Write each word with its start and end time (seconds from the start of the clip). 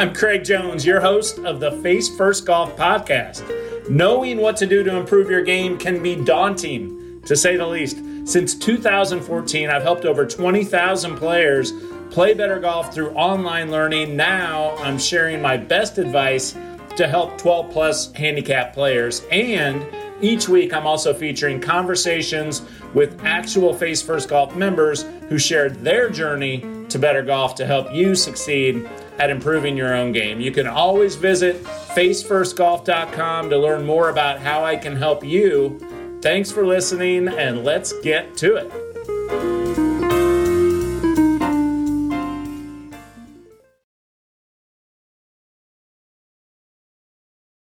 I'm 0.00 0.14
Craig 0.14 0.44
Jones, 0.44 0.86
your 0.86 0.98
host 0.98 1.40
of 1.40 1.60
the 1.60 1.72
Face 1.82 2.08
First 2.08 2.46
Golf 2.46 2.74
podcast. 2.74 3.90
Knowing 3.90 4.38
what 4.38 4.56
to 4.56 4.64
do 4.64 4.82
to 4.82 4.96
improve 4.96 5.28
your 5.28 5.42
game 5.42 5.76
can 5.76 6.02
be 6.02 6.16
daunting, 6.16 7.20
to 7.26 7.36
say 7.36 7.58
the 7.58 7.66
least. 7.66 7.98
Since 8.24 8.54
2014, 8.54 9.68
I've 9.68 9.82
helped 9.82 10.06
over 10.06 10.24
20,000 10.24 11.16
players 11.18 11.74
play 12.08 12.32
better 12.32 12.58
golf 12.58 12.94
through 12.94 13.10
online 13.10 13.70
learning. 13.70 14.16
Now 14.16 14.74
I'm 14.78 14.98
sharing 14.98 15.42
my 15.42 15.58
best 15.58 15.98
advice 15.98 16.56
to 16.96 17.06
help 17.06 17.36
12 17.36 17.70
plus 17.70 18.10
handicap 18.14 18.72
players. 18.72 19.22
And 19.30 19.84
each 20.22 20.48
week, 20.48 20.72
I'm 20.72 20.86
also 20.86 21.12
featuring 21.12 21.60
conversations 21.60 22.62
with 22.94 23.22
actual 23.22 23.74
Face 23.74 24.00
First 24.00 24.30
Golf 24.30 24.56
members 24.56 25.04
who 25.28 25.38
shared 25.38 25.84
their 25.84 26.08
journey 26.08 26.64
to 26.88 26.98
better 26.98 27.22
golf 27.22 27.54
to 27.56 27.66
help 27.66 27.92
you 27.92 28.14
succeed 28.14 28.88
at 29.20 29.28
improving 29.28 29.76
your 29.76 29.94
own 29.94 30.12
game. 30.12 30.40
You 30.40 30.50
can 30.50 30.66
always 30.66 31.14
visit 31.14 31.62
facefirstgolf.com 31.62 33.50
to 33.50 33.58
learn 33.58 33.84
more 33.84 34.08
about 34.08 34.40
how 34.40 34.64
I 34.64 34.76
can 34.76 34.96
help 34.96 35.22
you. 35.22 35.78
Thanks 36.22 36.50
for 36.50 36.66
listening, 36.66 37.28
and 37.28 37.62
let's 37.62 37.92
get 38.00 38.34
to 38.38 38.56
it. 38.56 38.72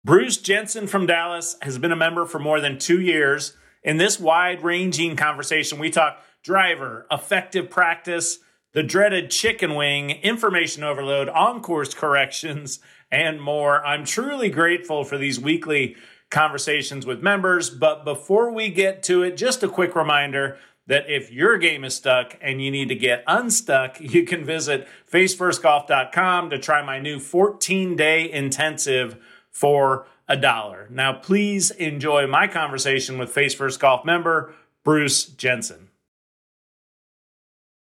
Bruce 0.03 0.35
Jensen 0.35 0.85
from 0.87 1.05
Dallas 1.05 1.55
has 1.61 1.77
been 1.77 1.93
a 1.93 1.95
member 1.95 2.25
for 2.25 2.39
more 2.39 2.59
than 2.59 2.77
two 2.77 2.99
years. 2.99 3.55
In 3.83 3.95
this 3.95 4.19
wide 4.19 4.63
ranging 4.63 5.15
conversation, 5.15 5.79
we 5.79 5.91
talk 5.91 6.21
driver, 6.43 7.07
effective 7.09 7.69
practice, 7.69 8.39
the 8.77 8.83
dreaded 8.83 9.31
chicken 9.31 9.73
wing, 9.73 10.11
information 10.11 10.83
overload, 10.83 11.29
on 11.29 11.63
course 11.63 11.95
corrections, 11.95 12.77
and 13.09 13.41
more. 13.41 13.83
I'm 13.83 14.05
truly 14.05 14.51
grateful 14.51 15.03
for 15.03 15.17
these 15.17 15.39
weekly 15.39 15.95
conversations 16.29 17.03
with 17.03 17.23
members. 17.23 17.71
But 17.71 18.05
before 18.05 18.53
we 18.53 18.69
get 18.69 19.01
to 19.05 19.23
it, 19.23 19.35
just 19.35 19.63
a 19.63 19.67
quick 19.67 19.95
reminder 19.95 20.59
that 20.85 21.09
if 21.09 21.31
your 21.31 21.57
game 21.57 21.83
is 21.83 21.95
stuck 21.95 22.37
and 22.39 22.61
you 22.61 22.69
need 22.69 22.89
to 22.89 22.95
get 22.95 23.23
unstuck, 23.25 23.99
you 23.99 24.23
can 24.25 24.45
visit 24.45 24.87
facefirstgolf.com 25.11 26.51
to 26.51 26.59
try 26.59 26.83
my 26.83 26.99
new 26.99 27.17
14 27.17 27.95
day 27.95 28.31
intensive 28.31 29.17
for 29.49 30.05
a 30.27 30.37
dollar. 30.37 30.87
Now, 30.91 31.13
please 31.13 31.71
enjoy 31.71 32.27
my 32.27 32.45
conversation 32.45 33.17
with 33.17 33.31
Face 33.31 33.55
First 33.55 33.79
Golf 33.79 34.05
member 34.05 34.53
Bruce 34.83 35.25
Jensen. 35.25 35.87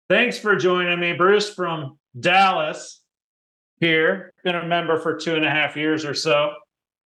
Thanks 0.08 0.38
for 0.38 0.56
joining 0.56 0.98
me, 0.98 1.12
Bruce 1.12 1.52
from 1.52 1.98
Dallas. 2.18 3.02
Here, 3.78 4.32
been 4.42 4.54
a 4.54 4.66
member 4.66 4.98
for 4.98 5.18
two 5.18 5.34
and 5.34 5.44
a 5.44 5.50
half 5.50 5.76
years 5.76 6.06
or 6.06 6.14
so, 6.14 6.52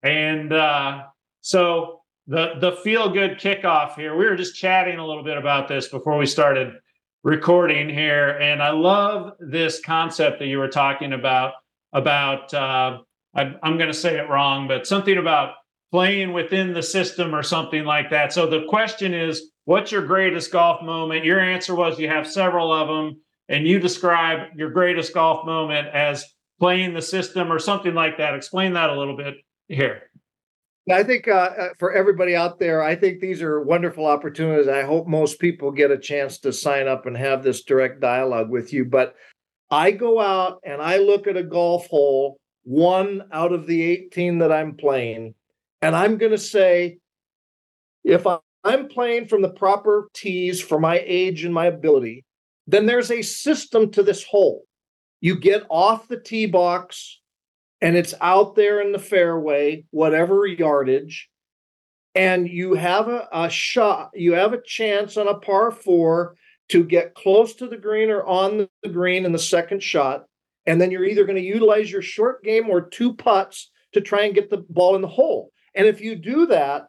and 0.01 0.51
uh, 0.51 1.03
so 1.41 2.01
the 2.25 2.55
the 2.59 2.71
feel 2.83 3.09
good 3.09 3.39
kickoff 3.39 3.93
here. 3.93 4.17
We 4.17 4.25
were 4.25 4.35
just 4.35 4.55
chatting 4.55 4.97
a 4.97 5.05
little 5.05 5.23
bit 5.23 5.37
about 5.37 5.67
this 5.67 5.87
before 5.87 6.17
we 6.17 6.25
started 6.25 6.73
recording 7.23 7.87
here, 7.87 8.29
and 8.29 8.63
I 8.63 8.71
love 8.71 9.33
this 9.39 9.79
concept 9.79 10.39
that 10.39 10.47
you 10.47 10.57
were 10.57 10.67
talking 10.67 11.13
about 11.13 11.53
about 11.93 12.51
uh, 12.51 12.97
I, 13.35 13.53
I'm 13.61 13.77
going 13.77 13.91
to 13.91 13.93
say 13.93 14.17
it 14.17 14.27
wrong, 14.27 14.67
but 14.67 14.87
something 14.87 15.19
about 15.19 15.53
playing 15.91 16.33
within 16.33 16.73
the 16.73 16.83
system 16.83 17.35
or 17.35 17.43
something 17.43 17.85
like 17.85 18.09
that. 18.09 18.33
So 18.33 18.47
the 18.47 18.65
question 18.67 19.13
is, 19.13 19.51
what's 19.67 19.91
your 19.91 20.01
greatest 20.01 20.49
golf 20.49 20.81
moment? 20.81 21.25
Your 21.25 21.41
answer 21.41 21.75
was 21.75 21.99
you 21.99 22.07
have 22.07 22.25
several 22.25 22.71
of 22.71 22.87
them, 22.87 23.19
and 23.49 23.67
you 23.67 23.79
describe 23.79 24.47
your 24.55 24.69
greatest 24.69 25.13
golf 25.13 25.45
moment 25.45 25.89
as 25.89 26.25
playing 26.57 26.93
the 26.93 27.01
system 27.01 27.51
or 27.51 27.59
something 27.59 27.93
like 27.93 28.17
that. 28.17 28.33
Explain 28.33 28.73
that 28.73 28.89
a 28.89 28.97
little 28.97 29.17
bit 29.17 29.35
here. 29.67 30.03
I 30.89 31.03
think 31.03 31.27
uh, 31.27 31.49
uh 31.59 31.67
for 31.77 31.91
everybody 31.91 32.33
out 32.33 32.59
there, 32.59 32.81
I 32.81 32.95
think 32.95 33.19
these 33.19 33.41
are 33.41 33.61
wonderful 33.61 34.05
opportunities. 34.05 34.69
I 34.69 34.83
hope 34.83 35.05
most 35.05 35.37
people 35.37 35.69
get 35.69 35.91
a 35.91 35.97
chance 35.97 36.37
to 36.39 36.53
sign 36.53 36.87
up 36.87 37.05
and 37.05 37.17
have 37.17 37.43
this 37.43 37.63
direct 37.63 37.99
dialogue 37.99 38.49
with 38.49 38.71
you. 38.71 38.85
But 38.85 39.15
I 39.69 39.91
go 39.91 40.21
out 40.21 40.61
and 40.63 40.81
I 40.81 40.97
look 40.99 41.27
at 41.27 41.35
a 41.35 41.43
golf 41.43 41.87
hole 41.87 42.39
one 42.63 43.23
out 43.33 43.51
of 43.51 43.67
the 43.67 43.81
18 43.81 44.39
that 44.39 44.51
I'm 44.53 44.77
playing. 44.77 45.35
And 45.81 45.93
I'm 45.93 46.17
going 46.17 46.31
to 46.31 46.37
say, 46.37 46.99
if 48.05 48.25
I'm 48.63 48.87
playing 48.87 49.27
from 49.27 49.41
the 49.41 49.49
proper 49.49 50.09
tees 50.13 50.61
for 50.61 50.79
my 50.79 51.01
age 51.05 51.45
and 51.45 51.53
my 51.53 51.67
ability, 51.67 52.25
then 52.65 52.85
there's 52.85 53.11
a 53.11 53.21
system 53.21 53.91
to 53.91 54.03
this 54.03 54.23
hole. 54.23 54.65
You 55.21 55.39
get 55.39 55.63
off 55.69 56.07
the 56.07 56.19
tee 56.19 56.45
box 56.45 57.19
and 57.81 57.95
it's 57.95 58.13
out 58.21 58.55
there 58.55 58.81
in 58.81 58.91
the 58.91 58.99
fairway, 58.99 59.85
whatever 59.91 60.45
yardage, 60.45 61.29
and 62.15 62.49
you 62.49 62.73
have 62.73 63.07
a, 63.07 63.27
a 63.31 63.49
shot, 63.49 64.09
you 64.13 64.33
have 64.33 64.53
a 64.53 64.61
chance 64.61 65.17
on 65.17 65.27
a 65.27 65.39
par 65.39 65.71
four 65.71 66.35
to 66.69 66.83
get 66.83 67.15
close 67.15 67.55
to 67.55 67.67
the 67.67 67.77
green 67.77 68.09
or 68.09 68.25
on 68.25 68.67
the 68.83 68.89
green 68.89 69.25
in 69.25 69.31
the 69.31 69.39
second 69.39 69.81
shot 69.81 70.25
and 70.67 70.81
then 70.81 70.91
you're 70.91 71.05
either 71.05 71.23
going 71.23 71.37
to 71.37 71.41
utilize 71.41 71.89
your 71.89 72.01
short 72.01 72.43
game 72.43 72.69
or 72.69 72.81
two 72.81 73.15
putts 73.15 73.71
to 73.93 74.01
try 74.01 74.25
and 74.25 74.35
get 74.35 74.49
the 74.49 74.65
ball 74.69 74.95
in 74.95 75.01
the 75.01 75.07
hole. 75.07 75.51
And 75.73 75.87
if 75.87 76.01
you 76.01 76.15
do 76.15 76.45
that, 76.47 76.87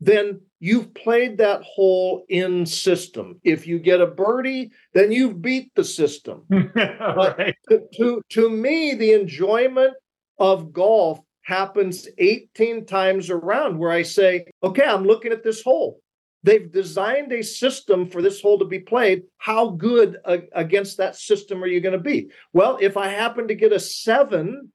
then 0.00 0.40
you've 0.58 0.94
played 0.94 1.38
that 1.38 1.62
hole 1.62 2.24
in 2.28 2.64
system. 2.64 3.40
If 3.44 3.66
you 3.66 3.78
get 3.78 4.00
a 4.00 4.06
birdie, 4.06 4.70
then 4.94 5.12
you've 5.12 5.42
beat 5.42 5.72
the 5.74 5.84
system. 5.84 6.44
right. 6.50 7.54
to, 7.68 7.80
to, 7.96 8.22
to 8.30 8.50
me, 8.50 8.94
the 8.94 9.12
enjoyment 9.12 9.94
of 10.38 10.72
golf 10.72 11.20
happens 11.42 12.08
18 12.18 12.86
times 12.86 13.30
around 13.30 13.78
where 13.78 13.90
I 13.90 14.02
say, 14.02 14.46
okay, 14.62 14.84
I'm 14.84 15.04
looking 15.04 15.32
at 15.32 15.42
this 15.42 15.62
hole. 15.62 16.00
They've 16.42 16.70
designed 16.70 17.32
a 17.32 17.42
system 17.42 18.08
for 18.08 18.22
this 18.22 18.40
hole 18.40 18.58
to 18.60 18.64
be 18.64 18.78
played. 18.78 19.24
How 19.36 19.70
good 19.70 20.16
against 20.24 20.96
that 20.96 21.16
system 21.16 21.62
are 21.62 21.66
you 21.66 21.80
going 21.80 21.98
to 21.98 22.02
be? 22.02 22.30
Well, 22.54 22.78
if 22.80 22.96
I 22.96 23.08
happen 23.08 23.48
to 23.48 23.54
get 23.54 23.72
a 23.72 23.80
seven 23.80 24.72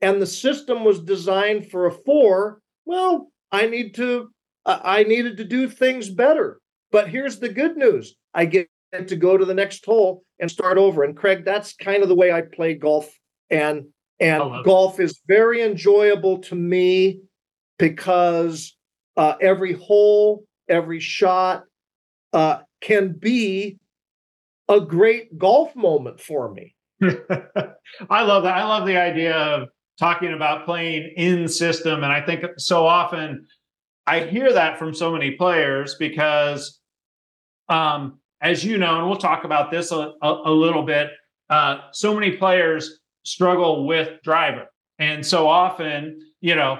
and 0.00 0.22
the 0.22 0.26
system 0.26 0.84
was 0.84 1.00
designed 1.00 1.70
for 1.70 1.86
a 1.86 1.92
four, 1.92 2.60
well, 2.84 3.32
I 3.50 3.66
need 3.66 3.94
to, 3.96 4.30
I 4.66 5.02
needed 5.04 5.36
to 5.38 5.44
do 5.44 5.68
things 5.68 6.08
better. 6.08 6.60
But 6.90 7.08
here's 7.08 7.38
the 7.38 7.48
good 7.48 7.76
news 7.76 8.14
I 8.34 8.44
get 8.46 8.68
to 9.06 9.16
go 9.16 9.36
to 9.36 9.44
the 9.44 9.54
next 9.54 9.84
hole 9.84 10.22
and 10.38 10.50
start 10.50 10.78
over. 10.78 11.02
And 11.02 11.16
Craig, 11.16 11.44
that's 11.44 11.74
kind 11.74 12.02
of 12.02 12.08
the 12.08 12.14
way 12.14 12.32
I 12.32 12.42
play 12.42 12.74
golf. 12.74 13.10
And 13.50 13.86
and 14.20 14.64
golf 14.64 15.00
it. 15.00 15.04
is 15.04 15.20
very 15.26 15.62
enjoyable 15.62 16.38
to 16.38 16.54
me 16.54 17.20
because 17.78 18.76
uh, 19.16 19.34
every 19.40 19.72
hole 19.72 20.44
every 20.68 21.00
shot 21.00 21.64
uh, 22.32 22.58
can 22.80 23.12
be 23.12 23.78
a 24.68 24.80
great 24.80 25.36
golf 25.38 25.74
moment 25.76 26.20
for 26.20 26.52
me. 26.52 26.74
I 27.02 28.22
love 28.22 28.44
that. 28.44 28.56
I 28.56 28.64
love 28.64 28.86
the 28.86 28.96
idea 28.96 29.36
of 29.36 29.68
talking 29.98 30.32
about 30.32 30.64
playing 30.64 31.12
in 31.16 31.48
system. 31.48 32.02
And 32.02 32.12
I 32.12 32.20
think 32.20 32.44
so 32.56 32.86
often 32.86 33.46
I 34.06 34.20
hear 34.20 34.52
that 34.52 34.78
from 34.78 34.94
so 34.94 35.12
many 35.12 35.32
players 35.32 35.94
because, 35.94 36.80
um, 37.68 38.18
as 38.40 38.64
you 38.64 38.76
know, 38.78 38.98
and 38.98 39.08
we'll 39.08 39.16
talk 39.16 39.44
about 39.44 39.70
this 39.70 39.92
a, 39.92 40.12
a, 40.22 40.42
a 40.46 40.50
little 40.50 40.82
bit, 40.82 41.10
uh, 41.48 41.78
so 41.92 42.14
many 42.14 42.32
players 42.32 43.00
struggle 43.24 43.86
with 43.86 44.22
driver. 44.22 44.66
And 44.98 45.24
so 45.24 45.48
often, 45.48 46.20
you 46.40 46.54
know, 46.54 46.78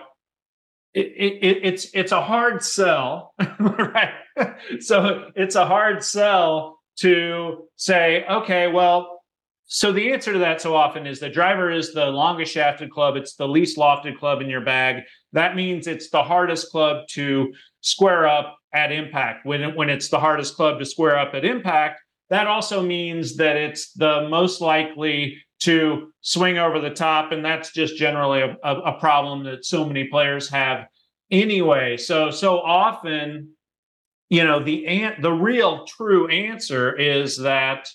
it, 0.92 1.06
it, 1.06 1.60
it's 1.64 1.88
it's 1.92 2.12
a 2.12 2.20
hard 2.20 2.62
sell, 2.62 3.34
right? 3.58 4.14
so 4.80 5.30
it's 5.34 5.56
a 5.56 5.66
hard 5.66 6.04
sell 6.04 6.78
to 6.98 7.68
say, 7.76 8.24
okay, 8.30 8.68
well, 8.68 9.13
so 9.66 9.92
the 9.92 10.12
answer 10.12 10.32
to 10.32 10.38
that 10.40 10.60
so 10.60 10.76
often 10.76 11.06
is 11.06 11.20
the 11.20 11.28
driver 11.28 11.70
is 11.70 11.92
the 11.92 12.06
longest 12.06 12.52
shafted 12.52 12.90
club, 12.90 13.16
it's 13.16 13.34
the 13.34 13.48
least 13.48 13.78
lofted 13.78 14.18
club 14.18 14.42
in 14.42 14.50
your 14.50 14.60
bag. 14.60 15.02
That 15.32 15.56
means 15.56 15.86
it's 15.86 16.10
the 16.10 16.22
hardest 16.22 16.70
club 16.70 17.08
to 17.10 17.52
square 17.80 18.26
up 18.26 18.56
at 18.72 18.92
impact. 18.92 19.46
When 19.46 19.62
it, 19.62 19.76
when 19.76 19.88
it's 19.88 20.08
the 20.08 20.20
hardest 20.20 20.56
club 20.56 20.78
to 20.78 20.84
square 20.84 21.18
up 21.18 21.34
at 21.34 21.44
impact, 21.44 22.00
that 22.30 22.46
also 22.46 22.82
means 22.82 23.36
that 23.36 23.56
it's 23.56 23.92
the 23.92 24.28
most 24.28 24.60
likely 24.60 25.38
to 25.60 26.12
swing 26.20 26.58
over 26.58 26.78
the 26.78 26.90
top. 26.90 27.32
And 27.32 27.44
that's 27.44 27.72
just 27.72 27.96
generally 27.96 28.40
a, 28.40 28.56
a, 28.62 28.98
problem 28.98 29.44
that 29.44 29.64
so 29.64 29.84
many 29.84 30.04
players 30.08 30.48
have 30.50 30.86
anyway. 31.30 31.96
So, 31.96 32.30
so 32.30 32.58
often, 32.58 33.50
you 34.28 34.44
know, 34.44 34.62
the, 34.62 34.86
an- 34.86 35.22
the 35.22 35.32
real 35.32 35.86
true 35.86 36.28
answer 36.28 36.94
is 36.94 37.38
that 37.38 37.88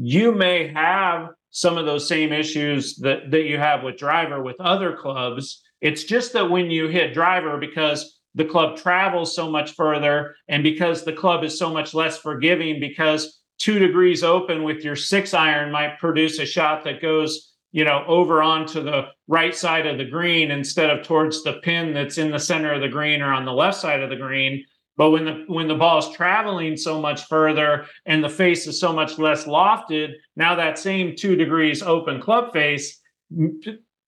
you 0.00 0.32
may 0.32 0.72
have 0.72 1.28
some 1.50 1.76
of 1.76 1.86
those 1.86 2.06
same 2.06 2.32
issues 2.32 2.96
that, 2.96 3.30
that 3.30 3.44
you 3.44 3.58
have 3.58 3.82
with 3.82 3.96
driver 3.96 4.42
with 4.42 4.60
other 4.60 4.96
clubs. 4.96 5.62
It's 5.80 6.04
just 6.04 6.32
that 6.34 6.50
when 6.50 6.70
you 6.70 6.88
hit 6.88 7.14
driver, 7.14 7.58
because 7.58 8.18
the 8.34 8.44
club 8.44 8.76
travels 8.76 9.34
so 9.34 9.50
much 9.50 9.72
further 9.72 10.34
and 10.48 10.62
because 10.62 11.04
the 11.04 11.12
club 11.12 11.42
is 11.42 11.58
so 11.58 11.72
much 11.72 11.94
less 11.94 12.18
forgiving 12.18 12.78
because 12.78 13.40
two 13.58 13.78
degrees 13.78 14.22
open 14.22 14.62
with 14.62 14.84
your 14.84 14.94
six 14.94 15.34
iron 15.34 15.72
might 15.72 15.98
produce 15.98 16.38
a 16.38 16.46
shot 16.46 16.84
that 16.84 17.02
goes 17.02 17.48
you 17.72 17.84
know, 17.84 18.04
over 18.06 18.42
onto 18.42 18.82
the 18.82 19.08
right 19.26 19.54
side 19.54 19.86
of 19.86 19.98
the 19.98 20.04
green 20.04 20.50
instead 20.50 20.90
of 20.90 21.04
towards 21.04 21.42
the 21.42 21.54
pin 21.62 21.92
that's 21.92 22.18
in 22.18 22.30
the 22.30 22.38
center 22.38 22.72
of 22.72 22.80
the 22.80 22.88
green 22.88 23.20
or 23.20 23.32
on 23.32 23.44
the 23.44 23.52
left 23.52 23.76
side 23.78 24.02
of 24.02 24.10
the 24.10 24.16
green. 24.16 24.64
But 24.98 25.12
when 25.12 25.24
the 25.24 25.44
when 25.46 25.68
the 25.68 25.76
ball 25.76 25.98
is 25.98 26.08
traveling 26.10 26.76
so 26.76 27.00
much 27.00 27.26
further 27.26 27.86
and 28.04 28.22
the 28.22 28.28
face 28.28 28.66
is 28.66 28.80
so 28.80 28.92
much 28.92 29.16
less 29.16 29.44
lofted, 29.44 30.12
now 30.34 30.56
that 30.56 30.76
same 30.76 31.14
two 31.16 31.36
degrees 31.36 31.82
open 31.82 32.20
club 32.20 32.52
face 32.52 33.00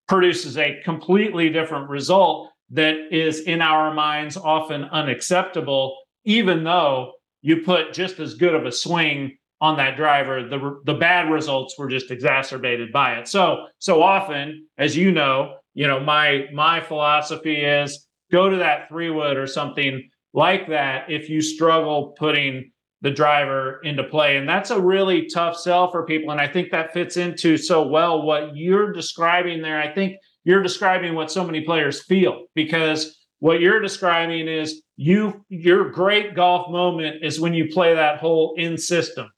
produces 0.08 0.58
a 0.58 0.80
completely 0.84 1.48
different 1.48 1.88
result 1.88 2.50
that 2.70 2.96
is 3.12 3.40
in 3.42 3.62
our 3.62 3.94
minds 3.94 4.36
often 4.36 4.84
unacceptable, 4.84 5.96
even 6.24 6.64
though 6.64 7.12
you 7.40 7.58
put 7.58 7.92
just 7.92 8.18
as 8.18 8.34
good 8.34 8.54
of 8.56 8.66
a 8.66 8.72
swing 8.72 9.38
on 9.60 9.76
that 9.76 9.96
driver. 9.96 10.48
The 10.48 10.80
the 10.86 10.94
bad 10.94 11.30
results 11.30 11.78
were 11.78 11.88
just 11.88 12.10
exacerbated 12.10 12.92
by 12.92 13.14
it. 13.14 13.28
So 13.28 13.66
so 13.78 14.02
often, 14.02 14.66
as 14.76 14.96
you 14.96 15.12
know, 15.12 15.58
you 15.74 15.86
know 15.86 16.00
my 16.00 16.48
my 16.52 16.80
philosophy 16.80 17.62
is 17.62 18.08
go 18.32 18.48
to 18.48 18.56
that 18.56 18.88
three 18.88 19.10
wood 19.10 19.36
or 19.36 19.46
something 19.46 20.09
like 20.32 20.68
that 20.68 21.10
if 21.10 21.28
you 21.28 21.40
struggle 21.40 22.14
putting 22.18 22.70
the 23.02 23.10
driver 23.10 23.80
into 23.82 24.04
play. 24.04 24.36
And 24.36 24.48
that's 24.48 24.70
a 24.70 24.80
really 24.80 25.26
tough 25.26 25.56
sell 25.56 25.90
for 25.90 26.04
people. 26.04 26.30
And 26.30 26.40
I 26.40 26.46
think 26.46 26.70
that 26.70 26.92
fits 26.92 27.16
into 27.16 27.56
so 27.56 27.86
well 27.86 28.22
what 28.22 28.56
you're 28.56 28.92
describing 28.92 29.62
there. 29.62 29.80
I 29.80 29.92
think 29.92 30.16
you're 30.44 30.62
describing 30.62 31.14
what 31.14 31.30
so 31.30 31.44
many 31.44 31.62
players 31.62 32.02
feel 32.02 32.46
because 32.54 33.16
what 33.38 33.60
you're 33.60 33.80
describing 33.80 34.48
is 34.48 34.82
you 34.96 35.44
your 35.48 35.90
great 35.90 36.34
golf 36.34 36.70
moment 36.70 37.24
is 37.24 37.40
when 37.40 37.54
you 37.54 37.68
play 37.68 37.94
that 37.94 38.18
hole 38.18 38.54
in 38.58 38.76
system. 38.76 39.30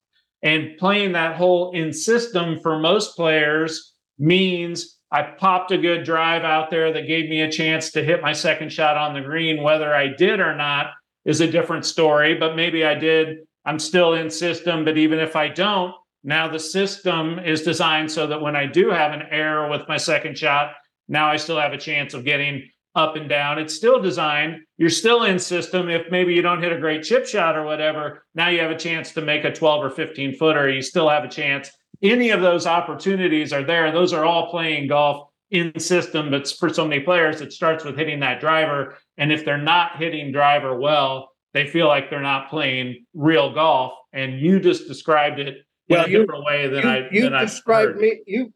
And 0.42 0.76
playing 0.76 1.12
that 1.12 1.36
hole 1.36 1.70
in 1.72 1.92
system 1.92 2.58
for 2.60 2.80
most 2.80 3.14
players 3.14 3.94
means 4.18 4.98
I 5.12 5.22
popped 5.22 5.70
a 5.72 5.78
good 5.78 6.04
drive 6.04 6.42
out 6.42 6.70
there 6.70 6.90
that 6.90 7.06
gave 7.06 7.28
me 7.28 7.42
a 7.42 7.52
chance 7.52 7.90
to 7.90 8.02
hit 8.02 8.22
my 8.22 8.32
second 8.32 8.72
shot 8.72 8.96
on 8.96 9.12
the 9.12 9.20
green. 9.20 9.62
Whether 9.62 9.94
I 9.94 10.06
did 10.08 10.40
or 10.40 10.56
not 10.56 10.86
is 11.26 11.42
a 11.42 11.50
different 11.50 11.84
story, 11.84 12.34
but 12.34 12.56
maybe 12.56 12.82
I 12.82 12.94
did. 12.94 13.40
I'm 13.66 13.78
still 13.78 14.14
in 14.14 14.30
system, 14.30 14.86
but 14.86 14.96
even 14.96 15.18
if 15.18 15.36
I 15.36 15.48
don't, 15.48 15.94
now 16.24 16.48
the 16.48 16.58
system 16.58 17.38
is 17.38 17.62
designed 17.62 18.10
so 18.10 18.26
that 18.26 18.40
when 18.40 18.56
I 18.56 18.64
do 18.64 18.88
have 18.88 19.12
an 19.12 19.26
error 19.30 19.68
with 19.68 19.86
my 19.86 19.98
second 19.98 20.38
shot, 20.38 20.72
now 21.08 21.28
I 21.28 21.36
still 21.36 21.60
have 21.60 21.74
a 21.74 21.78
chance 21.78 22.14
of 22.14 22.24
getting 22.24 22.66
up 22.94 23.16
and 23.16 23.28
down. 23.28 23.58
It's 23.58 23.74
still 23.74 24.00
designed. 24.00 24.60
You're 24.78 24.88
still 24.88 25.24
in 25.24 25.38
system. 25.38 25.90
If 25.90 26.10
maybe 26.10 26.34
you 26.34 26.42
don't 26.42 26.62
hit 26.62 26.72
a 26.72 26.80
great 26.80 27.02
chip 27.02 27.26
shot 27.26 27.56
or 27.56 27.64
whatever, 27.64 28.24
now 28.34 28.48
you 28.48 28.60
have 28.60 28.70
a 28.70 28.78
chance 28.78 29.12
to 29.12 29.20
make 29.20 29.44
a 29.44 29.52
12 29.52 29.84
or 29.84 29.90
15 29.90 30.36
footer. 30.36 30.70
You 30.70 30.80
still 30.80 31.08
have 31.08 31.24
a 31.24 31.28
chance. 31.28 31.70
Any 32.02 32.30
of 32.30 32.40
those 32.40 32.66
opportunities 32.66 33.52
are 33.52 33.62
there. 33.62 33.92
Those 33.92 34.12
are 34.12 34.24
all 34.24 34.50
playing 34.50 34.88
golf 34.88 35.28
in 35.50 35.78
system. 35.78 36.30
But 36.30 36.48
for 36.48 36.72
so 36.72 36.86
many 36.86 37.02
players, 37.02 37.40
it 37.40 37.52
starts 37.52 37.84
with 37.84 37.96
hitting 37.96 38.20
that 38.20 38.40
driver. 38.40 38.96
And 39.18 39.32
if 39.32 39.44
they're 39.44 39.58
not 39.58 39.96
hitting 39.98 40.32
driver 40.32 40.78
well, 40.78 41.30
they 41.54 41.66
feel 41.66 41.86
like 41.86 42.10
they're 42.10 42.20
not 42.20 42.48
playing 42.48 43.06
real 43.14 43.54
golf. 43.54 43.92
And 44.12 44.40
you 44.40 44.58
just 44.58 44.88
described 44.88 45.38
it 45.38 45.58
well, 45.88 46.04
in 46.04 46.14
a 46.14 46.18
different 46.18 46.44
way 46.44 46.68
than 46.68 46.82
you, 46.82 46.88
I. 46.88 47.08
You 47.12 47.22
than 47.30 47.40
described 47.40 47.98
me. 47.98 48.20
You 48.26 48.52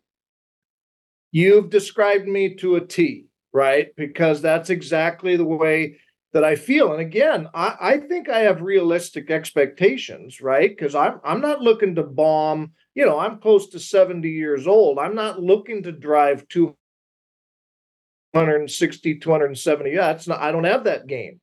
you've 1.31 1.71
described 1.71 2.27
me 2.27 2.55
to 2.57 2.77
a 2.77 2.81
T 2.81 3.27
right? 3.57 3.89
Because 3.97 4.43
that's 4.43 4.69
exactly 4.69 5.35
the 5.39 5.45
way 5.45 5.97
that 6.35 6.45
I 6.45 6.57
feel. 6.57 6.93
And 6.93 7.01
again, 7.01 7.49
I, 7.55 7.77
I 7.81 7.97
think 7.97 8.29
I 8.29 8.41
have 8.41 8.61
realistic 8.61 9.31
expectations, 9.31 10.43
right? 10.43 10.69
Because 10.69 10.95
I'm 10.95 11.21
I'm 11.25 11.41
not 11.41 11.63
looking 11.63 11.95
to 11.95 12.03
bomb, 12.03 12.73
you 12.97 13.07
know, 13.07 13.21
I'm 13.21 13.39
close 13.39 13.69
to 13.69 13.79
70 13.79 14.29
years 14.29 14.67
old. 14.67 14.99
I'm 14.99 15.15
not 15.15 15.41
looking 15.41 15.85
to 15.85 15.93
drive 15.93 16.49
260, 16.49 19.19
270. 19.19 19.93
Yeah, 19.93 20.11
it's 20.11 20.27
not, 20.27 20.41
I 20.41 20.51
don't 20.51 20.65
have 20.65 20.83
that 20.85 21.07
game. 21.07 21.41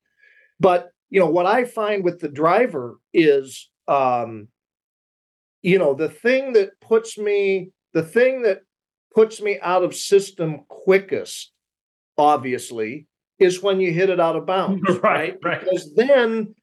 But 0.59 0.89
you 1.09 1.21
know, 1.21 1.29
what 1.29 1.45
I 1.45 1.63
find 1.63 2.03
with 2.03 2.19
the 2.19 2.27
driver 2.27 2.97
is 3.13 3.69
um, 3.87 4.49
you 5.61 5.77
know, 5.77 5.93
the 5.93 6.09
thing 6.09 6.51
that 6.53 6.71
puts 6.81 7.17
me, 7.17 7.71
the 7.93 8.03
thing 8.03 8.41
that 8.41 8.63
puts 9.13 9.41
me 9.41 9.59
out 9.61 9.83
of 9.83 9.95
system 9.95 10.65
quickest 10.67 11.53
obviously, 12.17 13.07
is 13.39 13.61
when 13.61 13.79
you 13.79 13.91
hit 13.91 14.09
it 14.09 14.19
out 14.19 14.35
of 14.35 14.45
bounds, 14.45 14.97
right? 15.03 15.37
right? 15.43 15.61
Because 15.61 15.93
then, 15.95 16.55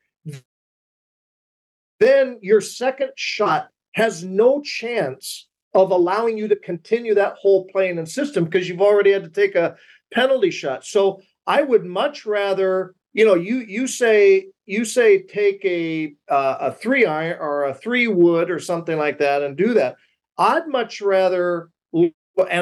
then 1.99 2.39
your 2.41 2.61
second 2.61 3.11
shot 3.17 3.69
has 3.93 4.25
no 4.25 4.61
chance 4.63 5.49
of 5.75 5.91
allowing 5.91 6.37
you 6.37 6.49
to 6.49 6.57
continue 6.57 7.15
that 7.15 7.35
whole 7.41 7.67
plane 7.67 7.99
and 7.99 8.09
system 8.09 8.45
because 8.45 8.69
you've 8.69 8.81
already 8.81 9.13
had 9.13 9.25
to 9.25 9.31
take 9.31 9.55
a 9.55 9.77
penalty 10.13 10.51
shot. 10.51 10.85
So 10.85 11.21
I 11.47 11.63
would 11.63 11.85
much 11.85 12.27
rather, 12.27 12.95
you 13.13 13.25
know, 13.25 13.35
you 13.35 13.59
you 13.59 13.87
say 13.87 14.47
you 14.67 14.85
say 14.85 15.23
take 15.23 15.65
a 15.65 16.15
uh, 16.29 16.57
a 16.61 16.73
three 16.73 17.07
iron 17.07 17.39
or 17.41 17.65
a 17.65 17.75
three 17.75 18.09
wood 18.09 18.51
or 18.51 18.59
something 18.59 18.99
like 18.99 19.19
that 19.19 19.43
and 19.43 19.57
do 19.57 19.75
that. 19.75 19.97
I'd 20.39 20.69
much 20.69 21.01
rather, 21.01 21.69
and 21.93 22.13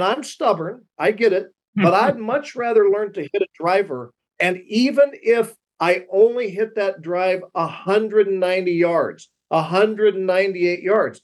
I'm 0.05 0.23
stubborn. 0.23 0.85
I 0.99 1.13
get 1.13 1.33
it 1.33 1.53
but 1.83 1.95
I'd 1.95 2.19
much 2.19 2.57
rather 2.57 2.89
learn 2.89 3.13
to 3.15 3.23
hit 3.23 3.43
a 3.43 3.47
driver. 3.55 4.13
And 4.41 4.61
even 4.67 5.13
if 5.15 5.55
I 5.81 6.07
only 6.13 6.51
hit 6.51 6.75
that 6.75 7.03
drive 7.03 7.43
190 7.53 8.73
yards, 8.73 9.31
198 9.49 10.83
yards, 10.83 11.21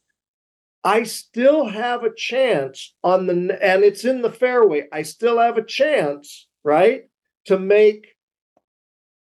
I 0.83 1.05
still 1.05 1.67
have 1.67 2.03
a 2.05 2.15
chance 2.15 2.95
on 3.03 3.27
the, 3.27 3.59
and 3.63 3.83
it's 3.83 4.05
in 4.05 4.23
the 4.23 4.33
fairway. 4.33 4.87
I 4.93 5.03
still 5.03 5.39
have 5.39 5.57
a 5.57 5.65
chance, 5.65 6.47
right, 6.63 7.03
to 7.47 7.59
make 7.59 8.09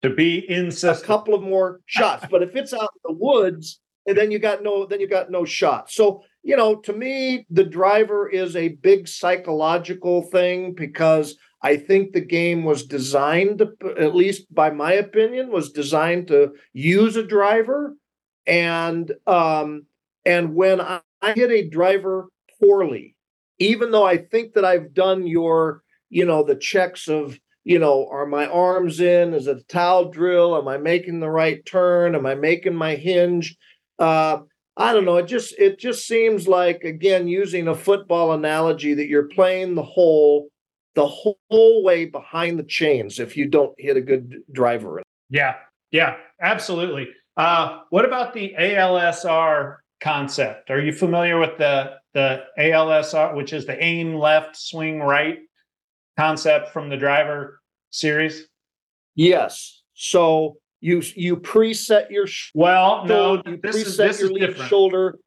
to 0.02 0.10
be 0.10 0.38
in 0.38 0.70
a 0.82 1.00
couple 1.00 1.34
of 1.34 1.42
more 1.42 1.80
shots. 1.86 2.26
but 2.30 2.42
if 2.42 2.54
it's 2.54 2.72
out 2.72 2.90
in 3.04 3.12
the 3.12 3.18
woods, 3.18 3.80
and 4.06 4.16
then 4.16 4.30
you 4.30 4.38
got 4.38 4.62
no, 4.62 4.86
then 4.86 5.00
you 5.00 5.08
got 5.08 5.30
no 5.30 5.44
shot. 5.44 5.90
So 5.90 6.22
you 6.42 6.56
know, 6.56 6.76
to 6.76 6.92
me, 6.92 7.46
the 7.50 7.64
driver 7.64 8.28
is 8.28 8.56
a 8.56 8.68
big 8.68 9.06
psychological 9.08 10.22
thing 10.22 10.74
because 10.74 11.36
I 11.62 11.76
think 11.76 12.12
the 12.12 12.20
game 12.20 12.64
was 12.64 12.86
designed, 12.86 13.58
to, 13.58 13.72
at 13.98 14.14
least 14.14 14.52
by 14.54 14.70
my 14.70 14.92
opinion, 14.92 15.50
was 15.50 15.72
designed 15.72 16.28
to 16.28 16.52
use 16.72 17.16
a 17.16 17.26
driver. 17.26 17.96
And 18.48 19.12
um, 19.26 19.86
and 20.24 20.54
when 20.54 20.80
I, 20.80 21.00
I 21.22 21.32
hit 21.34 21.50
a 21.50 21.68
driver 21.68 22.28
poorly, 22.60 23.14
even 23.58 23.90
though 23.90 24.06
I 24.06 24.16
think 24.16 24.54
that 24.54 24.64
I've 24.64 24.94
done 24.94 25.26
your, 25.26 25.82
you 26.10 26.24
know, 26.24 26.42
the 26.42 26.56
checks 26.56 27.08
of, 27.08 27.38
you 27.64 27.78
know, 27.78 28.08
are 28.10 28.26
my 28.26 28.46
arms 28.46 29.00
in? 29.00 29.34
Is 29.34 29.46
it 29.46 29.58
a 29.58 29.64
towel 29.64 30.10
drill? 30.10 30.56
Am 30.56 30.66
I 30.66 30.78
making 30.78 31.20
the 31.20 31.30
right 31.30 31.64
turn? 31.66 32.14
Am 32.14 32.24
I 32.24 32.34
making 32.34 32.74
my 32.74 32.94
hinge? 32.94 33.56
Uh, 33.98 34.38
I 34.76 34.92
don't 34.92 35.04
know. 35.04 35.16
It 35.16 35.26
just 35.26 35.58
it 35.58 35.78
just 35.78 36.06
seems 36.06 36.48
like 36.48 36.84
again 36.84 37.26
using 37.28 37.68
a 37.68 37.74
football 37.74 38.32
analogy 38.32 38.94
that 38.94 39.08
you're 39.08 39.28
playing 39.28 39.74
the 39.74 39.82
hole 39.82 40.48
the 40.94 41.06
whole 41.06 41.84
way 41.84 42.06
behind 42.06 42.58
the 42.58 42.64
chains 42.64 43.20
if 43.20 43.36
you 43.36 43.46
don't 43.46 43.74
hit 43.78 43.96
a 43.96 44.00
good 44.00 44.42
driver. 44.50 45.02
Yeah, 45.30 45.54
yeah, 45.90 46.16
absolutely. 46.40 47.08
Uh, 47.38 47.82
what 47.90 48.04
about 48.04 48.34
the 48.34 48.52
ALSR 48.58 49.76
concept? 50.00 50.70
Are 50.70 50.80
you 50.80 50.92
familiar 50.92 51.38
with 51.38 51.56
the 51.56 51.92
the 52.12 52.44
ALSR, 52.58 53.34
which 53.36 53.52
is 53.52 53.64
the 53.64 53.82
aim 53.82 54.14
left, 54.14 54.56
swing 54.56 55.00
right 55.00 55.38
concept 56.18 56.72
from 56.72 56.90
the 56.90 56.96
driver 56.96 57.60
series? 57.90 58.48
Yes. 59.14 59.82
So 59.94 60.56
you 60.80 61.02
you 61.14 61.36
preset 61.36 62.10
your 62.10 62.26
well 62.54 63.04
no 63.04 63.42
you 63.44 63.58
this 63.62 63.76
is 63.76 63.96
this 63.96 64.20
is 64.20 64.30
different 64.30 64.68
shoulder 64.68 65.18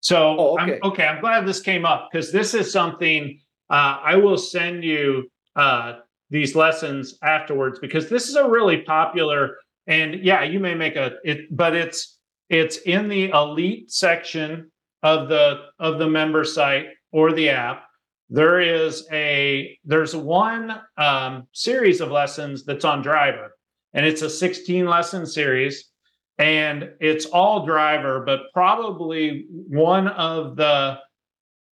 so 0.00 0.36
oh, 0.38 0.52
okay. 0.54 0.80
I'm, 0.82 0.90
okay 0.90 1.06
i'm 1.06 1.20
glad 1.20 1.46
this 1.46 1.60
came 1.60 1.84
up 1.84 2.08
because 2.10 2.32
this 2.32 2.52
is 2.52 2.72
something 2.72 3.38
uh, 3.70 3.98
i 4.02 4.16
will 4.16 4.38
send 4.38 4.82
you 4.82 5.30
uh, 5.54 5.98
these 6.30 6.56
lessons 6.56 7.16
afterwards 7.22 7.78
because 7.78 8.08
this 8.08 8.28
is 8.28 8.34
a 8.34 8.48
really 8.48 8.78
popular 8.78 9.58
and 9.86 10.22
yeah 10.24 10.42
you 10.42 10.60
may 10.60 10.74
make 10.74 10.96
a 10.96 11.12
it 11.24 11.54
but 11.54 11.74
it's 11.74 12.18
it's 12.48 12.76
in 12.78 13.08
the 13.08 13.30
elite 13.30 13.90
section 13.90 14.70
of 15.02 15.28
the 15.28 15.62
of 15.78 15.98
the 15.98 16.08
member 16.08 16.44
site 16.44 16.86
or 17.10 17.32
the 17.32 17.48
app. 17.48 17.84
There 18.28 18.60
is 18.60 19.06
a 19.10 19.78
there's 19.84 20.14
one 20.14 20.80
um, 20.96 21.48
series 21.52 22.00
of 22.00 22.10
lessons 22.10 22.64
that's 22.64 22.84
on 22.84 23.02
driver 23.02 23.56
and 23.94 24.06
it's 24.06 24.22
a 24.22 24.30
16 24.30 24.86
lesson 24.86 25.26
series. 25.26 25.88
And 26.38 26.90
it's 27.00 27.26
all 27.26 27.66
driver 27.66 28.22
but 28.24 28.40
probably 28.52 29.46
one 29.48 30.08
of 30.08 30.56
the 30.56 30.98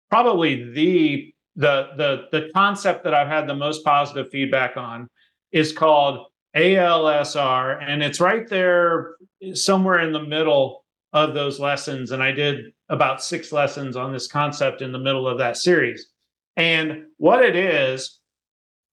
probably 0.09 0.71
the 0.71 1.33
the 1.55 1.89
the 1.97 2.25
the 2.31 2.49
concept 2.53 3.03
that 3.03 3.13
i've 3.13 3.27
had 3.27 3.47
the 3.47 3.55
most 3.55 3.83
positive 3.83 4.29
feedback 4.31 4.77
on 4.77 5.07
is 5.51 5.73
called 5.73 6.27
alsr 6.55 7.81
and 7.83 8.01
it's 8.03 8.19
right 8.19 8.47
there 8.49 9.15
somewhere 9.53 9.99
in 9.99 10.11
the 10.11 10.23
middle 10.23 10.83
of 11.13 11.33
those 11.33 11.59
lessons 11.59 12.11
and 12.11 12.21
i 12.23 12.31
did 12.31 12.73
about 12.89 13.23
six 13.23 13.51
lessons 13.51 13.95
on 13.95 14.11
this 14.11 14.27
concept 14.27 14.81
in 14.81 14.91
the 14.91 14.99
middle 14.99 15.27
of 15.27 15.37
that 15.37 15.57
series 15.57 16.07
And 16.57 17.05
what 17.17 17.43
it 17.43 17.55
is, 17.55 18.19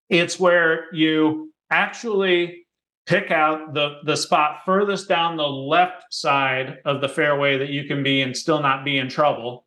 it's 0.08 0.38
where 0.38 0.86
you 0.94 1.52
actually 1.70 2.66
pick 3.06 3.30
out 3.30 3.74
the 3.74 3.98
the 4.04 4.16
spot 4.16 4.60
furthest 4.64 5.08
down 5.08 5.36
the 5.36 5.42
left 5.42 6.04
side 6.12 6.78
of 6.84 7.00
the 7.00 7.08
fairway 7.08 7.58
that 7.58 7.70
you 7.70 7.84
can 7.84 8.02
be 8.02 8.22
and 8.22 8.36
still 8.36 8.60
not 8.62 8.84
be 8.84 8.98
in 8.98 9.08
trouble. 9.08 9.66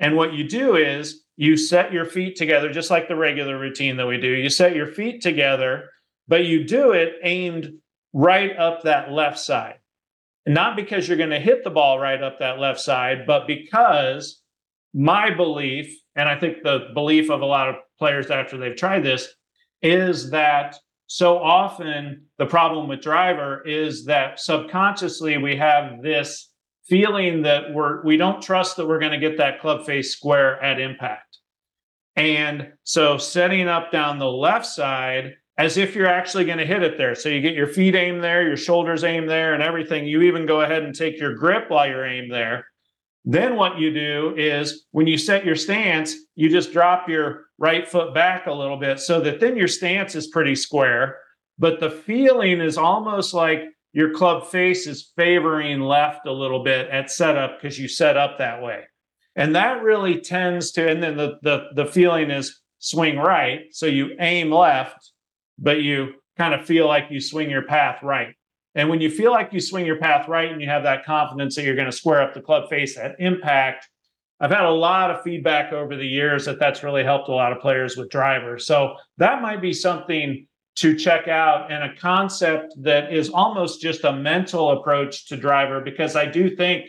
And 0.00 0.16
what 0.16 0.34
you 0.34 0.48
do 0.48 0.76
is 0.76 1.24
you 1.36 1.56
set 1.56 1.92
your 1.92 2.04
feet 2.04 2.36
together 2.36 2.70
just 2.72 2.90
like 2.90 3.08
the 3.08 3.16
regular 3.16 3.58
routine 3.58 3.96
that 3.96 4.06
we 4.06 4.18
do. 4.18 4.28
You 4.28 4.50
set 4.50 4.76
your 4.76 4.86
feet 4.86 5.20
together, 5.22 5.90
but 6.28 6.44
you 6.44 6.64
do 6.64 6.92
it 6.92 7.14
aimed 7.22 7.72
right 8.12 8.56
up 8.56 8.82
that 8.82 9.10
left 9.10 9.38
side. 9.38 9.76
Not 10.46 10.76
because 10.76 11.06
you're 11.06 11.16
going 11.16 11.30
to 11.30 11.38
hit 11.38 11.62
the 11.64 11.70
ball 11.70 11.98
right 11.98 12.22
up 12.22 12.38
that 12.38 12.58
left 12.58 12.80
side, 12.80 13.26
but 13.26 13.46
because 13.46 14.40
my 14.92 15.34
belief, 15.34 15.96
and 16.16 16.28
I 16.28 16.38
think 16.38 16.62
the 16.62 16.90
belief 16.94 17.30
of 17.30 17.40
a 17.40 17.46
lot 17.46 17.68
of 17.68 17.76
players 17.98 18.30
after 18.30 18.58
they've 18.58 18.76
tried 18.76 19.04
this, 19.04 19.28
is 19.82 20.30
that 20.30 20.76
so 21.06 21.38
often 21.38 22.24
the 22.38 22.46
problem 22.46 22.88
with 22.88 23.02
driver 23.02 23.62
is 23.66 24.06
that 24.06 24.40
subconsciously 24.40 25.36
we 25.36 25.56
have 25.56 26.02
this 26.02 26.50
feeling 26.88 27.42
that 27.42 27.72
we're 27.74 28.02
we 28.04 28.16
don't 28.16 28.42
trust 28.42 28.76
that 28.76 28.88
we're 28.88 28.98
going 28.98 29.12
to 29.12 29.18
get 29.18 29.36
that 29.36 29.60
club 29.60 29.84
face 29.84 30.10
square 30.12 30.58
at 30.62 30.80
impact 30.80 31.38
and 32.16 32.72
so 32.84 33.18
setting 33.18 33.68
up 33.68 33.92
down 33.92 34.18
the 34.18 34.26
left 34.26 34.64
side 34.64 35.34
as 35.58 35.76
if 35.76 35.94
you're 35.94 36.06
actually 36.06 36.44
going 36.44 36.58
to 36.58 36.66
hit 36.66 36.82
it 36.82 36.96
there 36.98 37.14
so 37.14 37.28
you 37.28 37.40
get 37.40 37.54
your 37.54 37.66
feet 37.66 37.94
aimed 37.94 38.22
there 38.22 38.46
your 38.46 38.56
shoulders 38.56 39.04
aimed 39.04 39.28
there 39.28 39.54
and 39.54 39.62
everything 39.62 40.06
you 40.06 40.22
even 40.22 40.46
go 40.46 40.62
ahead 40.62 40.82
and 40.82 40.94
take 40.94 41.18
your 41.18 41.34
grip 41.34 41.68
while 41.68 41.88
you're 41.88 42.06
aimed 42.06 42.32
there 42.32 42.66
then 43.24 43.56
what 43.56 43.78
you 43.78 43.92
do 43.92 44.34
is 44.36 44.86
when 44.90 45.06
you 45.06 45.16
set 45.16 45.44
your 45.44 45.54
stance, 45.54 46.16
you 46.34 46.48
just 46.48 46.72
drop 46.72 47.08
your 47.08 47.44
right 47.58 47.88
foot 47.88 48.14
back 48.14 48.46
a 48.46 48.52
little 48.52 48.76
bit 48.76 48.98
so 48.98 49.20
that 49.20 49.38
then 49.38 49.56
your 49.56 49.68
stance 49.68 50.14
is 50.14 50.26
pretty 50.26 50.56
square. 50.56 51.18
But 51.58 51.78
the 51.78 51.90
feeling 51.90 52.60
is 52.60 52.76
almost 52.76 53.32
like 53.32 53.62
your 53.92 54.12
club 54.12 54.48
face 54.48 54.86
is 54.86 55.12
favoring 55.14 55.80
left 55.80 56.26
a 56.26 56.32
little 56.32 56.64
bit 56.64 56.88
at 56.88 57.10
setup 57.10 57.60
because 57.60 57.78
you 57.78 57.86
set 57.86 58.16
up 58.16 58.38
that 58.38 58.62
way. 58.62 58.84
And 59.36 59.54
that 59.54 59.82
really 59.82 60.20
tends 60.20 60.72
to, 60.72 60.88
and 60.88 61.02
then 61.02 61.16
the, 61.16 61.38
the, 61.42 61.68
the 61.74 61.86
feeling 61.86 62.30
is 62.30 62.60
swing 62.78 63.18
right. 63.18 63.66
So 63.70 63.86
you 63.86 64.16
aim 64.18 64.50
left, 64.50 65.12
but 65.58 65.82
you 65.82 66.14
kind 66.36 66.54
of 66.54 66.64
feel 66.66 66.86
like 66.86 67.10
you 67.10 67.20
swing 67.20 67.50
your 67.50 67.62
path 67.62 68.02
right. 68.02 68.34
And 68.74 68.88
when 68.88 69.00
you 69.00 69.10
feel 69.10 69.32
like 69.32 69.52
you 69.52 69.60
swing 69.60 69.84
your 69.84 69.98
path 69.98 70.28
right 70.28 70.50
and 70.50 70.60
you 70.60 70.68
have 70.68 70.82
that 70.84 71.04
confidence 71.04 71.56
that 71.56 71.64
you're 71.64 71.76
going 71.76 71.90
to 71.90 71.96
square 71.96 72.22
up 72.22 72.32
the 72.32 72.40
club 72.40 72.70
face 72.70 72.96
at 72.96 73.16
impact, 73.18 73.88
I've 74.40 74.50
had 74.50 74.64
a 74.64 74.70
lot 74.70 75.10
of 75.10 75.22
feedback 75.22 75.72
over 75.72 75.94
the 75.94 76.06
years 76.06 76.46
that 76.46 76.58
that's 76.58 76.82
really 76.82 77.04
helped 77.04 77.28
a 77.28 77.32
lot 77.32 77.52
of 77.52 77.60
players 77.60 77.96
with 77.96 78.10
drivers. 78.10 78.66
So 78.66 78.96
that 79.18 79.42
might 79.42 79.60
be 79.60 79.72
something 79.72 80.46
to 80.76 80.96
check 80.96 81.28
out 81.28 81.70
and 81.70 81.84
a 81.84 81.94
concept 81.96 82.72
that 82.78 83.12
is 83.12 83.28
almost 83.28 83.82
just 83.82 84.04
a 84.04 84.12
mental 84.12 84.70
approach 84.70 85.28
to 85.28 85.36
driver 85.36 85.82
because 85.82 86.16
I 86.16 86.24
do 86.24 86.56
think 86.56 86.86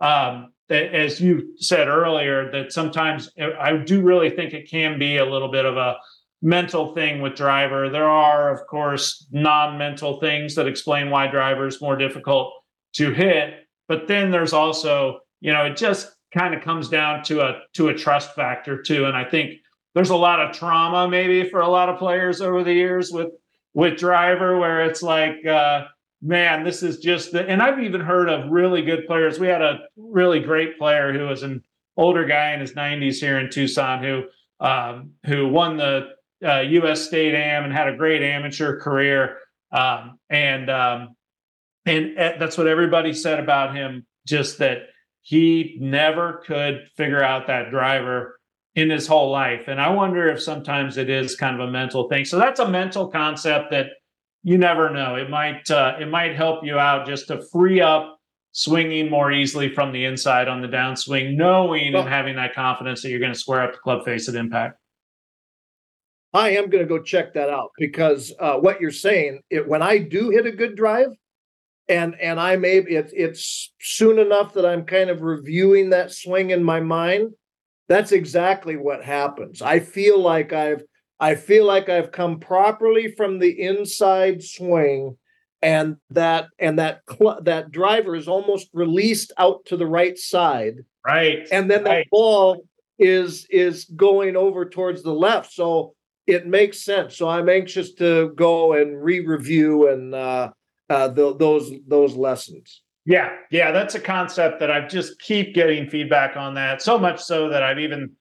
um, 0.00 0.52
as 0.70 1.20
you 1.20 1.56
said 1.56 1.88
earlier, 1.88 2.50
that 2.52 2.72
sometimes 2.72 3.30
I 3.38 3.76
do 3.76 4.02
really 4.02 4.30
think 4.30 4.54
it 4.54 4.70
can 4.70 4.98
be 4.98 5.16
a 5.16 5.24
little 5.24 5.50
bit 5.50 5.64
of 5.64 5.76
a 5.76 5.96
mental 6.42 6.94
thing 6.94 7.20
with 7.20 7.34
driver. 7.34 7.90
There 7.90 8.08
are, 8.08 8.50
of 8.50 8.66
course, 8.66 9.26
non-mental 9.30 10.20
things 10.20 10.54
that 10.54 10.66
explain 10.66 11.10
why 11.10 11.26
driver 11.26 11.66
is 11.66 11.80
more 11.80 11.96
difficult 11.96 12.52
to 12.94 13.12
hit. 13.12 13.66
But 13.88 14.08
then 14.08 14.30
there's 14.30 14.52
also, 14.52 15.20
you 15.40 15.52
know, 15.52 15.64
it 15.66 15.76
just 15.76 16.12
kind 16.32 16.54
of 16.54 16.62
comes 16.62 16.88
down 16.88 17.22
to 17.24 17.40
a 17.40 17.60
to 17.74 17.88
a 17.88 17.94
trust 17.94 18.34
factor 18.34 18.80
too. 18.80 19.06
And 19.06 19.16
I 19.16 19.24
think 19.24 19.54
there's 19.94 20.10
a 20.10 20.16
lot 20.16 20.40
of 20.40 20.54
trauma 20.54 21.08
maybe 21.08 21.48
for 21.48 21.60
a 21.60 21.68
lot 21.68 21.88
of 21.88 21.98
players 21.98 22.40
over 22.40 22.62
the 22.62 22.72
years 22.72 23.10
with 23.10 23.28
with 23.74 23.98
driver 23.98 24.58
where 24.58 24.84
it's 24.84 25.02
like 25.02 25.44
uh 25.46 25.84
man 26.22 26.64
this 26.64 26.82
is 26.82 26.98
just 26.98 27.32
the 27.32 27.48
and 27.48 27.62
i've 27.62 27.78
even 27.78 28.00
heard 28.00 28.28
of 28.28 28.50
really 28.50 28.82
good 28.82 29.06
players 29.06 29.38
we 29.38 29.46
had 29.46 29.62
a 29.62 29.80
really 29.96 30.40
great 30.40 30.76
player 30.78 31.12
who 31.12 31.26
was 31.26 31.42
an 31.42 31.62
older 31.96 32.24
guy 32.24 32.52
in 32.52 32.60
his 32.60 32.72
90s 32.72 33.16
here 33.16 33.38
in 33.38 33.48
tucson 33.48 34.02
who 34.02 34.24
um, 34.60 35.12
who 35.24 35.48
won 35.48 35.78
the 35.78 36.10
uh, 36.44 36.60
U.S. 36.60 37.02
State 37.02 37.34
Am 37.34 37.64
and 37.64 37.72
had 37.72 37.88
a 37.88 37.96
great 37.96 38.22
amateur 38.22 38.80
career. 38.80 39.38
Um, 39.72 40.18
and 40.28 40.70
um, 40.70 41.16
and 41.86 42.18
uh, 42.18 42.32
that's 42.38 42.58
what 42.58 42.66
everybody 42.66 43.12
said 43.12 43.38
about 43.40 43.74
him. 43.74 44.06
Just 44.26 44.58
that 44.58 44.82
he 45.22 45.76
never 45.80 46.42
could 46.46 46.86
figure 46.96 47.22
out 47.22 47.46
that 47.46 47.70
driver 47.70 48.38
in 48.74 48.90
his 48.90 49.06
whole 49.06 49.30
life. 49.30 49.68
And 49.68 49.80
I 49.80 49.90
wonder 49.90 50.28
if 50.28 50.40
sometimes 50.40 50.96
it 50.96 51.10
is 51.10 51.36
kind 51.36 51.60
of 51.60 51.68
a 51.68 51.70
mental 51.70 52.08
thing. 52.08 52.24
So 52.24 52.38
that's 52.38 52.60
a 52.60 52.68
mental 52.68 53.08
concept 53.08 53.70
that 53.72 53.88
you 54.42 54.58
never 54.58 54.90
know. 54.90 55.16
It 55.16 55.28
might 55.28 55.70
uh, 55.70 55.96
it 56.00 56.08
might 56.08 56.34
help 56.34 56.64
you 56.64 56.78
out 56.78 57.06
just 57.06 57.28
to 57.28 57.42
free 57.52 57.80
up 57.80 58.18
swinging 58.52 59.08
more 59.08 59.30
easily 59.30 59.72
from 59.72 59.92
the 59.92 60.04
inside 60.04 60.48
on 60.48 60.60
the 60.60 60.68
downswing, 60.68 61.36
knowing 61.36 61.92
well, 61.92 62.02
and 62.02 62.10
having 62.10 62.36
that 62.36 62.54
confidence 62.54 63.02
that 63.02 63.10
you're 63.10 63.20
going 63.20 63.32
to 63.32 63.38
square 63.38 63.62
up 63.62 63.72
the 63.72 63.78
club 63.78 64.04
face 64.04 64.28
at 64.28 64.34
impact. 64.34 64.79
I 66.32 66.50
am 66.50 66.70
going 66.70 66.82
to 66.82 66.88
go 66.88 67.02
check 67.02 67.34
that 67.34 67.50
out 67.50 67.70
because 67.76 68.32
uh, 68.38 68.54
what 68.54 68.80
you're 68.80 68.92
saying, 68.92 69.40
it, 69.50 69.66
when 69.66 69.82
I 69.82 69.98
do 69.98 70.30
hit 70.30 70.46
a 70.46 70.52
good 70.52 70.76
drive, 70.76 71.10
and 71.88 72.14
and 72.20 72.38
I 72.38 72.56
may 72.56 72.76
it, 72.76 73.10
it's 73.12 73.72
soon 73.80 74.18
enough 74.18 74.54
that 74.54 74.64
I'm 74.64 74.84
kind 74.84 75.10
of 75.10 75.22
reviewing 75.22 75.90
that 75.90 76.12
swing 76.12 76.50
in 76.50 76.62
my 76.62 76.80
mind. 76.80 77.32
That's 77.88 78.12
exactly 78.12 78.76
what 78.76 79.04
happens. 79.04 79.60
I 79.60 79.80
feel 79.80 80.20
like 80.20 80.52
I've 80.52 80.84
I 81.18 81.34
feel 81.34 81.66
like 81.66 81.88
I've 81.88 82.12
come 82.12 82.38
properly 82.38 83.12
from 83.16 83.40
the 83.40 83.60
inside 83.60 84.42
swing, 84.44 85.18
and 85.60 85.96
that 86.10 86.46
and 86.60 86.78
that 86.78 87.00
cl- 87.10 87.42
that 87.42 87.72
driver 87.72 88.14
is 88.14 88.28
almost 88.28 88.68
released 88.72 89.32
out 89.36 89.64
to 89.66 89.76
the 89.76 89.86
right 89.86 90.16
side. 90.16 90.84
Right. 91.04 91.48
And 91.50 91.68
then 91.68 91.82
right. 91.82 92.04
that 92.04 92.10
ball 92.10 92.64
is 93.00 93.46
is 93.50 93.86
going 93.96 94.36
over 94.36 94.64
towards 94.64 95.02
the 95.02 95.12
left. 95.12 95.52
So 95.52 95.94
it 96.30 96.46
makes 96.46 96.84
sense. 96.84 97.16
So 97.16 97.28
I'm 97.28 97.48
anxious 97.48 97.92
to 97.94 98.32
go 98.36 98.74
and 98.74 99.02
re-review 99.02 99.88
and 99.88 100.14
uh, 100.14 100.50
uh, 100.88 101.08
the, 101.08 101.36
those 101.36 101.72
those 101.86 102.14
lessons. 102.16 102.82
Yeah, 103.06 103.30
yeah, 103.50 103.72
that's 103.72 103.94
a 103.94 104.00
concept 104.00 104.60
that 104.60 104.70
I 104.70 104.86
just 104.86 105.20
keep 105.20 105.54
getting 105.54 105.88
feedback 105.88 106.36
on 106.36 106.54
that. 106.54 106.82
So 106.82 106.98
much 106.98 107.20
so 107.22 107.48
that 107.48 107.62
I've 107.62 107.78
even 107.78 108.12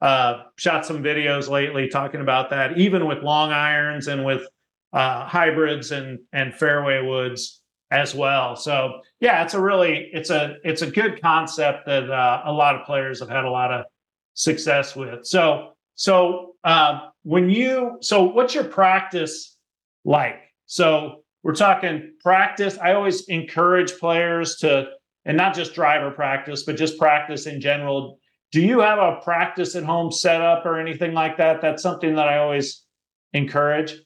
uh, 0.00 0.44
shot 0.56 0.84
some 0.84 1.02
videos 1.02 1.48
lately 1.48 1.88
talking 1.88 2.20
about 2.20 2.50
that, 2.50 2.78
even 2.78 3.06
with 3.06 3.22
long 3.22 3.50
irons 3.50 4.08
and 4.08 4.24
with 4.24 4.46
uh, 4.92 5.26
hybrids 5.26 5.90
and 5.90 6.18
and 6.32 6.54
fairway 6.54 7.02
woods 7.02 7.62
as 7.90 8.14
well. 8.14 8.56
So 8.56 9.00
yeah, 9.20 9.42
it's 9.44 9.54
a 9.54 9.60
really 9.60 10.10
it's 10.12 10.30
a 10.30 10.56
it's 10.64 10.82
a 10.82 10.90
good 10.90 11.20
concept 11.20 11.86
that 11.86 12.10
uh, 12.10 12.42
a 12.44 12.52
lot 12.52 12.74
of 12.76 12.86
players 12.86 13.20
have 13.20 13.28
had 13.28 13.44
a 13.44 13.50
lot 13.50 13.72
of 13.72 13.86
success 14.34 14.94
with. 14.94 15.26
So 15.26 15.75
so 15.96 16.54
uh, 16.62 17.08
when 17.24 17.50
you 17.50 17.98
so 18.00 18.22
what's 18.22 18.54
your 18.54 18.64
practice 18.64 19.56
like? 20.04 20.40
So 20.66 21.24
we're 21.42 21.54
talking 21.54 22.14
practice. 22.22 22.78
I 22.78 22.92
always 22.92 23.26
encourage 23.28 23.98
players 23.98 24.56
to, 24.56 24.88
and 25.24 25.36
not 25.36 25.54
just 25.54 25.74
driver 25.74 26.10
practice, 26.10 26.64
but 26.64 26.76
just 26.76 26.98
practice 26.98 27.46
in 27.46 27.60
general. 27.60 28.18
Do 28.52 28.60
you 28.60 28.80
have 28.80 28.98
a 28.98 29.20
practice 29.22 29.74
at 29.74 29.84
home 29.84 30.12
setup 30.12 30.66
or 30.66 30.78
anything 30.78 31.14
like 31.14 31.36
that? 31.38 31.60
That's 31.60 31.82
something 31.82 32.14
that 32.16 32.28
I 32.28 32.38
always 32.38 32.84
encourage. 33.32 33.96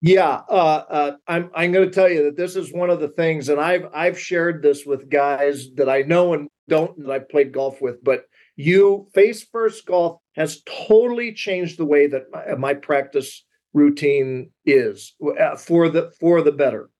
Yeah, 0.00 0.42
uh, 0.48 0.84
uh, 0.88 1.16
I'm 1.26 1.50
I'm 1.54 1.72
going 1.72 1.88
to 1.88 1.94
tell 1.94 2.08
you 2.08 2.24
that 2.24 2.36
this 2.36 2.56
is 2.56 2.72
one 2.72 2.90
of 2.90 3.00
the 3.00 3.08
things, 3.08 3.48
and 3.48 3.60
I've 3.60 3.86
I've 3.92 4.18
shared 4.18 4.62
this 4.62 4.86
with 4.86 5.10
guys 5.10 5.68
that 5.74 5.88
I 5.88 6.02
know 6.02 6.34
and 6.34 6.48
don't 6.68 6.98
that 7.02 7.10
I've 7.10 7.28
played 7.28 7.52
golf 7.52 7.80
with, 7.82 8.02
but 8.02 8.24
you 8.56 9.06
face 9.14 9.44
first 9.44 9.86
golf 9.86 10.20
has 10.34 10.62
totally 10.88 11.32
changed 11.32 11.78
the 11.78 11.84
way 11.84 12.06
that 12.06 12.24
my, 12.32 12.54
my 12.54 12.74
practice 12.74 13.44
routine 13.72 14.50
is 14.64 15.14
uh, 15.38 15.56
for 15.56 15.88
the 15.88 16.10
for 16.18 16.42
the 16.42 16.52
better. 16.52 16.90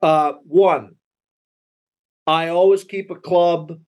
Uh, 0.00 0.32
one, 0.44 0.96
I 2.26 2.48
always 2.48 2.84
keep 2.84 3.10
a 3.10 3.16
club 3.16 3.78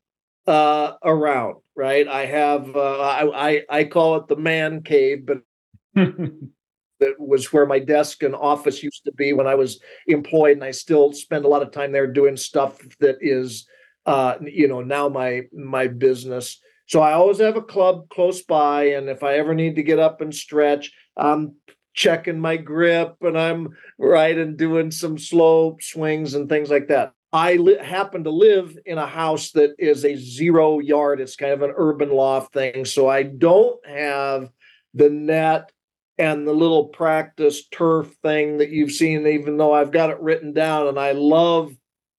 uh, 0.46 0.92
around. 1.02 1.56
Right, 1.74 2.08
I 2.08 2.24
have 2.24 2.74
uh, 2.74 3.00
I, 3.00 3.48
I 3.48 3.62
I 3.68 3.84
call 3.84 4.16
it 4.16 4.28
the 4.28 4.36
man 4.36 4.82
cave, 4.82 5.26
but 5.26 5.38
that 5.94 7.14
was 7.18 7.52
where 7.52 7.66
my 7.66 7.78
desk 7.78 8.22
and 8.22 8.34
office 8.34 8.82
used 8.82 9.04
to 9.04 9.12
be 9.12 9.32
when 9.32 9.46
I 9.46 9.54
was 9.54 9.80
employed, 10.06 10.52
and 10.52 10.64
I 10.64 10.70
still 10.70 11.12
spend 11.12 11.44
a 11.44 11.48
lot 11.48 11.62
of 11.62 11.72
time 11.72 11.92
there 11.92 12.06
doing 12.06 12.36
stuff 12.36 12.78
that 13.00 13.16
is, 13.20 13.66
uh, 14.06 14.36
you 14.40 14.68
know, 14.68 14.82
now 14.82 15.08
my 15.08 15.42
my 15.52 15.86
business. 15.86 16.60
So 16.86 17.00
I 17.00 17.12
always 17.12 17.38
have 17.38 17.56
a 17.56 17.62
club 17.62 18.08
close 18.08 18.42
by, 18.42 18.84
and 18.90 19.08
if 19.08 19.22
I 19.22 19.34
ever 19.34 19.54
need 19.54 19.76
to 19.76 19.82
get 19.82 19.98
up 19.98 20.20
and 20.20 20.34
stretch, 20.34 20.92
I'm 21.16 21.56
checking 21.94 22.38
my 22.38 22.56
grip 22.56 23.16
and 23.22 23.38
I'm 23.38 23.76
right 23.98 24.36
and 24.36 24.56
doing 24.56 24.90
some 24.90 25.18
slow 25.18 25.78
swings 25.80 26.34
and 26.34 26.48
things 26.48 26.70
like 26.70 26.88
that. 26.88 27.12
I 27.32 27.54
li- 27.54 27.78
happen 27.82 28.24
to 28.24 28.30
live 28.30 28.78
in 28.86 28.98
a 28.98 29.06
house 29.06 29.50
that 29.52 29.74
is 29.78 30.04
a 30.04 30.16
zero 30.16 30.78
yard. 30.78 31.20
It's 31.20 31.36
kind 31.36 31.52
of 31.52 31.62
an 31.62 31.72
urban 31.76 32.10
loft 32.10 32.52
thing, 32.52 32.84
so 32.84 33.08
I 33.08 33.24
don't 33.24 33.84
have 33.86 34.50
the 34.94 35.10
net, 35.10 35.70
and 36.18 36.46
the 36.46 36.52
little 36.52 36.86
practice 36.86 37.66
turf 37.68 38.14
thing 38.22 38.58
that 38.58 38.70
you've 38.70 38.92
seen, 38.92 39.26
even 39.26 39.56
though 39.56 39.74
I've 39.74 39.90
got 39.90 40.10
it 40.10 40.20
written 40.20 40.52
down 40.52 40.88
and 40.88 40.98
I 40.98 41.12
love 41.12 41.74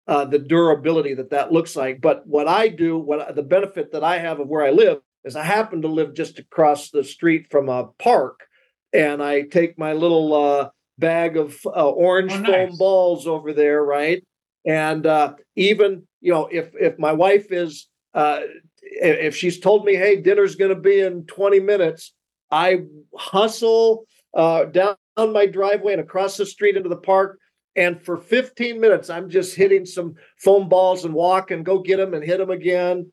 uh, 0.07 0.25
the 0.25 0.39
durability 0.39 1.13
that 1.15 1.31
that 1.31 1.51
looks 1.51 1.75
like. 1.75 2.01
But 2.01 2.25
what 2.25 2.47
I 2.47 2.67
do, 2.69 2.97
what 2.97 3.35
the 3.35 3.43
benefit 3.43 3.91
that 3.91 4.03
I 4.03 4.19
have 4.19 4.39
of 4.39 4.47
where 4.47 4.65
I 4.65 4.71
live 4.71 4.99
is 5.23 5.35
I 5.35 5.43
happen 5.43 5.81
to 5.81 5.87
live 5.87 6.13
just 6.13 6.39
across 6.39 6.89
the 6.89 7.03
street 7.03 7.47
from 7.51 7.69
a 7.69 7.87
park, 7.99 8.47
and 8.93 9.21
I 9.21 9.41
take 9.41 9.77
my 9.77 9.93
little 9.93 10.33
uh, 10.33 10.69
bag 10.97 11.37
of 11.37 11.59
uh, 11.65 11.89
orange 11.89 12.33
oh, 12.33 12.39
nice. 12.39 12.51
foam 12.51 12.77
balls 12.77 13.27
over 13.27 13.53
there, 13.53 13.83
right? 13.83 14.23
And 14.65 15.05
uh, 15.05 15.33
even 15.55 16.07
you 16.21 16.33
know, 16.33 16.47
if 16.51 16.71
if 16.79 16.97
my 16.97 17.13
wife 17.13 17.51
is 17.51 17.87
uh, 18.13 18.41
if 18.81 19.35
she's 19.35 19.59
told 19.59 19.85
me, 19.85 19.95
hey, 19.95 20.15
dinner's 20.21 20.55
going 20.55 20.73
to 20.73 20.79
be 20.79 20.99
in 21.01 21.25
20 21.25 21.59
minutes, 21.59 22.13
I 22.49 22.83
hustle 23.15 24.05
uh, 24.33 24.65
down 24.65 24.95
my 25.17 25.45
driveway 25.45 25.93
and 25.93 26.01
across 26.01 26.37
the 26.37 26.45
street 26.45 26.77
into 26.77 26.89
the 26.89 26.97
park. 26.97 27.39
And 27.77 28.03
for 28.03 28.17
15 28.17 28.81
minutes, 28.81 29.09
I'm 29.09 29.29
just 29.29 29.55
hitting 29.55 29.85
some 29.85 30.15
foam 30.37 30.67
balls 30.67 31.05
and 31.05 31.13
walk 31.13 31.51
and 31.51 31.63
go 31.63 31.79
get 31.79 31.97
them 31.97 32.15
and 32.15 32.23
hit 32.23 32.39
them 32.39 32.49
again. 32.49 33.11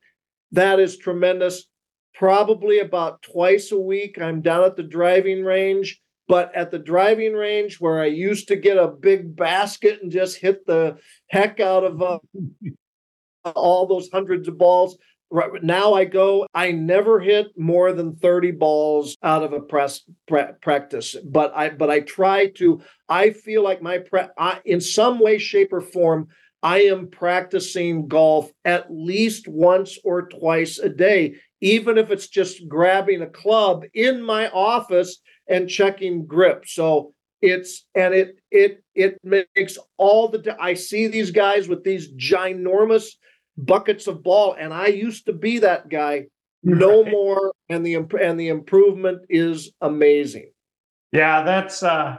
That 0.53 0.81
is 0.81 0.97
tremendous. 0.97 1.67
Probably 2.15 2.79
about 2.79 3.23
twice 3.23 3.71
a 3.73 3.79
week, 3.79 4.21
I'm 4.21 4.41
down 4.41 4.65
at 4.65 4.77
the 4.77 4.83
driving 4.83 5.45
range. 5.45 6.01
But 6.27 6.55
at 6.55 6.71
the 6.71 6.79
driving 6.79 7.35
range 7.35 7.79
where 7.81 8.01
I 8.01 8.07
used 8.07 8.49
to 8.49 8.57
get 8.57 8.79
a 8.79 8.89
big 8.89 9.37
basket 9.37 10.03
and 10.03 10.11
just 10.11 10.39
hit 10.39 10.65
the 10.65 10.97
heck 11.27 11.61
out 11.61 11.85
of 11.85 12.01
uh, 12.01 12.19
all 13.55 13.87
those 13.87 14.09
hundreds 14.11 14.49
of 14.49 14.57
balls, 14.57 14.97
Right 15.35 15.65
now, 15.65 15.95
I 15.95 16.05
go. 16.05 16.47
I 16.55 16.71
never 16.71 17.19
hit 17.19 17.49
more 17.59 17.93
than 17.93 18.15
thirty 18.15 18.53
balls 18.53 19.17
out 19.21 19.43
of 19.43 19.53
a 19.53 19.59
press 19.59 20.03
pra- 20.29 20.55
practice, 20.63 21.17
but 21.25 21.53
I 21.57 21.71
but 21.71 21.91
I 21.91 22.01
try 22.01 22.51
to. 22.59 22.81
I 23.09 23.31
feel 23.31 23.65
like 23.65 23.83
my 23.83 23.99
pre- 23.99 24.29
I, 24.39 24.61
in 24.65 24.81
some 24.81 25.19
way, 25.19 25.39
shape, 25.39 25.73
or 25.73 25.81
form, 25.81 26.29
I 26.63 26.83
am 26.83 27.09
practicing 27.09 28.07
golf 28.07 28.49
at 28.65 28.87
least 28.93 29.49
once 29.49 29.99
or 30.05 30.29
twice 30.29 30.79
a 30.79 30.89
day, 30.89 31.35
even 31.61 31.99
if 31.99 32.13
it's 32.13 32.29
just 32.29 32.69
grabbing 32.69 33.21
a 33.21 33.27
club 33.27 33.83
in 33.93 34.23
my 34.23 34.49
office 34.51 35.21
and 35.49 35.69
checking 35.69 36.27
grip. 36.27 36.63
So 36.69 37.13
it's 37.43 37.85
and 37.97 38.15
it 38.15 38.37
it 38.53 38.85
it 38.95 39.19
makes 39.25 39.79
all 39.97 40.29
the. 40.29 40.57
I 40.61 40.75
see 40.75 41.09
these 41.09 41.33
guys 41.33 41.67
with 41.67 41.83
these 41.83 42.13
ginormous 42.13 43.07
buckets 43.57 44.07
of 44.07 44.23
ball. 44.23 44.57
And 44.59 44.73
I 44.73 44.87
used 44.89 45.27
to 45.27 45.33
be 45.33 45.59
that 45.61 45.89
guy. 45.89 46.27
No 46.63 47.03
right. 47.03 47.13
more, 47.13 47.53
and 47.69 47.85
the 47.85 47.97
and 48.23 48.41
the 48.41 48.49
improvement 48.49 49.21
is 49.29 49.71
amazing. 49.83 50.51
Yeah, 51.13 51.43
that's 51.43 51.83
uh, 51.83 52.17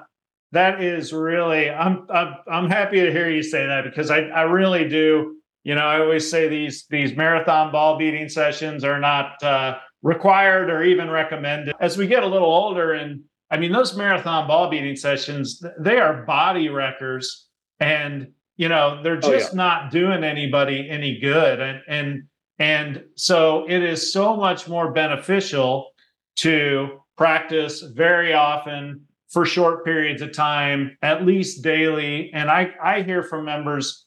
that 0.51 0.84
is 0.84 1.12
really. 1.12 1.70
I'm 1.70 2.08
I'm 2.12 2.36
I'm 2.48 2.70
happy 2.70 3.01
to 3.01 3.12
hear 3.12 3.30
you 3.30 3.42
say 3.42 3.65
that 3.65 3.84
because 3.84 4.12
I 4.12 4.20
I 4.20 4.44
really 4.44 4.88
do. 4.88 5.38
You 5.63 5.74
know, 5.74 5.82
I 5.82 6.00
always 6.00 6.30
say 6.30 6.48
these 6.48 6.86
these 6.92 7.15
marathon 7.15 7.72
ball 7.72 7.98
beating 7.98 8.30
sessions 8.30 8.84
are 8.84 9.00
not 9.00 9.42
uh, 9.44 9.80
required 10.04 10.70
or 10.70 10.84
even 10.84 11.10
recommended. 11.10 11.75
As 11.80 11.98
we 11.98 12.06
get 12.06 12.24
a 12.24 12.27
little 12.27 12.54
older, 12.54 12.94
and 12.94 13.22
I 13.50 13.58
mean 13.58 13.72
those 13.72 13.98
marathon 13.98 14.48
ball 14.48 14.70
beating 14.70 14.96
sessions, 14.96 15.62
they 15.80 15.98
are 15.98 16.24
body 16.24 16.70
wreckers, 16.70 17.48
and 17.80 18.27
you 18.58 18.70
know 18.70 19.02
they're 19.04 19.20
just 19.20 19.50
oh, 19.50 19.52
yeah. 19.52 19.56
not 19.56 19.92
doing 19.92 20.24
anybody 20.24 20.90
any 20.90 21.20
good. 21.20 21.60
And 21.60 21.82
and 21.88 22.24
and 22.60 23.04
so 23.16 23.66
it 23.68 23.84
is 23.84 24.14
so 24.14 24.36
much 24.36 24.68
more 24.68 24.92
beneficial 24.92 25.90
to 26.38 27.01
practice 27.18 27.82
very 27.82 28.34
often 28.34 29.06
for 29.29 29.46
short 29.46 29.84
periods 29.84 30.22
of 30.22 30.32
time 30.32 30.98
at 31.01 31.25
least 31.25 31.64
daily. 31.64 32.32
And 32.34 32.50
i 32.50 32.74
i 32.82 33.01
hear 33.01 33.24
from 33.24 33.46
members 33.46 34.06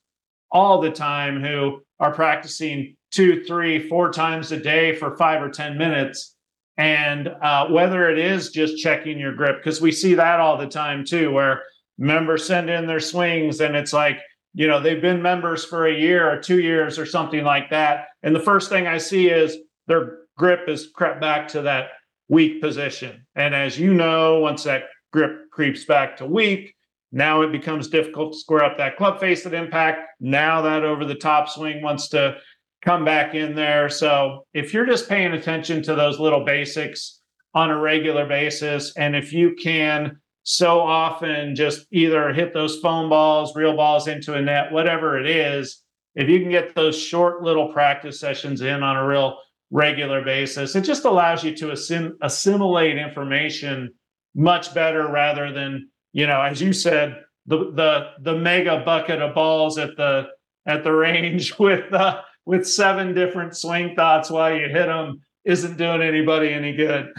all 0.50 0.80
the 0.80 0.90
time 0.90 1.42
who 1.42 1.82
are 2.00 2.12
practicing 2.12 2.96
two 3.10 3.44
three 3.44 3.88
four 3.88 4.10
times 4.12 4.52
a 4.52 4.58
day 4.58 4.94
for 4.94 5.16
five 5.16 5.42
or 5.42 5.50
ten 5.50 5.76
minutes. 5.76 6.34
And 6.78 7.28
uh, 7.42 7.66
whether 7.68 8.08
it 8.08 8.20
is 8.20 8.50
just 8.50 8.78
checking 8.78 9.18
your 9.18 9.34
grip 9.34 9.56
because 9.58 9.80
we 9.80 9.90
see 9.90 10.14
that 10.14 10.40
all 10.40 10.56
the 10.56 10.68
time 10.68 11.04
too 11.04 11.32
where 11.32 11.62
members 11.98 12.46
send 12.46 12.70
in 12.70 12.86
their 12.86 13.00
swings 13.00 13.60
and 13.60 13.74
it's 13.76 13.92
like 13.92 14.20
you 14.54 14.66
know 14.66 14.80
they've 14.80 15.02
been 15.02 15.22
members 15.22 15.64
for 15.64 15.86
a 15.86 15.94
year 15.94 16.30
or 16.30 16.40
two 16.40 16.60
years 16.60 16.98
or 16.98 17.06
something 17.06 17.44
like 17.44 17.70
that. 17.70 18.06
And 18.22 18.34
the 18.34 18.40
first 18.40 18.68
thing 18.68 18.86
i 18.86 18.98
see 18.98 19.28
is 19.28 19.56
their 19.86 20.18
grip 20.36 20.68
is 20.68 20.90
crept 20.94 21.20
back 21.20 21.48
to 21.48 21.62
that 21.62 21.88
weak 22.28 22.60
position. 22.60 23.26
And 23.34 23.54
as 23.54 23.78
you 23.78 23.94
know 23.94 24.40
once 24.40 24.64
that 24.64 24.84
grip 25.12 25.50
creeps 25.50 25.84
back 25.84 26.16
to 26.18 26.26
weak 26.26 26.74
now 27.12 27.42
it 27.42 27.52
becomes 27.52 27.88
difficult 27.88 28.32
to 28.32 28.38
square 28.38 28.64
up 28.64 28.76
that 28.78 28.96
club 28.96 29.20
face 29.20 29.46
at 29.46 29.54
impact. 29.54 30.00
Now 30.20 30.60
that 30.62 30.84
over 30.84 31.04
the 31.04 31.14
top 31.14 31.48
swing 31.48 31.82
wants 31.82 32.08
to 32.10 32.36
come 32.84 33.04
back 33.04 33.34
in 33.34 33.54
there. 33.54 33.88
So 33.88 34.44
if 34.52 34.72
you're 34.72 34.86
just 34.86 35.08
paying 35.08 35.32
attention 35.32 35.82
to 35.84 35.94
those 35.94 36.20
little 36.20 36.44
basics 36.44 37.20
on 37.54 37.70
a 37.70 37.78
regular 37.78 38.26
basis 38.26 38.94
and 38.96 39.16
if 39.16 39.32
you 39.32 39.54
can 39.60 40.20
so 40.48 40.80
often 40.80 41.54
just 41.54 41.86
either 41.92 42.32
hit 42.32 42.54
those 42.54 42.80
foam 42.80 43.10
balls, 43.10 43.54
real 43.54 43.76
balls 43.76 44.08
into 44.08 44.32
a 44.32 44.40
net, 44.40 44.72
whatever 44.72 45.18
it 45.18 45.28
is. 45.28 45.82
If 46.14 46.30
you 46.30 46.40
can 46.40 46.48
get 46.48 46.74
those 46.74 46.98
short 46.98 47.42
little 47.42 47.70
practice 47.70 48.18
sessions 48.18 48.62
in 48.62 48.82
on 48.82 48.96
a 48.96 49.06
real 49.06 49.36
regular 49.70 50.24
basis, 50.24 50.74
it 50.74 50.84
just 50.84 51.04
allows 51.04 51.44
you 51.44 51.54
to 51.56 51.66
assim- 51.72 52.14
assimilate 52.22 52.96
information 52.96 53.90
much 54.34 54.72
better 54.72 55.06
rather 55.08 55.52
than, 55.52 55.90
you 56.14 56.26
know, 56.26 56.40
as 56.40 56.62
you 56.62 56.72
said, 56.72 57.22
the 57.44 57.70
the 57.74 58.12
the 58.22 58.34
mega 58.34 58.82
bucket 58.86 59.20
of 59.20 59.34
balls 59.34 59.76
at 59.76 59.98
the 59.98 60.28
at 60.64 60.82
the 60.82 60.92
range 60.92 61.58
with 61.58 61.92
uh, 61.92 62.22
with 62.46 62.66
seven 62.66 63.12
different 63.12 63.54
swing 63.54 63.94
thoughts 63.94 64.30
while 64.30 64.56
you 64.56 64.70
hit 64.70 64.86
them 64.86 65.20
isn't 65.44 65.76
doing 65.76 66.00
anybody 66.00 66.48
any 66.48 66.74
good. 66.74 67.12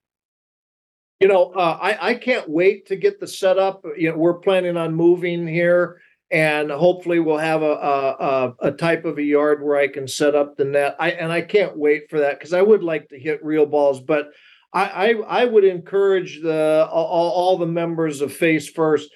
you 1.19 1.27
know, 1.27 1.51
uh, 1.51 1.77
I 1.81 2.09
I 2.09 2.13
can't 2.15 2.49
wait 2.49 2.87
to 2.87 2.95
get 2.95 3.19
the 3.19 3.27
setup. 3.27 3.83
You 3.97 4.11
know, 4.11 4.17
we're 4.17 4.39
planning 4.39 4.77
on 4.77 4.93
moving 4.95 5.47
here, 5.47 6.01
and 6.31 6.71
hopefully 6.71 7.19
we'll 7.19 7.37
have 7.37 7.61
a 7.61 7.65
a, 7.65 8.55
a 8.61 8.71
type 8.71 9.05
of 9.05 9.17
a 9.17 9.23
yard 9.23 9.63
where 9.63 9.77
I 9.77 9.87
can 9.87 10.07
set 10.07 10.35
up 10.35 10.55
the 10.55 10.65
net. 10.65 10.95
I 10.99 11.11
and 11.11 11.31
I 11.31 11.41
can't 11.41 11.77
wait 11.77 12.09
for 12.09 12.19
that 12.19 12.39
because 12.39 12.53
I 12.53 12.61
would 12.61 12.83
like 12.83 13.09
to 13.09 13.19
hit 13.19 13.43
real 13.43 13.65
balls, 13.65 14.01
but. 14.01 14.29
I, 14.71 14.83
I, 14.83 15.41
I 15.41 15.45
would 15.45 15.63
encourage 15.63 16.43
the 16.43 16.87
all, 16.91 17.31
all 17.31 17.57
the 17.57 17.65
members 17.65 18.21
of 18.21 18.31
Face 18.31 18.69
First 18.69 19.09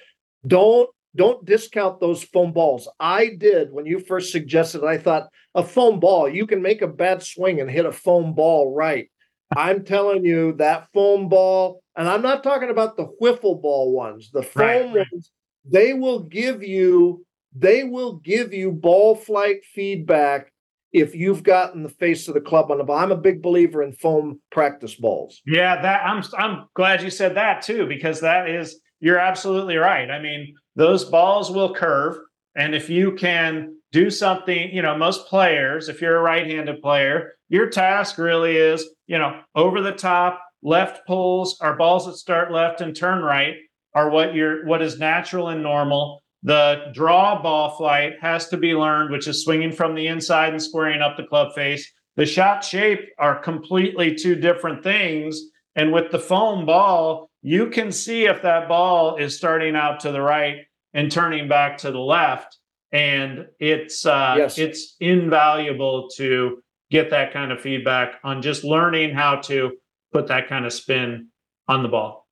don't 0.47 0.89
don't 1.15 1.45
discount 1.45 1.99
those 1.99 2.23
foam 2.23 2.53
balls. 2.53 2.89
I 2.99 3.35
did 3.37 3.71
when 3.71 3.85
you 3.85 3.99
first 3.99 4.31
suggested. 4.31 4.83
I 4.83 4.97
thought 4.97 5.29
a 5.53 5.63
foam 5.63 5.99
ball, 5.99 6.27
you 6.27 6.47
can 6.47 6.61
make 6.61 6.81
a 6.81 6.87
bad 6.87 7.21
swing 7.21 7.61
and 7.61 7.69
hit 7.69 7.85
a 7.85 7.91
foam 7.91 8.33
ball 8.33 8.73
right. 8.73 9.09
I'm 9.55 9.85
telling 9.85 10.25
you 10.25 10.53
that 10.53 10.87
foam 10.91 11.29
ball 11.29 11.82
and 11.95 12.07
I'm 12.07 12.21
not 12.21 12.43
talking 12.43 12.69
about 12.69 12.97
the 12.97 13.07
wiffle 13.21 13.61
ball 13.61 13.93
ones, 13.93 14.31
the 14.31 14.43
foam 14.43 14.63
right, 14.63 15.07
ones. 15.11 15.31
They 15.65 15.93
will 15.93 16.19
give 16.19 16.63
you 16.63 17.25
they 17.55 17.83
will 17.83 18.13
give 18.13 18.53
you 18.53 18.71
ball 18.71 19.15
flight 19.15 19.63
feedback 19.63 20.51
if 20.91 21.15
you've 21.15 21.43
gotten 21.43 21.83
the 21.83 21.89
face 21.89 22.27
of 22.27 22.33
the 22.33 22.41
club 22.41 22.71
on 22.71 22.77
the 22.77 22.83
ball. 22.83 22.97
I'm 22.97 23.11
a 23.11 23.17
big 23.17 23.41
believer 23.41 23.83
in 23.83 23.93
foam 23.93 24.41
practice 24.51 24.95
balls. 24.95 25.41
Yeah, 25.45 25.81
that 25.81 26.05
I'm 26.05 26.23
I'm 26.37 26.65
glad 26.75 27.01
you 27.01 27.09
said 27.09 27.35
that 27.35 27.61
too 27.61 27.87
because 27.87 28.21
that 28.21 28.49
is 28.49 28.79
you're 28.99 29.19
absolutely 29.19 29.77
right. 29.77 30.09
I 30.09 30.19
mean, 30.19 30.55
those 30.75 31.05
balls 31.05 31.51
will 31.51 31.73
curve 31.73 32.17
and 32.55 32.75
if 32.75 32.89
you 32.89 33.13
can 33.13 33.77
do 33.91 34.09
something, 34.09 34.71
you 34.71 34.81
know, 34.81 34.97
most 34.97 35.27
players, 35.27 35.89
if 35.89 36.01
you're 36.01 36.17
a 36.17 36.21
right-handed 36.21 36.81
player, 36.81 37.33
your 37.49 37.69
task 37.69 38.17
really 38.17 38.57
is, 38.57 38.87
you 39.07 39.17
know, 39.17 39.39
over 39.55 39.81
the 39.81 39.91
top 39.91 40.42
left 40.63 41.05
pulls 41.05 41.59
are 41.61 41.75
balls 41.75 42.05
that 42.05 42.15
start 42.15 42.51
left 42.51 42.81
and 42.81 42.95
turn 42.95 43.21
right 43.21 43.55
are 43.93 44.09
what 44.09 44.33
you're 44.33 44.65
what 44.65 44.81
is 44.81 44.97
natural 44.97 45.49
and 45.49 45.61
normal. 45.61 46.23
The 46.41 46.91
draw 46.93 47.41
ball 47.41 47.77
flight 47.77 48.13
has 48.21 48.49
to 48.49 48.57
be 48.57 48.73
learned 48.73 49.11
which 49.11 49.27
is 49.27 49.43
swinging 49.43 49.71
from 49.71 49.95
the 49.95 50.07
inside 50.07 50.49
and 50.49 50.61
squaring 50.61 51.01
up 51.01 51.17
the 51.17 51.23
club 51.23 51.53
face. 51.53 51.89
The 52.15 52.25
shot 52.25 52.63
shape 52.63 53.09
are 53.17 53.39
completely 53.39 54.15
two 54.15 54.35
different 54.35 54.83
things. 54.83 55.41
And 55.75 55.91
with 55.91 56.11
the 56.11 56.19
foam 56.19 56.65
ball 56.65 57.29
you 57.43 57.69
can 57.69 57.91
see 57.91 58.25
if 58.25 58.41
that 58.41 58.69
ball 58.69 59.17
is 59.17 59.35
starting 59.35 59.75
out 59.75 59.99
to 59.99 60.11
the 60.11 60.21
right 60.21 60.59
and 60.93 61.11
turning 61.11 61.49
back 61.49 61.77
to 61.79 61.91
the 61.91 61.99
left. 61.99 62.57
And 62.93 63.47
it's 63.59 64.05
uh, 64.05 64.35
yes. 64.37 64.57
it's 64.57 64.95
invaluable 64.99 66.09
to 66.15 66.63
get 66.89 67.09
that 67.09 67.33
kind 67.33 67.51
of 67.51 67.59
feedback 67.59 68.19
on 68.23 68.41
just 68.41 68.63
learning 68.63 69.13
how 69.13 69.37
to 69.37 69.71
put 70.13 70.27
that 70.27 70.47
kind 70.47 70.65
of 70.65 70.71
spin 70.71 71.29
on 71.67 71.83
the 71.83 71.89
ball. 71.89 72.27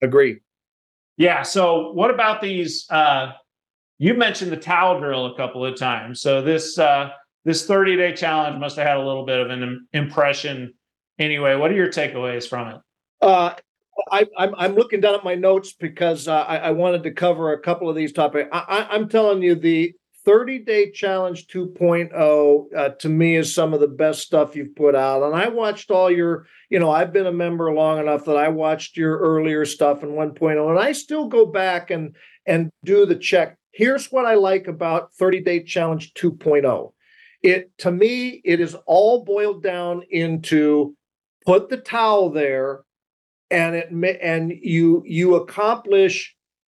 Agree. 0.00 0.40
Yeah. 1.16 1.42
So, 1.42 1.92
what 1.92 2.10
about 2.10 2.40
these? 2.40 2.86
Uh, 2.90 3.32
you 3.98 4.14
mentioned 4.14 4.52
the 4.52 4.56
towel 4.56 5.00
drill 5.00 5.26
a 5.26 5.36
couple 5.36 5.64
of 5.64 5.76
times. 5.76 6.20
So 6.20 6.42
this 6.42 6.78
uh, 6.78 7.10
this 7.44 7.66
30 7.66 7.96
day 7.96 8.12
challenge 8.14 8.58
must 8.58 8.76
have 8.76 8.86
had 8.86 8.96
a 8.98 9.04
little 9.04 9.24
bit 9.24 9.40
of 9.40 9.50
an 9.50 9.86
impression 9.92 10.74
anyway, 11.18 11.54
what 11.56 11.70
are 11.70 11.74
your 11.74 11.88
takeaways 11.88 12.48
from 12.48 12.68
it? 12.68 12.80
Uh, 13.22 13.54
I, 14.10 14.26
I'm, 14.36 14.54
I'm 14.56 14.74
looking 14.74 15.00
down 15.00 15.14
at 15.14 15.24
my 15.24 15.34
notes 15.34 15.72
because 15.72 16.28
uh, 16.28 16.42
I, 16.42 16.56
I, 16.58 16.70
wanted 16.70 17.02
to 17.04 17.12
cover 17.12 17.52
a 17.52 17.60
couple 17.60 17.88
of 17.88 17.96
these 17.96 18.12
topics. 18.12 18.48
I, 18.52 18.94
am 18.94 19.08
telling 19.08 19.42
you, 19.42 19.54
the 19.54 19.94
30 20.26 20.58
day 20.58 20.90
challenge 20.90 21.46
2.0 21.46 22.66
uh, 22.76 22.88
to 22.98 23.08
me 23.08 23.36
is 23.36 23.54
some 23.54 23.72
of 23.72 23.78
the 23.78 23.86
best 23.86 24.22
stuff 24.22 24.56
you've 24.56 24.74
put 24.74 24.96
out. 24.96 25.22
And 25.22 25.36
I 25.36 25.48
watched 25.48 25.92
all 25.92 26.10
your, 26.10 26.46
you 26.68 26.80
know, 26.80 26.90
I've 26.90 27.12
been 27.12 27.28
a 27.28 27.32
member 27.32 27.72
long 27.72 28.00
enough 28.00 28.24
that 28.24 28.36
I 28.36 28.48
watched 28.48 28.96
your 28.96 29.16
earlier 29.18 29.64
stuff 29.64 30.02
in 30.02 30.10
1.0, 30.10 30.70
and 30.70 30.78
I 30.78 30.92
still 30.92 31.28
go 31.28 31.46
back 31.46 31.90
and 31.90 32.16
and 32.44 32.70
do 32.84 33.06
the 33.06 33.14
check. 33.14 33.56
Here's 33.72 34.06
what 34.06 34.26
I 34.26 34.34
like 34.34 34.66
about 34.66 35.14
30 35.14 35.40
day 35.40 35.62
challenge 35.62 36.12
2.0. 36.14 36.92
It 37.42 37.70
to 37.78 37.92
me, 37.92 38.40
it 38.44 38.60
is 38.60 38.76
all 38.86 39.24
boiled 39.24 39.62
down 39.62 40.02
into 40.10 40.96
put 41.46 41.68
the 41.68 41.76
towel 41.76 42.30
there 42.30 42.80
and 43.52 43.76
it 43.76 43.90
and 44.20 44.52
you 44.60 45.04
you 45.06 45.36
accomplish 45.36 46.34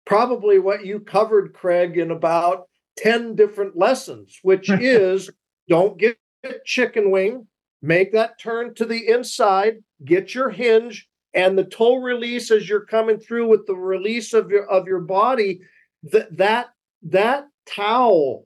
probably 0.05 0.59
what 0.59 0.85
you 0.85 0.99
covered 0.99 1.53
craig 1.53 1.97
in 1.97 2.11
about 2.11 2.67
10 2.97 3.35
different 3.35 3.77
lessons 3.77 4.39
which 4.41 4.69
is 4.69 5.29
don't 5.69 5.97
get 5.97 6.17
chicken 6.65 7.11
wing 7.11 7.47
make 7.81 8.11
that 8.11 8.39
turn 8.39 8.73
to 8.73 8.85
the 8.85 9.07
inside 9.07 9.77
get 10.05 10.33
your 10.33 10.49
hinge 10.49 11.07
and 11.33 11.57
the 11.57 11.63
toe 11.63 11.95
release 11.97 12.51
as 12.51 12.67
you're 12.67 12.85
coming 12.85 13.19
through 13.19 13.47
with 13.47 13.65
the 13.67 13.75
release 13.75 14.33
of 14.33 14.49
your 14.49 14.65
of 14.69 14.87
your 14.87 15.01
body 15.01 15.59
that 16.03 16.35
that 16.35 16.67
that 17.03 17.45
towel 17.65 18.45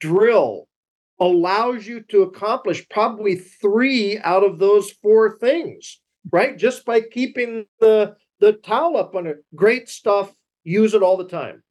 drill 0.00 0.66
allows 1.20 1.86
you 1.86 2.00
to 2.00 2.22
accomplish 2.22 2.88
probably 2.88 3.36
three 3.36 4.18
out 4.18 4.42
of 4.42 4.58
those 4.58 4.90
four 4.90 5.38
things 5.38 6.00
right? 6.30 6.56
Just 6.56 6.84
by 6.84 7.00
keeping 7.00 7.66
the 7.80 8.14
the 8.40 8.52
towel 8.54 8.96
up 8.96 9.14
on 9.14 9.26
it. 9.26 9.44
Great 9.54 9.88
stuff. 9.88 10.32
Use 10.64 10.94
it 10.94 11.02
all 11.02 11.16
the 11.16 11.28
time. 11.28 11.62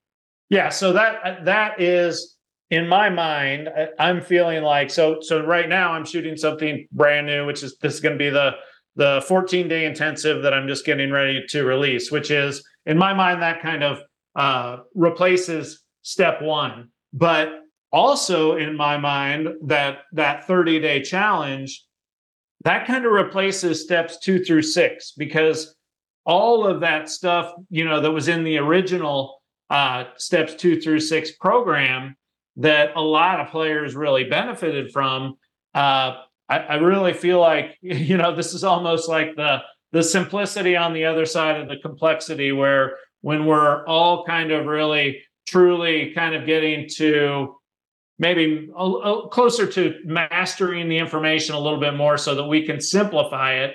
Yeah. 0.51 0.67
So 0.67 0.91
that 0.91 1.45
that 1.45 1.81
is 1.81 2.35
in 2.69 2.85
my 2.87 3.09
mind. 3.09 3.69
I'm 3.97 4.21
feeling 4.21 4.63
like 4.63 4.91
so. 4.91 5.19
So 5.21 5.45
right 5.45 5.69
now 5.69 5.93
I'm 5.93 6.05
shooting 6.05 6.35
something 6.35 6.87
brand 6.91 7.25
new, 7.25 7.45
which 7.45 7.63
is 7.63 7.77
this 7.77 7.95
is 7.95 7.99
going 8.01 8.17
to 8.17 8.19
be 8.19 8.29
the 8.29 8.51
the 8.97 9.23
14 9.25 9.69
day 9.69 9.85
intensive 9.85 10.43
that 10.43 10.53
I'm 10.53 10.67
just 10.67 10.85
getting 10.85 11.09
ready 11.09 11.41
to 11.49 11.63
release, 11.63 12.11
which 12.11 12.29
is 12.29 12.61
in 12.85 12.97
my 12.97 13.13
mind 13.13 13.41
that 13.41 13.61
kind 13.61 13.81
of 13.81 14.01
uh, 14.35 14.77
replaces 14.93 15.83
step 16.01 16.41
one, 16.41 16.89
but 17.13 17.61
also 17.93 18.57
in 18.57 18.75
my 18.75 18.97
mind 18.97 19.47
that 19.67 19.99
that 20.11 20.45
30 20.47 20.81
day 20.81 21.01
challenge 21.01 21.85
that 22.63 22.85
kind 22.85 23.05
of 23.05 23.11
replaces 23.11 23.81
steps 23.81 24.19
two 24.19 24.43
through 24.43 24.61
six 24.61 25.13
because 25.17 25.75
all 26.25 26.67
of 26.67 26.81
that 26.81 27.09
stuff, 27.09 27.51
you 27.69 27.83
know, 27.83 27.99
that 28.01 28.11
was 28.11 28.27
in 28.27 28.43
the 28.43 28.57
original 28.57 29.40
uh, 29.71 30.03
steps 30.17 30.53
two 30.55 30.79
through 30.79 30.99
six 30.99 31.31
program 31.31 32.15
that 32.57 32.89
a 32.95 33.01
lot 33.01 33.39
of 33.39 33.47
players 33.47 33.95
really 33.95 34.25
benefited 34.25 34.91
from. 34.91 35.37
Uh, 35.73 36.17
I, 36.49 36.57
I 36.57 36.75
really 36.75 37.13
feel 37.13 37.39
like, 37.39 37.77
you 37.81 38.17
know, 38.17 38.35
this 38.35 38.53
is 38.53 38.63
almost 38.63 39.09
like 39.09 39.35
the 39.35 39.59
the 39.93 40.03
simplicity 40.03 40.75
on 40.75 40.93
the 40.93 41.05
other 41.05 41.25
side 41.25 41.59
of 41.59 41.67
the 41.67 41.77
complexity 41.77 42.51
where 42.51 42.97
when 43.21 43.45
we're 43.45 43.85
all 43.85 44.23
kind 44.25 44.51
of 44.51 44.65
really 44.65 45.21
truly 45.47 46.13
kind 46.13 46.33
of 46.33 46.45
getting 46.45 46.87
to 46.95 47.55
maybe 48.17 48.69
a, 48.77 48.83
a 48.85 49.29
closer 49.29 49.67
to 49.67 49.95
mastering 50.05 50.87
the 50.87 50.97
information 50.97 51.55
a 51.55 51.59
little 51.59 51.79
bit 51.79 51.95
more 51.95 52.17
so 52.17 52.35
that 52.35 52.45
we 52.45 52.65
can 52.65 52.79
simplify 52.79 53.55
it 53.55 53.73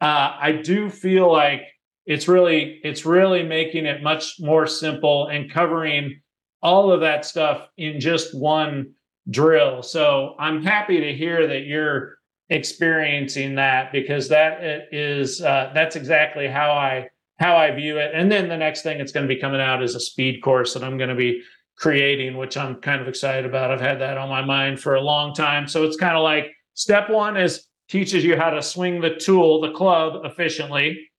uh, 0.00 0.36
i 0.38 0.52
do 0.52 0.88
feel 0.88 1.30
like 1.30 1.62
it's 2.06 2.28
really 2.28 2.80
it's 2.84 3.04
really 3.04 3.42
making 3.42 3.86
it 3.86 4.02
much 4.02 4.36
more 4.40 4.66
simple 4.66 5.28
and 5.28 5.50
covering 5.50 6.20
all 6.62 6.92
of 6.92 7.00
that 7.00 7.24
stuff 7.24 7.68
in 7.76 8.00
just 8.00 8.34
one 8.38 8.92
drill 9.30 9.82
so 9.82 10.34
i'm 10.38 10.62
happy 10.62 11.00
to 11.00 11.14
hear 11.14 11.46
that 11.46 11.60
you're 11.60 12.16
experiencing 12.50 13.54
that 13.54 13.92
because 13.92 14.28
that 14.28 14.88
is 14.92 15.40
uh, 15.40 15.70
that's 15.74 15.96
exactly 15.96 16.48
how 16.48 16.72
i 16.72 17.08
how 17.38 17.56
i 17.56 17.70
view 17.70 17.98
it 17.98 18.10
and 18.14 18.30
then 18.30 18.48
the 18.48 18.56
next 18.56 18.82
thing 18.82 18.98
that's 18.98 19.12
going 19.12 19.26
to 19.26 19.32
be 19.32 19.40
coming 19.40 19.60
out 19.60 19.82
is 19.82 19.94
a 19.94 20.00
speed 20.00 20.42
course 20.42 20.74
that 20.74 20.82
i'm 20.82 20.98
going 20.98 21.08
to 21.08 21.14
be 21.14 21.42
creating, 21.82 22.36
which 22.36 22.56
I'm 22.56 22.76
kind 22.76 23.00
of 23.00 23.08
excited 23.08 23.44
about. 23.44 23.72
I've 23.72 23.80
had 23.80 24.00
that 24.00 24.16
on 24.16 24.28
my 24.28 24.44
mind 24.44 24.80
for 24.80 24.94
a 24.94 25.00
long 25.00 25.34
time. 25.34 25.66
So 25.66 25.82
it's 25.84 25.96
kind 25.96 26.16
of 26.16 26.22
like 26.22 26.52
step 26.74 27.10
one 27.10 27.36
is 27.36 27.66
teaches 27.88 28.24
you 28.24 28.36
how 28.36 28.50
to 28.50 28.62
swing 28.62 29.00
the 29.00 29.16
tool, 29.16 29.60
the 29.60 29.72
club 29.72 30.24
efficiently 30.24 31.10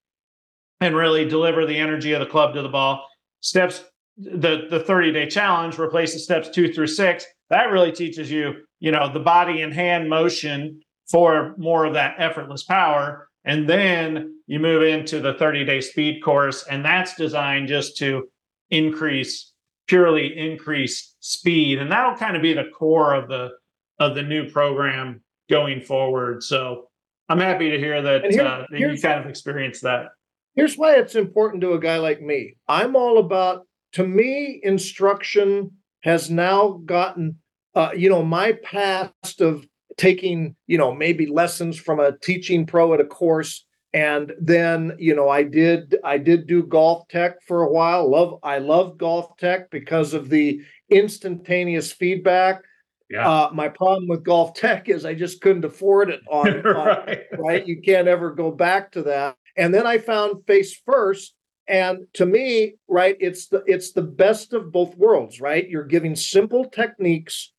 and 0.84 0.96
really 0.96 1.26
deliver 1.26 1.66
the 1.66 1.78
energy 1.78 2.12
of 2.14 2.20
the 2.20 2.26
club 2.26 2.54
to 2.54 2.62
the 2.62 2.70
ball. 2.70 3.08
Steps 3.42 3.84
the 4.18 4.68
the 4.70 4.82
30 4.82 5.12
day 5.12 5.28
challenge 5.28 5.78
replaces 5.78 6.24
steps 6.24 6.50
two 6.50 6.72
through 6.72 6.88
six. 6.88 7.26
That 7.50 7.72
really 7.72 7.92
teaches 7.92 8.30
you, 8.30 8.66
you 8.80 8.92
know, 8.92 9.12
the 9.12 9.20
body 9.20 9.62
and 9.62 9.74
hand 9.74 10.10
motion 10.10 10.82
for 11.10 11.56
more 11.58 11.86
of 11.86 11.94
that 11.94 12.16
effortless 12.18 12.64
power. 12.64 13.30
And 13.46 13.68
then 13.70 14.40
you 14.48 14.60
move 14.60 14.84
into 14.84 15.20
the 15.20 15.34
30 15.34 15.66
day 15.66 15.82
speed 15.82 16.22
course, 16.22 16.66
and 16.70 16.84
that's 16.84 17.16
designed 17.16 17.68
just 17.68 17.98
to 17.98 18.30
increase 18.70 19.54
purely 19.88 20.38
increase 20.38 21.16
speed 21.20 21.78
and 21.78 21.92
that'll 21.92 22.16
kind 22.16 22.36
of 22.36 22.42
be 22.42 22.54
the 22.54 22.70
core 22.74 23.14
of 23.14 23.28
the 23.28 23.50
of 24.00 24.16
the 24.16 24.24
new 24.24 24.50
program 24.50 25.22
going 25.50 25.82
forward 25.82 26.42
so 26.42 26.86
i'm 27.28 27.38
happy 27.38 27.70
to 27.70 27.78
hear 27.78 28.02
that, 28.02 28.24
here, 28.32 28.46
uh, 28.46 28.66
that 28.70 28.80
you 28.80 28.98
kind 29.02 29.20
of 29.20 29.30
experienced 29.30 29.84
that 29.84 30.08
here's 30.56 30.76
why 30.76 30.96
it's 30.96 31.16
important 31.16 31.62
to 31.62 31.74
a 31.74 31.80
guy 31.80 31.98
like 31.98 32.22
me. 32.22 32.56
I'm 32.68 32.96
all 32.96 33.18
about 33.18 33.66
to 33.94 34.08
me 34.08 34.60
instruction 34.64 35.72
has 36.02 36.30
now 36.30 36.82
gotten 36.86 37.38
uh, 37.76 37.92
you 37.96 38.10
know 38.10 38.24
my 38.24 38.54
past 38.64 39.42
of 39.42 39.66
taking 39.98 40.56
you 40.68 40.78
know 40.78 40.94
maybe 40.94 41.26
lessons 41.26 41.78
from 41.80 42.00
a 42.00 42.18
teaching 42.20 42.66
pro 42.66 42.94
at 42.94 43.00
a 43.00 43.06
course 43.06 43.66
and 43.94 44.34
then 44.42 44.96
you 44.98 45.16
know 45.16 45.30
i 45.30 45.44
did 45.44 45.96
i 46.04 46.18
did 46.18 46.48
do 46.48 46.64
GolfTEC 46.64 47.36
for 47.48 47.62
a 47.62 47.72
while. 47.72 48.10
Love 48.10 48.40
i 48.44 48.58
love 48.58 48.98
GolfTEC 48.98 49.70
because 49.72 50.14
of 50.14 50.30
the 50.30 50.62
instantaneous 50.90 51.92
feedback. 51.92 52.62
Yeah. 53.10 53.30
Uh, 53.30 53.50
my 53.54 53.70
problem 53.70 54.08
with 54.08 54.24
GolfTEC 54.24 54.90
is 54.90 55.06
i 55.06 55.14
just 55.14 55.42
couldn't 55.42 55.66
afford 55.66 56.10
it 56.10 56.22
on, 56.30 56.62
right. 56.64 57.26
on 57.34 57.40
right? 57.40 57.68
You 57.68 57.82
can't 57.82 58.08
ever 58.08 58.32
go 58.32 58.52
back 58.52 58.92
to 58.94 59.04
that 59.04 59.36
and 59.56 59.74
then 59.74 59.88
i 59.88 59.98
found 59.98 60.46
face 60.46 60.80
first. 60.86 61.36
And 61.66 62.08
to 62.16 62.26
me 62.26 62.76
right 62.90 63.16
it's 63.22 63.48
the 63.48 63.64
it's 63.66 63.94
the 63.94 64.02
best 64.02 64.52
of 64.54 64.72
both 64.72 64.98
worlds 64.98 65.40
right? 65.40 65.68
You're 65.70 65.86
giving 65.86 66.16
simple 66.16 66.66
techniques 66.66 67.54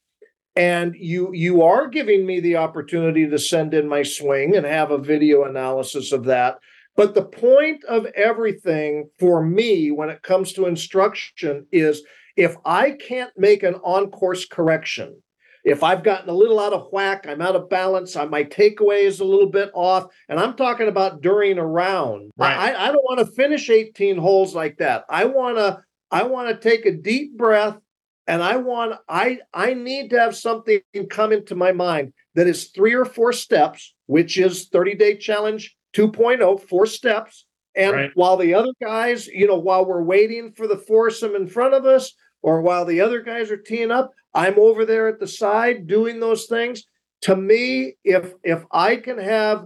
and 0.57 0.95
you 0.95 1.33
you 1.33 1.63
are 1.63 1.89
giving 1.89 2.27
me 2.27 2.41
the 2.41 2.57
opportunity 2.57 3.27
to 3.27 3.39
send 3.39 3.73
in 3.73 3.89
my 3.89 4.03
swing 4.03 4.57
and 4.57 4.67
have 4.67 4.91
a 4.91 4.99
video 4.99 5.45
analysis 5.45 6.13
of 6.13 6.25
that. 6.25 6.59
But 6.97 7.15
the 7.15 7.25
point 7.25 7.83
of 7.85 8.07
everything 8.15 9.09
for 9.19 9.43
me 9.43 9.91
when 9.91 10.11
it 10.11 10.23
comes 10.23 10.53
to 10.53 10.67
instruction 10.67 11.67
is 11.73 12.03
if 12.37 12.57
i 12.65 12.91
can't 12.91 13.33
make 13.37 13.63
an 13.63 13.75
on 13.77 14.11
course 14.11 14.45
correction 14.45 15.23
if 15.65 15.83
I've 15.83 16.05
gotten 16.05 16.29
a 16.29 16.35
little 16.35 16.61
out 16.61 16.73
of 16.73 16.89
whack, 16.93 17.27
I'm 17.27 17.41
out 17.41 17.57
of 17.57 17.71
balance, 17.71 18.15
my 18.15 18.45
takeaway 18.45 19.05
is 19.05 19.21
a 19.21 19.25
little 19.25 19.49
bit 19.49 19.71
off, 19.75 20.07
and 20.29 20.39
I'm 20.39 20.55
talking 20.55 20.89
about 20.89 21.23
during 21.23 21.59
a 21.59 21.67
round. 21.67 22.31
Right. 22.37 22.75
I, 22.75 22.89
I 22.89 22.93
don't 22.93 23.05
want 23.05 23.21
to 23.21 23.35
finish 23.35 23.71
18 23.71 24.19
holes 24.19 24.55
like 24.55 24.79
that. 24.79 25.05
I 25.09 25.25
want 25.25 25.57
to 25.57 25.83
I 26.11 26.25
want 26.25 26.49
to 26.49 26.69
take 26.69 26.87
a 26.87 26.93
deep 26.93 27.37
breath 27.37 27.79
and 28.27 28.43
i 28.43 28.57
want 28.57 28.95
i 29.09 29.39
i 29.53 29.75
need 29.75 30.11
to 30.11 30.19
have 30.19 30.37
something 30.37 30.81
come 31.11 31.33
into 31.33 31.55
my 31.55 31.73
mind 31.73 32.13
that 32.35 32.47
is 32.47 32.69
three 32.69 32.95
or 32.95 33.05
four 33.05 33.33
steps 33.33 33.95
which 34.07 34.39
is 34.39 34.69
30 34.69 34.95
day 34.95 35.17
challenge 35.17 35.77
2.0 35.95 36.61
four 36.69 36.87
steps 36.87 37.47
and 37.77 37.93
right. 37.93 38.11
while 38.15 38.37
the 38.37 38.55
other 38.55 38.73
guys 38.83 39.27
you 39.27 39.47
know 39.47 39.59
while 39.59 39.85
we're 39.85 40.03
waiting 40.03 40.53
for 40.53 40.67
the 40.67 40.79
foursome 40.79 41.35
in 41.35 41.47
front 41.47 41.75
of 41.75 41.85
us 41.85 42.13
or 42.45 42.61
while 42.61 42.85
the 42.85 43.01
other 43.01 43.23
guys 43.23 43.51
are 43.51 43.57
teeing 43.57 43.91
up 43.91 44.13
i'm 44.35 44.59
over 44.59 44.85
there 44.85 45.09
at 45.09 45.19
the 45.19 45.27
side 45.27 45.87
doing 45.87 46.21
those 46.21 46.47
things. 46.47 46.85
To 47.23 47.35
me 47.35 47.95
if 48.05 48.35
if 48.43 48.63
i 48.71 48.97
can 48.97 49.19
have 49.19 49.65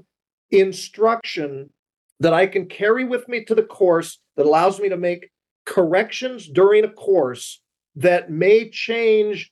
instruction 0.50 1.70
that 2.20 2.32
i 2.32 2.46
can 2.46 2.66
carry 2.66 3.04
with 3.04 3.28
me 3.28 3.44
to 3.44 3.54
the 3.54 3.64
course 3.64 4.20
that 4.36 4.46
allows 4.46 4.78
me 4.80 4.88
to 4.88 4.96
make 4.96 5.30
corrections 5.66 6.48
during 6.48 6.84
a 6.84 6.90
course 6.90 7.60
that 7.96 8.30
may 8.30 8.70
change 8.70 9.50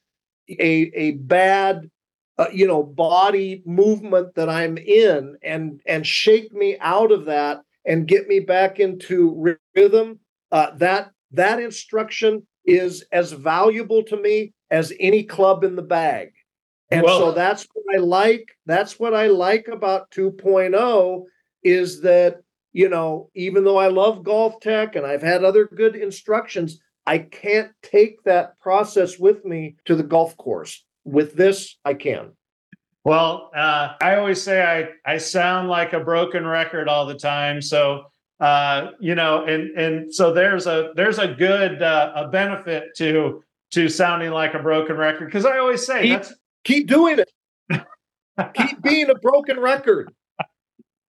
a 0.49 0.91
a 0.95 1.11
bad 1.13 1.91
uh, 2.39 2.47
you 2.53 2.67
know 2.67 2.83
body 2.83 3.63
movement 3.67 4.35
that 4.37 4.49
i'm 4.49 4.79
in 4.79 5.37
and 5.43 5.81
and 5.85 6.07
shake 6.07 6.53
me 6.53 6.77
out 6.81 7.11
of 7.11 7.25
that 7.25 7.61
and 7.85 8.07
get 8.07 8.29
me 8.29 8.39
back 8.39 8.79
into 8.79 9.57
rhythm 9.75 10.21
uh, 10.53 10.71
that 10.77 11.11
that 11.33 11.59
instruction 11.59 12.47
is 12.67 13.05
as 13.13 13.33
valuable 13.33 14.03
to 14.05 14.17
me 14.17 14.53
as 14.71 14.93
any 14.99 15.23
club 15.23 15.65
in 15.65 15.77
the 15.77 15.83
bag 15.83 16.33
And 16.91 17.03
well, 17.03 17.19
so 17.19 17.33
that's 17.33 17.67
what 17.73 17.97
I 17.97 17.99
like. 17.99 18.57
That's 18.67 18.99
what 18.99 19.15
I 19.15 19.29
like 19.29 19.69
about 19.69 20.11
2.0 20.11 21.25
is 21.63 22.01
that, 22.03 22.43
you 22.73 22.89
know, 22.89 23.31
even 23.35 23.65
though 23.65 23.79
I 23.79 23.89
love 23.89 24.23
GolfTEC 24.23 24.97
and 24.97 25.07
I've 25.07 25.23
had 25.23 25.43
other 25.45 25.67
good 25.67 25.97
instructions, 25.97 26.79
I 27.07 27.19
can't 27.19 27.73
take 27.83 28.23
that 28.25 28.59
process 28.61 29.19
with 29.19 29.45
me 29.45 29.77
to 29.87 29.95
the 29.95 30.03
golf 30.03 30.37
course. 30.37 30.85
With 31.05 31.35
this, 31.35 31.77
I 31.85 31.95
can. 31.95 32.33
Well, 33.05 33.51
uh, 33.55 33.95
I 34.01 34.17
always 34.17 34.43
say 34.43 34.63
I, 34.63 35.13
I 35.15 35.19
sound 35.19 35.69
like 35.69 35.93
a 35.93 36.01
broken 36.01 36.45
record 36.45 36.89
all 36.89 37.07
the 37.07 37.15
time. 37.15 37.63
So, 37.63 38.07
uh, 38.41 38.91
you 39.01 39.15
know, 39.15 39.45
and 39.45 39.71
and 39.79 40.15
so 40.15 40.33
there's 40.33 40.67
a 40.67 40.93
there's 40.95 41.19
a 41.19 41.29
good 41.29 41.83
uh, 41.83 42.13
a 42.15 42.29
benefit 42.29 42.95
to 42.97 43.43
to 43.73 43.89
sounding 43.89 44.31
like 44.31 44.55
a 44.55 44.59
broken 44.59 44.97
record 44.97 45.27
because 45.27 45.47
I 45.47 45.59
always 45.59 45.85
say 45.87 46.03
keep, 46.03 46.13
that's 46.13 46.35
keep 46.65 46.87
doing 46.87 47.19
it. 47.19 47.31
keep 48.55 48.83
being 48.83 49.11
a 49.11 49.15
broken 49.15 49.59
record. 49.59 50.13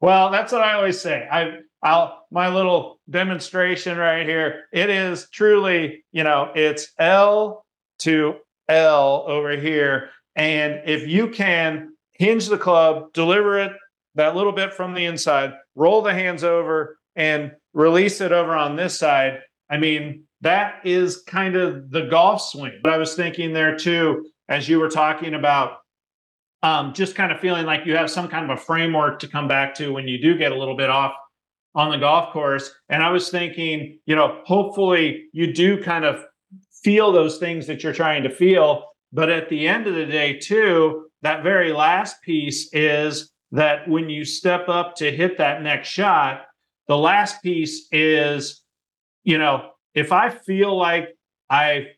Well, 0.01 0.31
that's 0.31 0.53
what 0.53 0.61
I 0.63 0.75
always 0.75 1.01
say. 1.01 1.27
I 1.31 1.61
I'll 1.83 2.27
my 2.31 2.49
little 2.49 3.01
demonstration 3.09 3.97
right 3.97 4.27
here. 4.27 4.65
It 4.73 4.91
is 4.91 5.29
truly, 5.31 6.05
you 6.13 6.25
know, 6.25 6.51
it's 6.55 6.93
L 6.99 7.65
to 8.01 8.37
L 8.69 9.25
over 9.27 9.57
here. 9.57 10.11
And 10.37 10.81
if 10.87 11.07
you 11.07 11.29
can 11.29 11.95
hinge 12.13 12.49
the 12.49 12.59
club, 12.59 13.13
deliver 13.13 13.59
it 13.59 13.73
that 14.15 14.37
little 14.37 14.53
bit 14.53 14.73
from 14.73 14.95
the 14.95 15.05
inside, 15.05 15.53
roll 15.75 16.03
the 16.03 16.15
hands 16.15 16.45
over, 16.45 16.99
and 17.17 17.53
release 17.73 18.21
it 18.21 18.33
over 18.33 18.55
on 18.55 18.77
this 18.77 18.99
side. 18.99 19.41
I 19.71 19.79
mean, 19.79 20.25
that 20.41 20.81
is 20.85 21.23
kind 21.23 21.57
of 21.57 21.91
the 21.91 22.03
golf 22.03 22.43
swing. 22.43 22.81
But 22.83 22.93
I 22.93 22.99
was 22.99 23.15
thinking 23.15 23.53
there 23.53 23.77
too, 23.77 24.27
as 24.49 24.69
you 24.69 24.79
were 24.79 24.91
talking 24.91 25.35
about 25.35 25.79
um, 26.63 26.95
just 26.95 27.15
kind 27.15 27.31
of 27.31 27.41
feeling 27.41 27.67
like 27.67 27.85
you 27.85 27.97
have 27.97 28.11
some 28.11 28.29
kind 28.29 28.51
of 28.51 28.59
a 28.59 28.61
framework 28.61 29.19
to 29.21 29.29
come 29.29 29.47
back 29.47 29.75
to 29.75 29.93
when 29.93 30.09
you 30.09 30.21
do 30.21 30.37
get 30.39 30.53
a 30.53 30.59
little 30.59 30.77
bit 30.77 30.89
off 30.91 31.13
on 31.75 31.91
the 31.91 31.99
golf 31.99 32.33
course. 32.33 32.71
And 32.89 33.03
I 33.03 33.11
was 33.11 33.29
thinking, 33.29 33.99
you 34.07 34.17
know, 34.17 34.41
hopefully 34.45 35.25
you 35.33 35.53
do 35.53 35.83
kind 35.83 36.05
of 36.05 36.25
feel 36.83 37.13
those 37.13 37.39
things 37.39 37.67
that 37.67 37.83
you're 37.83 37.93
trying 37.93 38.23
to 38.23 38.31
feel. 38.31 38.85
But 39.13 39.31
at 39.31 39.49
the 39.49 39.67
end 39.67 39.87
of 39.87 39.95
the 39.95 40.07
day, 40.07 40.39
too, 40.39 41.07
that 41.23 41.43
very 41.43 41.73
last 41.73 42.23
piece 42.23 42.73
is 42.73 43.31
that 43.53 43.89
when 43.89 44.09
you 44.09 44.25
step 44.25 44.69
up 44.69 44.95
to 44.97 45.11
hit 45.11 45.39
that 45.39 45.63
next 45.63 45.89
shot, 45.89 46.43
the 46.89 46.97
last 46.97 47.43
piece 47.43 47.89
is, 47.93 48.63
you 49.23 49.39
know, 49.39 49.71
if 49.95 50.13
I 50.13 50.31
feel 50.31 50.77
like 50.77 51.17
I 51.49 51.89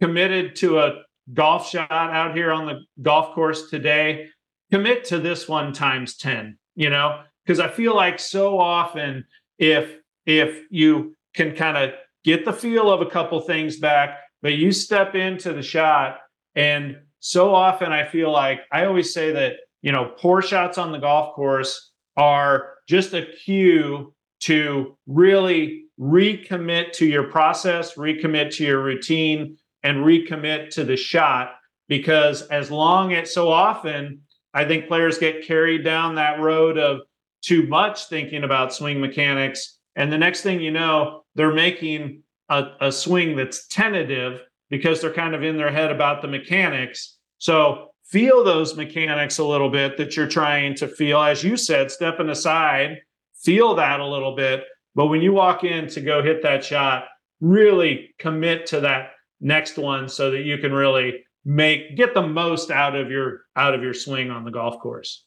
committed 0.00 0.56
to 0.56 0.80
a 0.80 1.02
golf 1.32 1.68
shot 1.68 1.90
out 1.90 2.34
here 2.34 2.52
on 2.52 2.66
the 2.66 2.80
golf 3.02 3.34
course 3.34 3.70
today, 3.70 4.28
commit 4.70 5.04
to 5.06 5.18
this 5.18 5.48
one 5.48 5.72
times 5.72 6.16
10, 6.16 6.58
you 6.74 6.90
know, 6.90 7.22
because 7.44 7.60
I 7.60 7.68
feel 7.68 7.94
like 7.94 8.18
so 8.18 8.58
often 8.58 9.24
if 9.58 9.96
if 10.26 10.64
you 10.70 11.14
can 11.34 11.54
kind 11.54 11.76
of 11.76 11.90
get 12.24 12.44
the 12.44 12.52
feel 12.52 12.90
of 12.90 13.00
a 13.00 13.06
couple 13.06 13.40
things 13.40 13.78
back, 13.78 14.18
but 14.42 14.54
you 14.54 14.72
step 14.72 15.14
into 15.14 15.52
the 15.52 15.62
shot 15.62 16.18
and 16.56 16.98
so 17.20 17.54
often 17.54 17.92
I 17.92 18.04
feel 18.04 18.30
like 18.30 18.60
I 18.72 18.84
always 18.84 19.12
say 19.12 19.32
that, 19.32 19.54
you 19.82 19.92
know, 19.92 20.12
poor 20.18 20.42
shots 20.42 20.78
on 20.78 20.92
the 20.92 20.98
golf 20.98 21.34
course 21.34 21.92
are 22.16 22.74
just 22.88 23.14
a 23.14 23.26
cue 23.44 24.14
to 24.46 24.96
really 25.08 25.86
recommit 25.98 26.92
to 26.92 27.06
your 27.06 27.24
process, 27.24 27.94
recommit 27.94 28.54
to 28.56 28.64
your 28.64 28.80
routine, 28.80 29.56
and 29.82 30.04
recommit 30.04 30.70
to 30.70 30.84
the 30.84 30.96
shot. 30.96 31.56
Because 31.88 32.42
as 32.42 32.70
long 32.70 33.12
as 33.12 33.34
so 33.34 33.48
often, 33.48 34.20
I 34.54 34.64
think 34.64 34.86
players 34.86 35.18
get 35.18 35.44
carried 35.44 35.84
down 35.84 36.14
that 36.14 36.40
road 36.40 36.78
of 36.78 37.00
too 37.42 37.66
much 37.66 38.06
thinking 38.06 38.44
about 38.44 38.72
swing 38.72 39.00
mechanics. 39.00 39.78
And 39.96 40.12
the 40.12 40.18
next 40.18 40.42
thing 40.42 40.60
you 40.60 40.70
know, 40.70 41.24
they're 41.34 41.52
making 41.52 42.22
a, 42.48 42.66
a 42.80 42.92
swing 42.92 43.36
that's 43.36 43.66
tentative 43.66 44.42
because 44.70 45.00
they're 45.00 45.12
kind 45.12 45.34
of 45.34 45.42
in 45.42 45.56
their 45.56 45.72
head 45.72 45.90
about 45.90 46.22
the 46.22 46.28
mechanics. 46.28 47.18
So 47.38 47.90
feel 48.04 48.44
those 48.44 48.76
mechanics 48.76 49.38
a 49.38 49.44
little 49.44 49.70
bit 49.70 49.96
that 49.96 50.16
you're 50.16 50.28
trying 50.28 50.74
to 50.76 50.88
feel. 50.88 51.20
As 51.20 51.42
you 51.42 51.56
said, 51.56 51.90
stepping 51.90 52.28
aside, 52.28 52.98
feel 53.46 53.76
that 53.76 54.00
a 54.00 54.06
little 54.06 54.34
bit. 54.34 54.64
But 54.96 55.06
when 55.06 55.22
you 55.22 55.32
walk 55.32 55.62
in 55.62 55.88
to 55.90 56.00
go 56.00 56.22
hit 56.22 56.42
that 56.42 56.64
shot, 56.64 57.04
really 57.40 58.14
commit 58.18 58.66
to 58.66 58.80
that 58.80 59.12
next 59.40 59.78
one 59.78 60.08
so 60.08 60.30
that 60.32 60.42
you 60.42 60.58
can 60.58 60.72
really 60.72 61.24
make 61.44 61.96
get 61.96 62.12
the 62.12 62.26
most 62.26 62.70
out 62.70 62.96
of 62.96 63.10
your 63.10 63.42
out 63.54 63.74
of 63.74 63.82
your 63.82 63.94
swing 63.94 64.30
on 64.30 64.44
the 64.44 64.50
golf 64.50 64.80
course. 64.80 65.24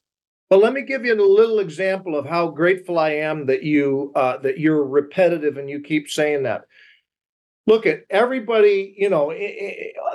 Well, 0.49 0.59
let 0.59 0.73
me 0.73 0.81
give 0.81 1.05
you 1.05 1.13
a 1.13 1.21
little 1.21 1.59
example 1.59 2.17
of 2.17 2.25
how 2.25 2.49
grateful 2.49 2.97
I 2.97 3.11
am 3.11 3.45
that 3.45 3.63
you 3.63 4.11
uh, 4.15 4.37
that 4.37 4.59
you're 4.59 4.85
repetitive 4.85 5.57
and 5.57 5.69
you 5.69 5.79
keep 5.79 6.09
saying 6.09 6.43
that. 6.43 6.65
Look 7.69 7.85
at 7.85 7.99
everybody, 8.09 8.95
you 8.97 9.11
know, 9.11 9.31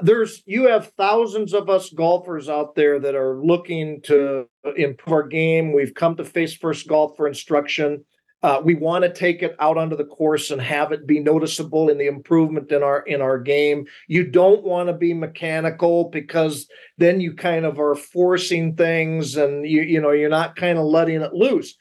there's 0.03 0.43
you 0.45 0.65
have 0.65 0.91
thousands 0.97 1.55
of 1.55 1.71
us 1.71 1.89
golfers 1.89 2.49
out 2.49 2.75
there 2.75 2.99
that 2.99 3.15
are 3.15 3.41
looking 3.41 4.03
to 4.07 4.49
improve 4.77 5.13
our 5.13 5.23
game. 5.23 5.73
We've 5.73 5.95
come 5.95 6.17
to 6.17 6.25
Face 6.25 6.57
First 6.57 6.89
Golf 6.89 7.17
for 7.17 7.29
instruction. 7.29 8.05
Uh, 8.43 8.61
we 8.65 8.75
want 8.75 9.05
to 9.05 9.13
take 9.13 9.41
it 9.41 9.55
out 9.61 9.79
onto 9.79 9.95
the 9.95 10.05
course 10.05 10.51
and 10.51 10.61
have 10.61 10.91
it 10.91 11.07
be 11.07 11.21
noticeable 11.21 11.89
in 11.91 11.97
the 11.97 12.09
improvement 12.09 12.73
in 12.73 12.83
our 12.83 13.03
in 13.03 13.23
our 13.23 13.39
game. 13.39 13.87
You 14.09 14.27
don't 14.29 14.65
want 14.65 14.89
to 14.89 14.93
be 14.93 15.15
mechanical 15.15 16.11
because 16.11 16.67
then 16.99 17.21
you 17.21 17.35
kind 17.35 17.65
of 17.65 17.79
are 17.79 17.95
forcing 17.95 18.75
things 18.75 19.37
and 19.37 19.65
you 19.65 19.83
you 19.83 20.01
know 20.01 20.11
you're 20.11 20.29
not 20.29 20.57
kind 20.57 20.77
of 20.77 20.87
letting 20.87 21.23
it 21.23 21.35
loose. 21.35 21.77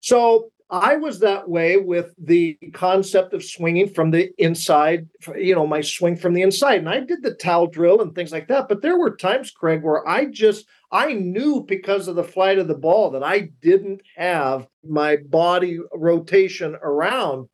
So 0.00 0.50
I 0.70 0.96
was 0.96 1.18
that 1.20 1.48
way 1.48 1.76
with 1.76 2.14
the 2.16 2.56
concept 2.72 3.34
of 3.34 3.44
swinging 3.44 3.88
from 3.88 4.10
the 4.12 4.30
inside, 4.38 5.08
you 5.36 5.54
know, 5.54 5.66
my 5.66 5.80
swing 5.80 6.16
from 6.16 6.32
the 6.32 6.42
inside. 6.42 6.78
And 6.78 6.88
I 6.88 7.00
did 7.00 7.22
the 7.22 7.34
towel 7.34 7.66
drill 7.66 8.00
and 8.00 8.14
things 8.14 8.30
like 8.30 8.46
that. 8.48 8.68
But 8.68 8.80
there 8.80 8.96
were 8.96 9.16
times, 9.16 9.50
Craig, 9.50 9.82
where 9.82 10.06
I 10.08 10.26
just, 10.26 10.66
I 10.92 11.14
knew 11.14 11.64
because 11.66 12.06
of 12.06 12.14
the 12.14 12.24
flight 12.24 12.58
of 12.58 12.68
the 12.68 12.76
ball 12.76 13.10
that 13.10 13.24
I 13.24 13.50
didn't 13.60 14.02
have 14.16 14.68
my 14.88 15.16
body 15.16 15.78
rotation 15.92 16.76
around. 16.82 17.48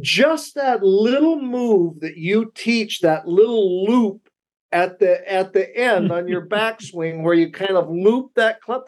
Just 0.00 0.56
that 0.56 0.82
little 0.82 1.40
move 1.40 2.00
that 2.00 2.16
you 2.16 2.50
teach, 2.56 3.00
that 3.00 3.28
little 3.28 3.86
loop 3.86 4.28
at 4.72 4.98
the 4.98 5.32
at 5.32 5.52
the 5.52 5.74
end 5.76 6.10
on 6.10 6.26
your 6.26 6.46
backswing 6.48 7.22
where 7.22 7.34
you 7.34 7.50
kind 7.50 7.76
of 7.76 7.88
loop 7.88 8.32
that 8.34 8.60
club 8.60 8.82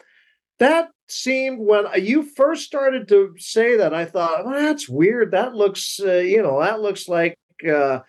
that 0.59 0.89
seemed 1.07 1.59
when 1.59 1.85
you 1.97 2.23
first 2.23 2.65
started 2.65 3.07
to 3.07 3.33
say 3.37 3.77
that, 3.77 3.93
I 3.93 4.05
thought, 4.05 4.45
well, 4.45 4.59
that's 4.59 4.89
weird. 4.89 5.31
That 5.31 5.53
looks, 5.53 5.99
uh, 6.03 6.15
you 6.15 6.41
know, 6.41 6.61
that 6.61 6.81
looks 6.81 7.07
like 7.07 7.37
uh, 7.67 7.99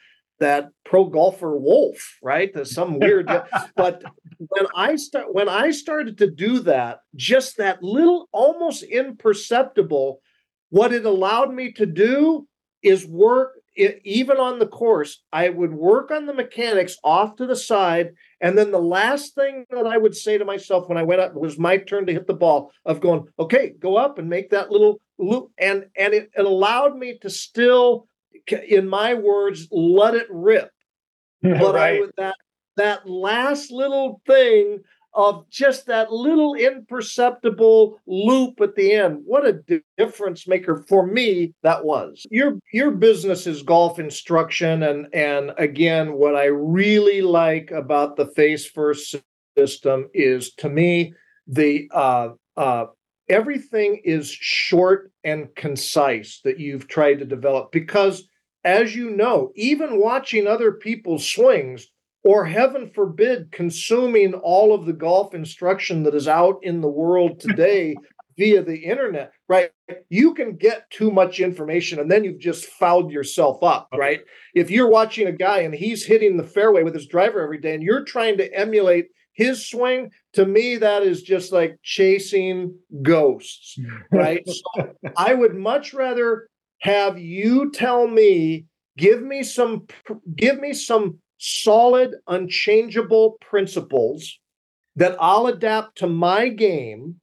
that 0.40 0.68
pro 0.84 1.04
golfer 1.04 1.56
Wolff, 1.56 2.18
right? 2.22 2.52
There's 2.52 2.72
some 2.72 2.98
weird. 2.98 3.26
but 3.76 4.02
when 4.38 4.66
I 4.74 4.96
start, 4.96 5.32
when 5.32 5.48
I 5.48 5.70
started 5.70 6.18
to 6.18 6.30
do 6.30 6.60
that, 6.60 7.00
just 7.14 7.58
that 7.58 7.82
little, 7.82 8.28
almost 8.32 8.82
imperceptible, 8.82 10.20
what 10.70 10.92
it 10.92 11.04
allowed 11.04 11.52
me 11.52 11.72
to 11.72 11.86
do 11.86 12.46
is 12.82 13.06
work 13.06 13.57
it, 13.78 14.00
even 14.04 14.38
on 14.38 14.58
the 14.58 14.66
course, 14.66 15.22
I 15.32 15.48
would 15.50 15.72
work 15.72 16.10
on 16.10 16.26
the 16.26 16.34
mechanics 16.34 16.96
off 17.04 17.36
to 17.36 17.46
the 17.46 17.56
side. 17.56 18.10
And 18.40 18.58
then 18.58 18.72
the 18.72 18.80
last 18.80 19.36
thing 19.36 19.64
that 19.70 19.86
I 19.86 19.96
would 19.96 20.16
say 20.16 20.36
to 20.36 20.44
myself 20.44 20.88
when 20.88 20.98
I 20.98 21.04
went 21.04 21.20
up 21.20 21.34
was 21.34 21.58
my 21.58 21.76
turn 21.78 22.04
to 22.06 22.12
hit 22.12 22.26
the 22.26 22.34
ball 22.34 22.72
of 22.84 23.00
going, 23.00 23.26
okay, 23.38 23.74
go 23.78 23.96
up 23.96 24.18
and 24.18 24.28
make 24.28 24.50
that 24.50 24.72
little 24.72 25.00
loop. 25.18 25.52
And, 25.58 25.86
and 25.96 26.12
it, 26.12 26.28
it 26.36 26.44
allowed 26.44 26.96
me 26.96 27.18
to 27.22 27.30
still, 27.30 28.08
in 28.68 28.88
my 28.88 29.14
words, 29.14 29.68
let 29.70 30.14
it 30.14 30.26
rip. 30.28 30.70
but 31.42 31.74
right. 31.74 31.96
I 31.96 32.00
would, 32.00 32.12
that, 32.16 32.34
that 32.76 33.08
last 33.08 33.70
little 33.70 34.20
thing 34.26 34.80
of 35.14 35.48
just 35.50 35.86
that 35.86 36.12
little 36.12 36.54
imperceptible 36.54 38.00
loop 38.06 38.60
at 38.60 38.76
the 38.76 38.92
end. 38.92 39.22
What 39.24 39.46
a 39.46 39.60
difference 39.96 40.46
maker 40.46 40.84
for 40.88 41.06
me 41.06 41.54
that 41.62 41.84
was. 41.84 42.26
Your 42.30 42.58
your 42.72 42.90
business 42.90 43.46
is 43.46 43.62
golf 43.62 43.98
instruction 43.98 44.82
and 44.82 45.06
and 45.12 45.52
again 45.58 46.12
what 46.14 46.36
I 46.36 46.46
really 46.46 47.22
like 47.22 47.70
about 47.70 48.16
the 48.16 48.26
face 48.26 48.66
first 48.66 49.16
system 49.56 50.08
is 50.14 50.52
to 50.54 50.68
me 50.68 51.14
the 51.46 51.90
uh 51.92 52.28
uh 52.56 52.86
everything 53.28 54.00
is 54.04 54.30
short 54.30 55.10
and 55.24 55.54
concise 55.56 56.40
that 56.44 56.60
you've 56.60 56.88
tried 56.88 57.18
to 57.18 57.24
develop 57.24 57.72
because 57.72 58.28
as 58.64 58.94
you 58.94 59.10
know 59.10 59.50
even 59.56 60.00
watching 60.00 60.46
other 60.46 60.72
people's 60.72 61.28
swings 61.28 61.88
or 62.24 62.44
heaven 62.44 62.90
forbid, 62.94 63.50
consuming 63.52 64.34
all 64.34 64.74
of 64.74 64.86
the 64.86 64.92
golf 64.92 65.34
instruction 65.34 66.02
that 66.02 66.14
is 66.14 66.28
out 66.28 66.58
in 66.62 66.80
the 66.80 66.88
world 66.88 67.40
today 67.40 67.96
via 68.36 68.62
the 68.62 68.76
internet, 68.76 69.32
right? 69.48 69.70
You 70.08 70.32
can 70.32 70.56
get 70.56 70.88
too 70.90 71.10
much 71.10 71.40
information 71.40 71.98
and 71.98 72.10
then 72.10 72.22
you've 72.22 72.38
just 72.38 72.66
fouled 72.66 73.10
yourself 73.10 73.62
up, 73.64 73.88
right? 73.96 74.20
If 74.54 74.70
you're 74.70 74.90
watching 74.90 75.26
a 75.26 75.32
guy 75.32 75.60
and 75.60 75.74
he's 75.74 76.04
hitting 76.04 76.36
the 76.36 76.44
fairway 76.44 76.84
with 76.84 76.94
his 76.94 77.06
driver 77.06 77.40
every 77.40 77.58
day 77.58 77.74
and 77.74 77.82
you're 77.82 78.04
trying 78.04 78.38
to 78.38 78.54
emulate 78.54 79.06
his 79.38 79.70
swing 79.70 80.10
to 80.32 80.44
me 80.44 80.76
that 80.76 81.02
is 81.02 81.22
just 81.22 81.52
like 81.52 81.78
chasing 81.82 82.76
ghosts 83.02 83.78
right 84.12 84.46
so 84.46 84.92
i 85.16 85.32
would 85.32 85.54
much 85.54 85.94
rather 85.94 86.48
have 86.80 87.18
you 87.18 87.70
tell 87.70 88.08
me 88.08 88.64
give 88.96 89.22
me 89.22 89.44
some 89.44 89.86
give 90.34 90.58
me 90.58 90.72
some 90.72 91.18
solid 91.38 92.14
unchangeable 92.26 93.38
principles 93.40 94.38
that 94.96 95.16
i'll 95.20 95.46
adapt 95.46 95.98
to 95.98 96.06
my 96.06 96.48
game 96.48 97.20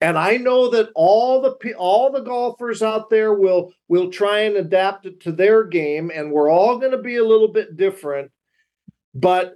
and 0.00 0.18
i 0.18 0.36
know 0.36 0.68
that 0.70 0.90
all 0.94 1.40
the 1.40 1.74
all 1.74 2.10
the 2.10 2.20
golfers 2.20 2.82
out 2.82 3.10
there 3.10 3.34
will 3.34 3.72
will 3.88 4.10
try 4.10 4.40
and 4.40 4.56
adapt 4.56 5.06
it 5.06 5.20
to 5.20 5.32
their 5.32 5.64
game 5.64 6.10
and 6.14 6.32
we're 6.32 6.50
all 6.50 6.78
going 6.78 6.92
to 6.92 6.98
be 6.98 7.16
a 7.16 7.24
little 7.24 7.48
bit 7.48 7.76
different 7.76 8.30
but 9.14 9.54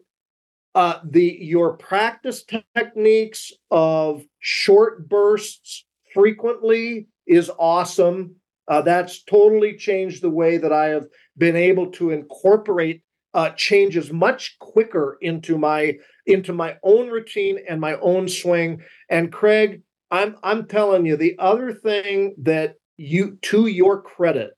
uh, 0.75 1.01
the 1.05 1.39
your 1.41 1.77
practice 1.77 2.45
techniques 2.75 3.53
of 3.71 4.25
short 4.39 5.09
bursts 5.09 5.85
frequently 6.15 7.09
is 7.27 7.51
awesome. 7.59 8.37
Uh, 8.69 8.81
that's 8.81 9.23
totally 9.25 9.77
changed 9.77 10.23
the 10.23 10.31
way 10.31 10.57
that 10.57 10.73
I 10.73 10.87
have 10.87 11.07
been 11.37 11.57
able 11.57 11.91
to 11.93 12.11
incorporate 12.11 13.03
uh, 13.35 13.51
changes 13.51 14.13
much 14.13 14.59
quicker 14.59 15.19
into 15.21 15.59
my 15.59 15.97
into 16.27 16.53
my 16.53 16.77
own 16.83 17.09
routine 17.09 17.59
and 17.69 17.81
my 17.81 17.95
own 17.97 18.29
swing. 18.29 18.83
And 19.09 19.33
Craig, 19.33 19.83
I'm 20.11 20.37
I'm 20.43 20.67
telling 20.67 21.07
you, 21.07 21.17
the 21.17 21.37
other 21.39 21.73
thing 21.73 22.35
that 22.39 22.75
you 22.97 23.39
to 23.43 23.67
your 23.67 24.03
credit, 24.03 24.53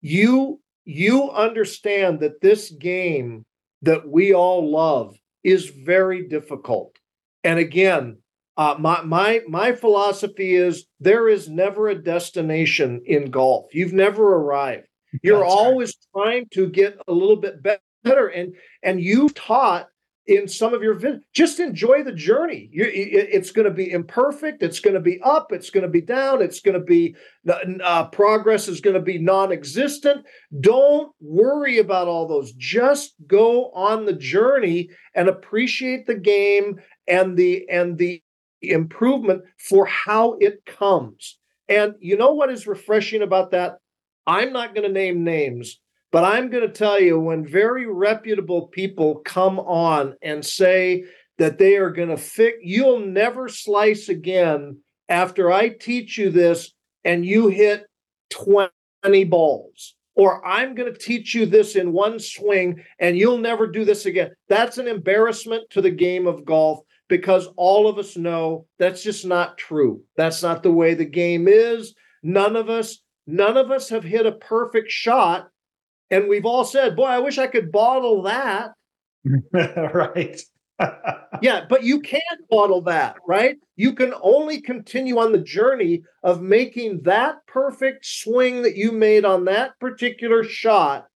you 0.00 0.60
you 0.84 1.30
understand 1.30 2.20
that 2.20 2.40
this 2.40 2.70
game 2.70 3.44
that 3.82 4.08
we 4.08 4.32
all 4.32 4.70
love 4.70 5.16
is 5.44 5.68
very 5.68 6.26
difficult. 6.26 6.96
And 7.44 7.58
again, 7.58 8.18
uh, 8.56 8.76
my 8.78 9.02
my 9.02 9.42
my 9.46 9.72
philosophy 9.72 10.54
is 10.54 10.86
there 10.98 11.28
is 11.28 11.48
never 11.48 11.88
a 11.88 12.02
destination 12.02 13.02
in 13.04 13.30
golf. 13.30 13.66
You've 13.74 13.92
never 13.92 14.36
arrived. 14.36 14.86
You're 15.22 15.40
That's 15.40 15.52
always 15.52 15.96
right. 16.14 16.22
trying 16.22 16.46
to 16.54 16.68
get 16.68 16.98
a 17.06 17.12
little 17.12 17.36
bit 17.36 17.62
better, 17.62 17.80
and 18.06 18.54
and 18.82 19.00
you've 19.00 19.34
taught 19.34 19.88
in 20.26 20.48
some 20.48 20.74
of 20.74 20.82
your 20.82 20.96
videos. 20.96 21.20
Just 21.32 21.60
enjoy 21.60 22.02
the 22.02 22.12
journey. 22.12 22.68
You, 22.72 22.84
it's 22.92 23.52
going 23.52 23.66
to 23.66 23.70
be 23.70 23.92
imperfect. 23.92 24.62
It's 24.62 24.80
going 24.80 24.94
to 24.94 25.00
be 25.00 25.20
up. 25.22 25.52
It's 25.52 25.70
going 25.70 25.82
to 25.82 25.88
be 25.88 26.00
down. 26.00 26.42
It's 26.42 26.60
going 26.60 26.78
to 26.78 26.84
be 26.84 27.14
uh, 27.48 28.08
progress 28.08 28.68
is 28.68 28.80
going 28.80 28.94
to 28.94 29.00
be 29.02 29.18
non-existent. 29.18 30.26
Don't 30.60 31.12
worry 31.20 31.78
about 31.78 32.08
all 32.08 32.26
those. 32.26 32.52
Just 32.52 33.14
go 33.26 33.70
on 33.70 34.04
the 34.04 34.12
journey 34.12 34.90
and 35.14 35.28
appreciate 35.28 36.06
the 36.06 36.16
game 36.16 36.80
and 37.06 37.36
the 37.36 37.68
and 37.68 37.96
the 37.96 38.22
improvement 38.62 39.42
for 39.58 39.86
how 39.86 40.36
it 40.40 40.64
comes. 40.66 41.38
And 41.68 41.94
you 42.00 42.16
know 42.16 42.32
what 42.32 42.50
is 42.50 42.66
refreshing 42.66 43.22
about 43.22 43.52
that? 43.52 43.78
I'm 44.26 44.52
not 44.52 44.74
going 44.74 44.86
to 44.86 44.92
name 44.92 45.22
names, 45.22 45.78
but 46.12 46.24
I'm 46.24 46.50
going 46.50 46.66
to 46.66 46.72
tell 46.72 47.00
you 47.00 47.18
when 47.18 47.46
very 47.46 47.86
reputable 47.86 48.68
people 48.68 49.16
come 49.24 49.58
on 49.58 50.14
and 50.22 50.44
say 50.44 51.04
that 51.38 51.58
they 51.58 51.76
are 51.76 51.90
going 51.90 52.08
to 52.08 52.16
fix, 52.16 52.58
you'll 52.62 53.00
never 53.00 53.48
slice 53.48 54.08
again 54.08 54.78
after 55.08 55.52
I 55.52 55.68
teach 55.68 56.16
you 56.16 56.30
this 56.30 56.72
and 57.04 57.24
you 57.24 57.48
hit 57.48 57.86
20 58.30 59.24
balls. 59.24 59.94
Or 60.14 60.44
I'm 60.46 60.74
going 60.74 60.90
to 60.90 60.98
teach 60.98 61.34
you 61.34 61.44
this 61.44 61.76
in 61.76 61.92
one 61.92 62.18
swing 62.18 62.82
and 62.98 63.18
you'll 63.18 63.36
never 63.38 63.66
do 63.66 63.84
this 63.84 64.06
again. 64.06 64.30
That's 64.48 64.78
an 64.78 64.88
embarrassment 64.88 65.68
to 65.70 65.82
the 65.82 65.90
game 65.90 66.26
of 66.26 66.46
golf 66.46 66.80
because 67.08 67.48
all 67.56 67.86
of 67.86 67.98
us 67.98 68.16
know 68.16 68.66
that's 68.78 69.02
just 69.02 69.26
not 69.26 69.58
true. 69.58 70.02
That's 70.16 70.42
not 70.42 70.62
the 70.62 70.72
way 70.72 70.94
the 70.94 71.04
game 71.04 71.46
is. 71.48 71.94
None 72.22 72.56
of 72.56 72.70
us, 72.70 73.00
none 73.26 73.58
of 73.58 73.70
us 73.70 73.90
have 73.90 74.04
hit 74.04 74.24
a 74.24 74.32
perfect 74.32 74.90
shot 74.90 75.50
and 76.10 76.28
we've 76.28 76.46
all 76.46 76.64
said, 76.64 76.96
boy, 76.96 77.06
I 77.06 77.18
wish 77.18 77.38
I 77.38 77.46
could 77.46 77.72
bottle 77.72 78.22
that. 78.22 78.72
right. 79.52 80.40
yeah, 81.42 81.64
but 81.68 81.82
you 81.82 82.00
can't 82.00 82.22
bottle 82.50 82.82
that, 82.82 83.16
right? 83.26 83.56
You 83.76 83.94
can 83.94 84.12
only 84.20 84.60
continue 84.60 85.18
on 85.18 85.32
the 85.32 85.38
journey 85.38 86.02
of 86.22 86.42
making 86.42 87.02
that 87.02 87.46
perfect 87.46 88.04
swing 88.04 88.62
that 88.62 88.76
you 88.76 88.92
made 88.92 89.24
on 89.24 89.44
that 89.46 89.78
particular 89.80 90.44
shot 90.44 91.06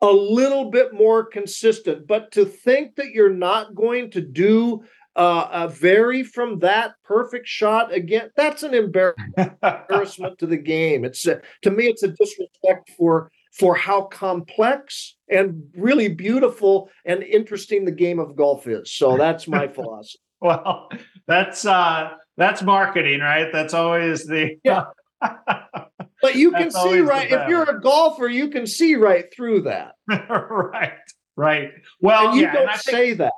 a 0.00 0.10
little 0.10 0.70
bit 0.70 0.92
more 0.92 1.24
consistent. 1.24 2.06
But 2.06 2.32
to 2.32 2.44
think 2.44 2.96
that 2.96 3.10
you're 3.10 3.32
not 3.32 3.74
going 3.74 4.10
to 4.12 4.20
do 4.20 4.82
uh, 5.14 5.48
uh, 5.50 5.68
vary 5.68 6.22
from 6.22 6.58
that 6.60 6.94
perfect 7.04 7.46
shot 7.46 7.92
again, 7.92 8.30
that's 8.36 8.62
an 8.62 8.74
embarrassment 8.74 10.38
to 10.38 10.46
the 10.46 10.56
game. 10.56 11.04
It's 11.04 11.26
a, 11.26 11.40
to 11.62 11.70
me, 11.70 11.86
it's 11.86 12.02
a 12.02 12.08
disrespect 12.08 12.90
for 12.96 13.30
for 13.52 13.74
how 13.74 14.02
complex 14.02 15.16
and 15.28 15.64
really 15.76 16.08
beautiful 16.08 16.90
and 17.04 17.22
interesting 17.22 17.84
the 17.84 17.92
game 17.92 18.18
of 18.18 18.34
golf 18.34 18.66
is. 18.66 18.92
So 18.92 19.16
that's 19.18 19.46
my 19.46 19.68
philosophy. 19.68 20.18
well, 20.40 20.88
that's 21.26 21.64
uh 21.64 22.10
that's 22.36 22.62
marketing, 22.62 23.20
right? 23.20 23.50
That's 23.52 23.74
always 23.74 24.26
the 24.26 24.56
yeah. 24.64 24.84
but 25.20 26.34
you 26.34 26.50
can 26.50 26.70
see 26.70 27.00
right 27.00 27.30
if 27.30 27.48
you're 27.48 27.68
a 27.70 27.80
golfer, 27.80 28.26
you 28.26 28.48
can 28.48 28.66
see 28.66 28.96
right 28.96 29.26
through 29.34 29.62
that. 29.62 29.92
right. 30.08 30.92
Right. 31.36 31.70
Well, 32.00 32.28
and 32.28 32.36
you 32.36 32.42
yeah, 32.42 32.52
don't 32.52 32.76
say 32.76 33.08
think, 33.08 33.18
that. 33.18 33.32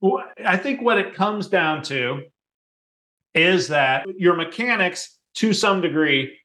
Well, 0.00 0.24
I 0.44 0.56
think 0.56 0.82
what 0.82 0.98
it 0.98 1.14
comes 1.14 1.48
down 1.48 1.82
to 1.84 2.22
is 3.34 3.68
that 3.68 4.06
your 4.16 4.36
mechanics, 4.36 5.16
to 5.34 5.52
some 5.52 5.80
degree, 5.80 6.36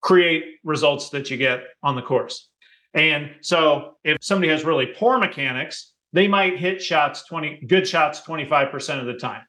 create 0.00 0.44
results 0.64 1.10
that 1.10 1.30
you 1.30 1.36
get 1.36 1.62
on 1.82 1.96
the 1.96 2.02
course. 2.02 2.48
And 2.94 3.30
so 3.40 3.96
if 4.04 4.18
somebody 4.20 4.50
has 4.50 4.64
really 4.64 4.86
poor 4.86 5.18
mechanics, 5.18 5.92
they 6.12 6.26
might 6.26 6.58
hit 6.58 6.82
shots 6.82 7.24
20 7.24 7.66
good 7.68 7.86
shots 7.86 8.20
25% 8.22 9.00
of 9.00 9.06
the 9.06 9.14
time. 9.14 9.42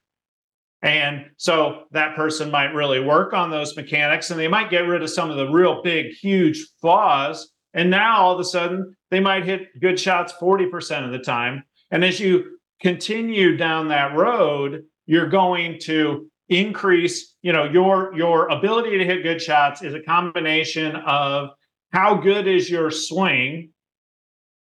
And 0.84 1.26
so 1.38 1.84
that 1.92 2.16
person 2.16 2.50
might 2.50 2.74
really 2.74 3.00
work 3.00 3.34
on 3.34 3.52
those 3.52 3.76
mechanics 3.76 4.32
and 4.32 4.40
they 4.40 4.48
might 4.48 4.72
get 4.72 4.88
rid 4.88 5.04
of 5.04 5.10
some 5.10 5.30
of 5.30 5.38
the 5.38 5.50
real 5.50 5.82
big, 5.84 6.14
huge 6.14 6.68
flaws. 6.80 7.52
And 7.74 7.90
now 7.90 8.22
all 8.22 8.34
of 8.34 8.40
a 8.40 8.44
sudden 8.44 8.96
they 9.12 9.20
might 9.20 9.46
hit 9.46 9.80
good 9.80 10.00
shots 10.00 10.34
40% 10.42 11.06
of 11.06 11.12
the 11.12 11.20
time. 11.20 11.64
And 11.92 12.04
as 12.04 12.20
you 12.20 12.58
continue 12.80 13.58
down 13.58 13.90
that 13.90 14.16
road, 14.16 14.84
you're 15.06 15.30
going 15.30 15.80
to 15.82 16.32
increase, 16.50 17.36
you 17.42 17.54
know, 17.54 17.64
your 17.64 18.14
your 18.16 18.50
ability 18.50 18.98
to 18.98 19.06
hit 19.06 19.24
good 19.24 19.42
shots 19.42 19.82
is 19.82 19.94
a 19.94 20.02
combination 20.02 20.96
of 20.98 21.50
how 21.92 22.16
good 22.16 22.48
is 22.48 22.70
your 22.70 22.92
swing? 22.92 23.72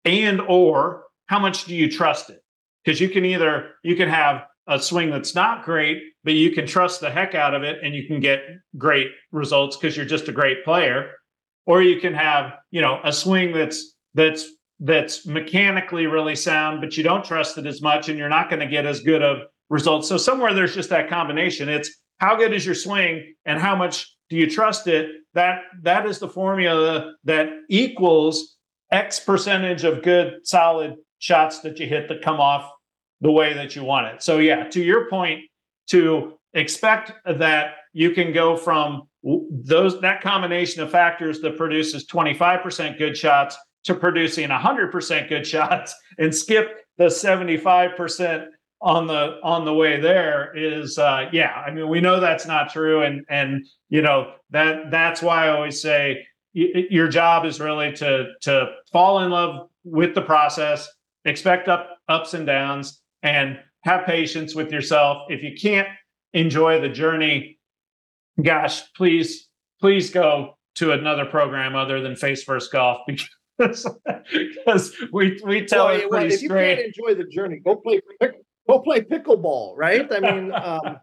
And 0.05 0.41
or 0.43 1.05
how 1.27 1.39
much 1.39 1.65
do 1.65 1.75
you 1.75 1.91
trust 1.91 2.31
it? 2.31 2.41
Because 2.85 3.01
you 3.01 3.09
can 3.09 3.25
either 3.25 3.71
you 3.83 3.97
can 3.97 4.09
have 4.09 4.45
a 4.67 4.81
swing 4.81 5.11
that's 5.11 5.35
not 5.35 5.65
great 5.65 6.03
but 6.25 6.33
you 6.33 6.51
can 6.51 6.67
trust 6.67 7.01
the 7.01 7.11
heck 7.11 7.35
out 7.35 7.55
of 7.55 7.63
it 7.63 7.79
and 7.83 7.95
you 7.95 8.07
can 8.07 8.19
get 8.19 8.41
great 8.79 9.09
results 9.31 9.77
because 9.77 9.97
you're 9.97 10.07
just 10.07 10.29
a 10.29 10.33
great 10.33 10.65
player. 10.65 11.13
Or 11.67 11.83
you 11.83 12.01
can 12.01 12.13
have 12.15 12.53
you 12.71 12.83
know 12.83 13.01
a 13.05 13.13
swing 13.13 13.53
that's 13.53 13.95
that's 14.15 14.47
that's 14.81 15.27
mechanically 15.27 16.07
really 16.07 16.37
sound 16.37 16.81
but 16.81 16.97
you 16.97 17.03
don't 17.03 17.25
trust 17.25 17.57
it 17.57 17.67
as 17.67 17.81
much 17.81 18.09
and 18.09 18.19
you're 18.19 18.29
not 18.29 18.51
going 18.51 18.61
to 18.61 18.67
get 18.67 18.85
as 18.85 19.01
good 19.01 19.23
of 19.23 19.39
results. 19.71 20.09
So 20.09 20.19
somewhere 20.19 20.53
there's 20.53 20.75
just 20.75 20.91
that 20.91 21.09
combination. 21.09 21.71
It's 21.71 21.91
how 22.19 22.37
good 22.37 22.53
is 22.53 22.67
your 22.67 22.75
swing 22.75 23.35
and 23.47 23.59
how 23.59 23.75
much 23.75 24.14
do 24.31 24.37
you 24.37 24.51
trust 24.51 24.87
it? 24.87 25.11
That 25.35 25.63
that 25.83 26.07
is 26.07 26.19
the 26.19 26.29
formula 26.29 27.15
that 27.25 27.51
equals 27.69 28.57
x 28.91 29.19
percentage 29.19 29.85
of 29.85 30.03
good 30.03 30.47
solid 30.47 30.95
shots 31.19 31.61
that 31.61 31.79
you 31.79 31.87
hit 31.87 32.09
that 32.09 32.23
come 32.23 32.41
off 32.41 32.71
the 33.21 33.31
way 33.31 33.55
that 33.55 33.75
you 33.75 33.85
want 33.85 34.07
it. 34.09 34.23
So 34.23 34.39
yeah 34.39 34.69
to 34.69 34.83
your 34.83 35.09
point 35.09 35.41
to 35.89 36.39
expect 36.53 37.13
that 37.27 37.75
you 37.93 38.11
can 38.13 38.33
go 38.33 38.57
from 38.57 39.09
those 39.51 40.01
that 40.01 40.21
combination 40.21 40.83
of 40.83 40.91
factors 40.91 41.41
that 41.41 41.57
produces 41.57 42.07
25% 42.07 42.99
good 42.99 43.17
shots 43.17 43.57
to 43.85 43.95
producing 43.95 44.49
100% 44.49 45.29
good 45.29 45.47
shots 45.47 45.95
and 46.19 46.35
skip 46.35 46.81
the 46.99 47.05
75% 47.05 48.47
on 48.81 49.07
the 49.07 49.39
on 49.43 49.65
the 49.65 49.73
way 49.73 49.99
there 50.01 50.53
is 50.57 50.99
uh 50.99 51.29
yeah 51.33 51.63
i 51.67 51.71
mean 51.71 51.89
we 51.89 52.01
know 52.01 52.21
that's 52.21 52.47
not 52.47 52.71
true. 52.71 53.03
And 53.03 53.25
and 53.29 53.67
you 53.89 54.03
know 54.03 54.35
that 54.51 54.91
that's 54.91 55.23
why 55.23 55.47
i 55.47 55.49
always 55.51 55.81
say 55.81 56.27
y- 56.55 56.87
your 56.91 57.09
job 57.09 57.45
is 57.47 57.61
really 57.61 57.93
to 57.93 58.33
to 58.43 58.73
fall 58.93 59.21
in 59.25 59.31
love 59.31 59.69
with 59.85 60.15
the 60.15 60.23
process 60.23 60.89
expect 61.25 61.69
up 61.69 61.99
ups 62.09 62.35
and 62.35 62.47
downs 62.47 63.01
and 63.23 63.59
have 63.83 64.05
patience 64.07 64.55
with 64.55 64.71
yourself. 64.73 65.23
If 65.31 65.43
you 65.43 65.55
can't 65.61 65.89
enjoy 66.35 66.81
the 66.81 66.89
journey 66.89 67.59
gosh 68.43 68.83
please 68.95 69.49
please 69.81 70.11
go 70.11 70.59
to 70.75 70.91
another 70.93 71.25
program 71.25 71.77
other 71.77 72.01
than 72.01 72.17
face 72.17 72.43
first 72.43 72.73
golf 72.73 72.99
because 73.07 73.87
because 74.33 74.93
we 75.13 75.41
we 75.45 75.65
tell 75.65 75.87
well, 75.87 75.95
it 75.97 76.11
pretty 76.11 76.35
if 76.35 76.41
straight. 76.41 76.71
you 76.71 76.77
can't 76.77 76.87
enjoy 76.97 77.15
the 77.15 77.29
journey 77.31 77.61
go 77.65 77.77
play 77.77 78.01
go 78.69 78.81
play 78.81 79.01
pickleball, 79.01 79.75
right? 79.77 80.07
I 80.13 80.21
mean, 80.21 80.53
um, 80.55 80.99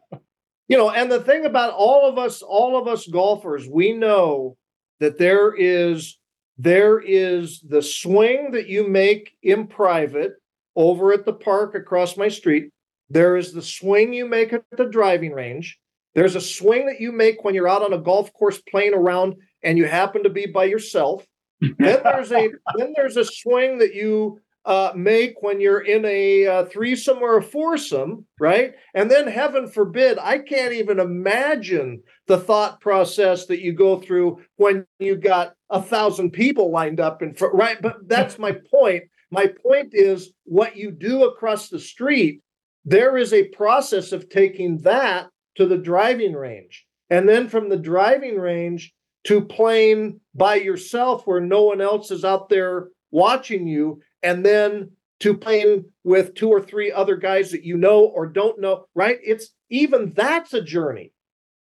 you 0.68 0.78
know, 0.78 0.90
and 0.90 1.12
the 1.12 1.22
thing 1.22 1.46
about 1.46 1.74
all 1.74 2.08
of 2.08 2.18
us, 2.18 2.42
all 2.42 2.80
of 2.80 2.88
us 2.88 3.08
golfers, 3.08 3.68
we 3.68 3.94
know 3.94 4.58
that 5.00 5.18
there 5.18 5.54
is 5.54 6.18
there 6.58 7.00
is 7.00 7.60
the 7.62 7.82
swing 7.82 8.52
that 8.52 8.68
you 8.68 8.88
make 8.88 9.36
in 9.42 9.66
private 9.68 10.34
over 10.76 11.12
at 11.12 11.26
the 11.26 11.34
park 11.34 11.76
across 11.76 12.18
my 12.18 12.28
street. 12.28 12.70
There 13.10 13.36
is 13.36 13.52
the 13.52 13.62
swing 13.62 14.14
you 14.14 14.28
make 14.28 14.54
at 14.54 14.64
the 14.78 14.86
driving 14.86 15.32
range. 15.32 15.80
There's 16.14 16.36
a 16.36 16.42
swing 16.42 16.86
that 16.86 17.02
you 17.02 17.12
make 17.12 17.44
when 17.44 17.56
you're 17.56 17.68
out 17.68 17.84
on 17.84 17.94
a 17.94 17.98
golf 17.98 18.32
course 18.34 18.62
playing 18.70 18.94
around 18.94 19.36
and 19.64 19.78
you 19.78 19.86
happen 19.86 20.24
to 20.24 20.30
be 20.30 20.46
by 20.46 20.66
yourself. 20.66 21.26
then 21.60 21.76
there's 22.04 22.32
a 22.32 22.50
then 22.78 22.94
there's 22.96 23.18
a 23.18 23.26
swing 23.26 23.80
that 23.80 23.94
you 23.94 24.40
uh, 24.66 24.92
make 24.96 25.42
when 25.42 25.60
you're 25.60 25.82
in 25.82 26.06
a 26.06 26.46
uh, 26.46 26.66
threesome 26.66 27.20
or 27.20 27.38
a 27.38 27.44
foursome, 27.44 28.26
right? 28.40 28.74
And 28.94 29.10
then, 29.10 29.28
heaven 29.28 29.68
forbid, 29.68 30.20
I 30.20 30.40
can't 30.40 30.74
even 30.74 31.00
imagine 31.00 32.04
the 32.28 32.38
thought 32.38 32.80
process 32.80 33.48
that 33.48 33.62
you 33.62 33.74
go 33.74 34.00
through 34.00 34.42
when 34.58 34.86
you 35.00 35.16
got 35.16 35.54
a 35.70 35.82
thousand 35.82 36.32
people 36.32 36.72
lined 36.72 37.00
up 37.00 37.22
in 37.22 37.34
front, 37.34 37.56
right? 37.56 37.82
But 37.82 38.08
that's 38.08 38.38
my 38.38 38.56
point. 38.70 39.04
My 39.32 39.48
point 39.48 39.90
is 39.94 40.32
what 40.44 40.76
you 40.76 40.92
do 40.92 41.24
across 41.24 41.70
the 41.70 41.80
street. 41.80 42.42
There 42.86 43.18
is 43.18 43.34
a 43.34 43.48
process 43.50 44.12
of 44.12 44.30
taking 44.30 44.80
that 44.80 45.28
to 45.56 45.66
the 45.66 45.78
driving 45.78 46.34
range, 46.34 46.86
and 47.10 47.28
then 47.28 47.50
from 47.50 47.70
the 47.70 47.78
driving 47.78 48.38
range 48.38 48.94
to 49.24 49.42
playing 49.42 50.20
by 50.34 50.56
yourself 50.56 51.26
where 51.26 51.42
no 51.42 51.64
one 51.64 51.82
else 51.82 52.12
is 52.12 52.26
out 52.26 52.50
there 52.50 52.88
watching 53.12 53.68
you 53.68 54.02
and 54.24 54.46
then 54.46 54.92
to 55.22 55.38
playing 55.38 55.86
with 56.04 56.34
two 56.34 56.50
or 56.50 56.62
three 56.62 56.92
other 56.92 57.16
guys 57.16 57.52
that 57.52 57.64
you 57.64 57.78
know 57.78 58.06
or 58.06 58.26
don't 58.26 58.60
know, 58.60 58.86
right? 58.96 59.20
It's 59.24 59.50
even 59.70 60.14
that's 60.16 60.54
a 60.54 60.62
journey. 60.62 61.14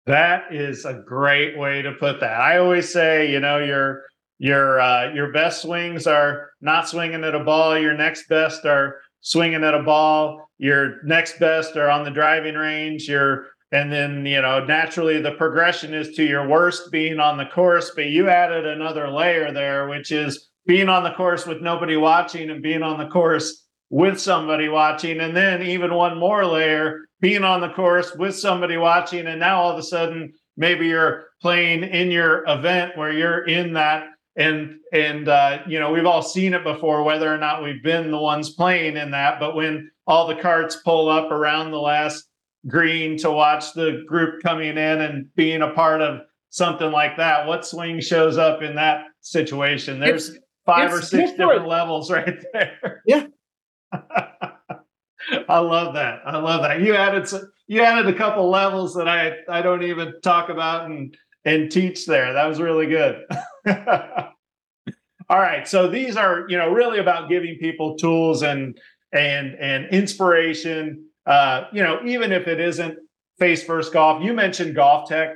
That 0.07 0.53
is 0.53 0.85
a 0.85 1.03
great 1.07 1.57
way 1.57 1.81
to 1.81 1.93
put 1.93 2.21
that. 2.21 2.41
I 2.41 2.59
always 2.59 2.93
say, 2.93 3.31
you 3.31 3.41
know, 3.41 3.59
your 3.59 4.03
your 4.39 4.81
uh, 4.81 5.13
your 5.15 5.33
best 5.33 5.63
swings 5.63 6.07
are 6.07 6.51
not 6.61 6.89
swinging 6.89 7.25
at 7.25 7.35
a 7.35 7.41
ball. 7.41 7.79
Your 7.79 7.95
next 7.95 8.29
best 8.29 8.67
are 8.67 8.97
swinging 9.21 9.65
at 9.65 9.75
a 9.75 9.83
ball. 9.83 10.51
Your 10.59 11.03
next 11.05 11.39
best 11.39 11.77
are 11.77 11.89
on 11.89 12.05
the 12.05 12.11
driving 12.11 12.57
range. 12.57 13.09
Your 13.09 13.47
and 13.73 13.91
then 13.91 14.27
you 14.27 14.43
know 14.43 14.65
naturally 14.65 15.21
the 15.21 15.33
progression 15.33 15.95
is 15.95 16.15
to 16.17 16.25
your 16.25 16.47
worst 16.47 16.91
being 16.91 17.21
on 17.21 17.39
the 17.39 17.47
course. 17.47 17.93
But 17.95 18.07
you 18.07 18.29
added 18.29 18.67
another 18.67 19.09
layer 19.09 19.53
there, 19.53 19.89
which 19.89 20.13
is 20.13 20.51
being 20.67 20.89
on 20.89 21.03
the 21.03 21.12
course 21.12 21.47
with 21.47 21.61
nobody 21.61 21.97
watching 21.97 22.51
and 22.51 22.62
being 22.62 22.83
on 22.83 22.99
the 22.99 23.09
course 23.09 23.67
with 23.91 24.21
somebody 24.21 24.69
watching. 24.69 25.21
And 25.21 25.37
then 25.37 25.62
even 25.62 25.95
one 25.95 26.19
more 26.19 26.45
layer, 26.45 27.01
being 27.21 27.45
on 27.45 27.61
the 27.61 27.71
course 27.71 28.15
with 28.17 28.37
somebody 28.37 28.77
watching. 28.77 29.27
And 29.27 29.41
now 29.41 29.61
all 29.61 29.73
of 29.73 29.79
a 29.79 29.83
sudden, 29.83 30.33
maybe 30.57 30.89
you're 30.89 31.27
playing 31.41 31.85
in 31.85 32.11
your 32.11 32.45
event 32.49 32.97
where 32.97 33.12
you're 33.12 33.47
in 33.47 33.75
that 33.75 34.09
and 34.37 34.79
and 34.93 35.29
uh, 35.29 35.59
you 35.67 35.79
know 35.79 35.93
we've 35.93 36.07
all 36.07 36.23
seen 36.23 36.55
it 36.55 36.65
before 36.65 37.03
whether 37.03 37.33
or 37.33 37.39
not 37.39 37.62
we've 37.62 37.83
been 37.83 38.11
the 38.11 38.19
ones 38.19 38.51
playing 38.51 38.97
in 38.97 39.11
that 39.12 39.39
but 39.39 39.55
when 39.55 39.91
all 40.07 40.27
the 40.27 40.35
carts 40.35 40.77
pull 40.85 41.09
up 41.09 41.31
around 41.31 41.71
the 41.71 41.79
last 41.79 42.27
green 42.67 43.17
to 43.19 43.31
watch 43.31 43.73
the 43.75 44.03
group 44.07 44.43
coming 44.43 44.71
in 44.71 45.01
and 45.01 45.33
being 45.37 45.62
a 45.62 45.71
part 45.71 46.01
of 46.01 46.21
something 46.51 46.91
like 46.91 47.17
that 47.17 47.47
what 47.47 47.67
swing 47.67 48.01
shows 48.01 48.37
up 48.37 48.62
in 48.62 48.75
that 48.75 49.05
situation 49.21 50.01
there's 50.01 50.31
it's, 50.31 50.39
five 50.67 50.91
it's 50.91 50.99
or 50.99 51.03
six 51.03 51.31
different, 51.31 51.39
different 51.39 51.69
levels 51.69 52.11
right 52.11 52.45
there. 52.53 53.03
Yeah. 53.07 53.27
I 53.93 55.59
love 55.59 55.95
that. 55.95 56.21
I 56.27 56.39
love 56.39 56.62
that. 56.62 56.81
You 56.81 56.95
added 56.95 57.27
some, 57.29 57.51
you 57.67 57.83
added 57.83 58.12
a 58.12 58.17
couple 58.17 58.51
levels 58.51 58.95
that 58.95 59.09
I 59.09 59.37
I 59.49 59.62
don't 59.62 59.83
even 59.83 60.15
talk 60.23 60.49
about 60.49 60.91
and 60.91 61.17
and 61.45 61.71
teach 61.71 62.07
there. 62.07 62.33
That 62.33 62.47
was 62.47 62.61
really 62.61 62.87
good. 62.87 63.25
All 65.29 65.39
right. 65.39 65.67
So 65.67 65.89
these 65.89 66.17
are, 66.17 66.45
you 66.49 66.59
know, 66.59 66.71
really 66.71 66.99
about 66.99 67.31
giving 67.31 67.57
people 67.59 67.97
tools 67.97 68.43
and 68.43 68.77
and 69.12 69.55
and 69.59 69.87
inspiration. 69.91 71.07
Uh, 71.27 71.65
you 71.73 71.83
know, 71.83 72.01
even 72.05 72.33
if 72.33 72.47
it 72.49 72.61
isn't 72.61 72.99
face 73.39 73.62
first 73.65 73.93
golf. 73.93 74.23
You 74.23 74.33
mentioned 74.33 74.77
GolfTEC. 74.77 75.35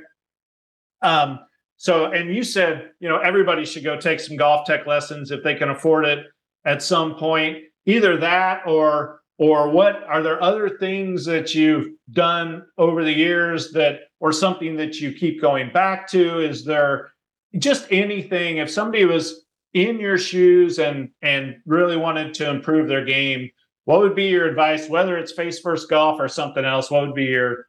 Um, 1.01 1.39
so, 1.79 2.11
and 2.11 2.35
you 2.35 2.43
said, 2.43 2.91
you 2.99 3.07
know, 3.07 3.19
everybody 3.19 3.63
should 3.63 3.85
go 3.85 3.95
take 3.95 4.19
some 4.19 4.35
GolfTEC 4.35 4.85
lessons 4.85 5.31
if 5.31 5.45
they 5.45 5.55
can 5.55 5.69
afford 5.69 6.05
it 6.05 6.25
at 6.65 6.83
some 6.83 7.15
point. 7.15 7.59
Either 7.85 8.17
that 8.17 8.63
or 8.67 9.21
or 9.37 9.69
what 9.69 10.03
are 10.03 10.21
there 10.21 10.43
other 10.43 10.77
things 10.77 11.23
that 11.23 11.55
you've 11.55 11.87
done 12.11 12.65
over 12.77 13.05
the 13.05 13.13
years 13.13 13.71
that 13.71 14.01
or 14.19 14.33
something 14.33 14.75
that 14.75 14.99
you 14.99 15.13
keep 15.13 15.41
going 15.41 15.71
back 15.71 16.05
to? 16.09 16.41
Is 16.41 16.65
there 16.65 17.11
just 17.57 17.87
anything 17.89 18.57
if 18.57 18.69
somebody 18.69 19.05
was 19.05 19.45
in 19.73 20.01
your 20.01 20.17
shoes 20.17 20.79
and 20.79 21.09
and 21.21 21.55
really 21.65 21.95
wanted 21.95 22.33
to 22.33 22.49
improve 22.49 22.89
their 22.89 23.05
game, 23.05 23.49
what 23.85 23.99
would 23.99 24.15
be 24.15 24.25
your 24.25 24.47
advice 24.47 24.89
whether 24.89 25.17
it's 25.17 25.31
face 25.31 25.61
first 25.61 25.89
golf 25.89 26.19
or 26.19 26.27
something 26.27 26.65
else? 26.65 26.91
What 26.91 27.07
would 27.07 27.15
be 27.15 27.23
your 27.27 27.67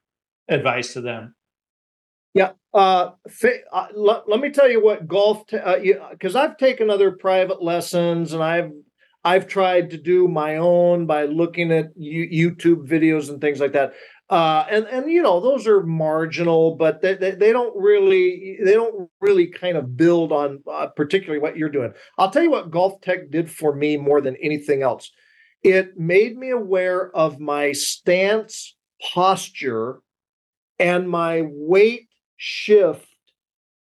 advice 0.49 0.95
to 0.95 1.01
them? 1.01 1.37
Yeah. 2.35 2.51
Uh, 2.73 3.11
uh, 3.73 3.87
l- 3.97 4.25
let 4.29 4.41
me 4.41 4.51
tell 4.51 4.71
you 4.71 4.83
what 4.83 5.09
golf, 5.09 5.45
because 5.47 6.37
uh, 6.37 6.41
I've 6.41 6.57
taken 6.57 6.89
other 6.89 7.11
private 7.11 7.63
lessons 7.63 8.33
and 8.33 8.43
I've 8.43 8.71
I've 9.23 9.49
tried 9.49 9.91
to 9.91 9.99
do 9.99 10.29
my 10.29 10.57
own 10.57 11.07
by 11.07 11.25
looking 11.25 11.73
at 11.73 11.91
U- 11.97 12.51
YouTube 12.53 12.89
videos 12.89 13.29
and 13.29 13.41
things 13.41 13.61
like 13.61 13.73
that. 13.73 13.93
Uh, 14.31 14.65
and 14.71 14.87
and 14.87 15.11
you 15.11 15.21
know 15.21 15.41
those 15.41 15.67
are 15.67 15.83
marginal, 15.83 16.77
but 16.77 17.03
they, 17.03 17.15
they, 17.15 17.33
they 17.33 17.53
don't 17.53 17.75
really 17.77 18.59
they 18.65 18.75
don't 18.75 19.11
really 19.21 19.49
kind 19.49 19.77
of 19.77 19.97
build 19.97 20.31
on 20.31 20.63
uh, 20.71 20.87
particularly 20.95 21.41
what 21.41 21.57
you're 21.57 21.69
doing. 21.69 21.93
I'll 22.19 22.31
tell 22.31 22.45
you 22.45 22.51
what 22.53 22.71
GolfTEC 22.71 23.33
did 23.33 23.51
for 23.51 23.75
me 23.75 23.97
more 23.97 24.21
than 24.21 24.37
anything 24.41 24.83
else. 24.83 25.11
It 25.65 25.99
made 25.99 26.37
me 26.37 26.51
aware 26.51 27.11
of 27.17 27.41
my 27.41 27.73
stance, 27.73 28.77
posture, 29.13 29.99
and 30.79 31.11
my 31.11 31.43
weight 31.45 32.10
shift 32.43 33.07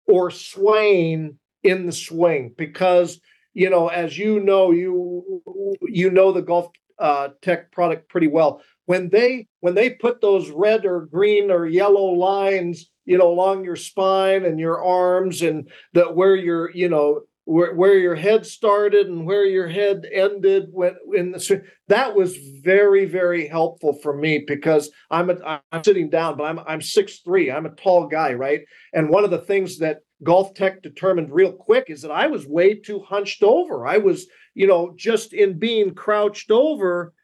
or 0.07 0.31
swaying 0.31 1.37
in 1.65 1.85
the 1.85 1.93
swing 1.93 2.55
because 2.57 3.21
you 3.55 3.69
know 3.69 3.89
as 3.89 4.17
you 4.17 4.39
know 4.39 4.71
you 4.71 5.43
you 5.83 6.09
know 6.11 6.31
the 6.31 6.43
golf 6.43 6.69
uh, 7.01 7.29
tech 7.43 7.73
product 7.73 8.09
pretty 8.09 8.29
well. 8.29 8.63
When 8.85 9.09
they 9.09 9.49
when 9.61 9.75
they 9.75 9.91
put 9.91 10.21
those 10.21 10.49
red 10.49 10.87
or 10.87 11.07
green 11.07 11.51
or 11.51 11.67
yellow 11.67 12.13
lines 12.13 12.89
you 13.05 13.19
know 13.19 13.29
along 13.29 13.65
your 13.65 13.75
spine 13.75 14.45
and 14.45 14.61
your 14.61 14.81
arms 14.81 15.43
and 15.43 15.69
that 15.95 16.15
where 16.15 16.37
you're 16.37 16.71
you 16.71 16.89
know 16.89 17.23
where, 17.47 17.73
where 17.75 17.97
your 17.97 18.17
head 18.17 18.45
started 18.45 19.07
and 19.07 19.25
where 19.25 19.45
your 19.45 19.69
head 19.69 20.05
ended 20.13 20.67
when 20.73 20.97
in 21.15 21.31
the 21.31 21.63
that 21.87 22.15
was 22.15 22.37
very 22.37 23.05
very 23.05 23.47
helpful 23.47 23.93
for 24.03 24.15
me 24.17 24.45
because 24.47 24.91
I'm 25.13 25.31
a, 25.31 25.63
I'm 25.71 25.85
sitting 25.85 26.11
down 26.11 26.37
but 26.37 26.45
I'm 26.45 26.59
I'm 26.59 26.81
6'3 26.81 27.55
I'm 27.55 27.67
a 27.67 27.71
tall 27.71 28.09
guy 28.09 28.35
right? 28.35 28.63
And 28.93 29.09
one 29.09 29.25
of 29.25 29.31
the 29.31 29.39
things 29.39 29.79
that 29.79 30.01
GolfTEC 30.25 30.83
determined 30.83 31.33
real 31.33 31.53
quick 31.53 31.85
is 31.89 32.03
that 32.03 32.11
I 32.11 32.27
was 32.27 32.47
way 32.47 32.75
too 32.75 33.01
hunched 33.01 33.45
over. 33.45 33.87
I 33.87 33.99
was 33.99 34.27
you 34.55 34.67
know 34.67 34.93
just 34.97 35.33
in 35.33 35.59
being 35.59 35.95
crouched 35.95 36.51
over 36.51 37.15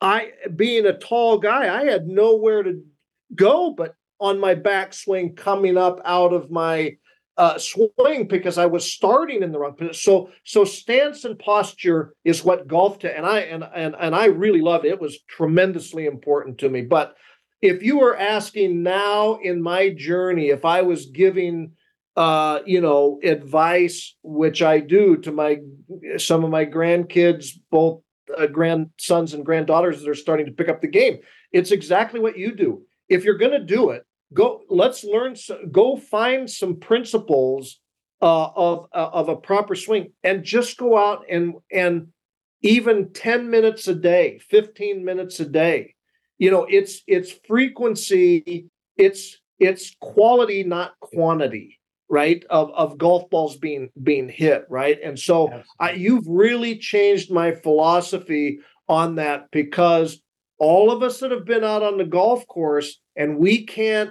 I 0.00 0.30
being 0.54 0.86
a 0.86 0.96
tall 0.96 1.38
guy 1.38 1.74
I 1.76 1.90
had 1.90 2.06
nowhere 2.06 2.62
to 2.62 2.84
go 3.34 3.74
but 3.76 3.94
on 4.20 4.38
my 4.38 4.54
backswing 4.54 5.36
coming 5.36 5.76
up 5.76 6.00
out 6.04 6.32
of 6.32 6.52
my 6.52 6.96
uh, 7.40 7.58
swing 7.58 8.28
because 8.28 8.58
I 8.58 8.66
was 8.66 8.92
starting 8.92 9.42
in 9.42 9.50
the 9.50 9.58
wrong 9.58 9.74
position. 9.74 9.94
So 9.94 10.30
so 10.44 10.64
stance 10.64 11.24
and 11.24 11.38
posture 11.38 12.12
is 12.22 12.44
what 12.44 12.68
golf 12.68 12.98
to 13.00 13.16
and 13.16 13.24
I 13.24 13.40
and 13.40 13.64
and 13.74 13.96
and 13.98 14.14
I 14.14 14.26
really 14.26 14.60
loved 14.60 14.84
it. 14.84 14.90
It 14.90 15.00
was 15.00 15.22
tremendously 15.22 16.04
important 16.04 16.58
to 16.58 16.68
me. 16.68 16.82
But 16.82 17.16
if 17.62 17.82
you 17.82 17.98
were 17.98 18.16
asking 18.16 18.82
now 18.82 19.38
in 19.42 19.62
my 19.62 19.88
journey, 19.88 20.48
if 20.50 20.66
I 20.66 20.82
was 20.82 21.06
giving 21.06 21.72
uh, 22.16 22.60
you 22.66 22.80
know, 22.82 23.18
advice, 23.22 24.14
which 24.22 24.60
I 24.60 24.80
do 24.80 25.16
to 25.18 25.32
my 25.32 25.60
some 26.18 26.44
of 26.44 26.50
my 26.50 26.66
grandkids, 26.66 27.52
both 27.70 28.02
uh, 28.36 28.46
grandsons 28.48 29.32
and 29.32 29.46
granddaughters 29.46 30.00
that 30.00 30.10
are 30.10 30.14
starting 30.14 30.44
to 30.44 30.52
pick 30.52 30.68
up 30.68 30.82
the 30.82 30.88
game. 30.88 31.20
It's 31.52 31.70
exactly 31.70 32.20
what 32.20 32.36
you 32.36 32.54
do. 32.54 32.82
If 33.08 33.24
you're 33.24 33.38
going 33.38 33.58
to 33.58 33.64
do 33.64 33.90
it, 33.90 34.04
go 34.32 34.62
let's 34.68 35.04
learn 35.04 35.34
go 35.70 35.96
find 35.96 36.48
some 36.48 36.76
principles 36.76 37.80
uh, 38.22 38.48
of 38.54 38.86
uh, 38.94 39.10
of 39.12 39.28
a 39.28 39.36
proper 39.36 39.74
swing 39.74 40.12
and 40.22 40.44
just 40.44 40.76
go 40.76 40.96
out 40.96 41.24
and 41.30 41.54
and 41.72 42.08
even 42.62 43.10
10 43.12 43.48
minutes 43.48 43.88
a 43.88 43.94
day 43.94 44.38
15 44.50 45.04
minutes 45.04 45.40
a 45.40 45.46
day. 45.46 45.94
You 46.38 46.50
know 46.50 46.66
it's 46.68 47.02
it's 47.06 47.32
frequency 47.46 48.66
it's 48.96 49.38
it's 49.58 49.94
quality 50.00 50.64
not 50.64 50.92
quantity 51.00 51.78
right 52.08 52.44
of 52.50 52.70
of 52.72 52.98
golf 52.98 53.28
balls 53.30 53.56
being 53.56 53.90
being 54.02 54.28
hit 54.28 54.64
right? 54.68 54.98
And 55.02 55.18
so 55.18 55.62
I, 55.78 55.92
you've 55.92 56.26
really 56.26 56.76
changed 56.78 57.30
my 57.30 57.52
philosophy 57.52 58.60
on 58.88 59.16
that 59.16 59.46
because 59.50 60.20
all 60.58 60.90
of 60.90 61.02
us 61.02 61.20
that 61.20 61.30
have 61.30 61.46
been 61.46 61.64
out 61.64 61.82
on 61.82 61.96
the 61.96 62.04
golf 62.04 62.46
course 62.46 62.98
and 63.16 63.38
we 63.38 63.64
can't 63.64 64.10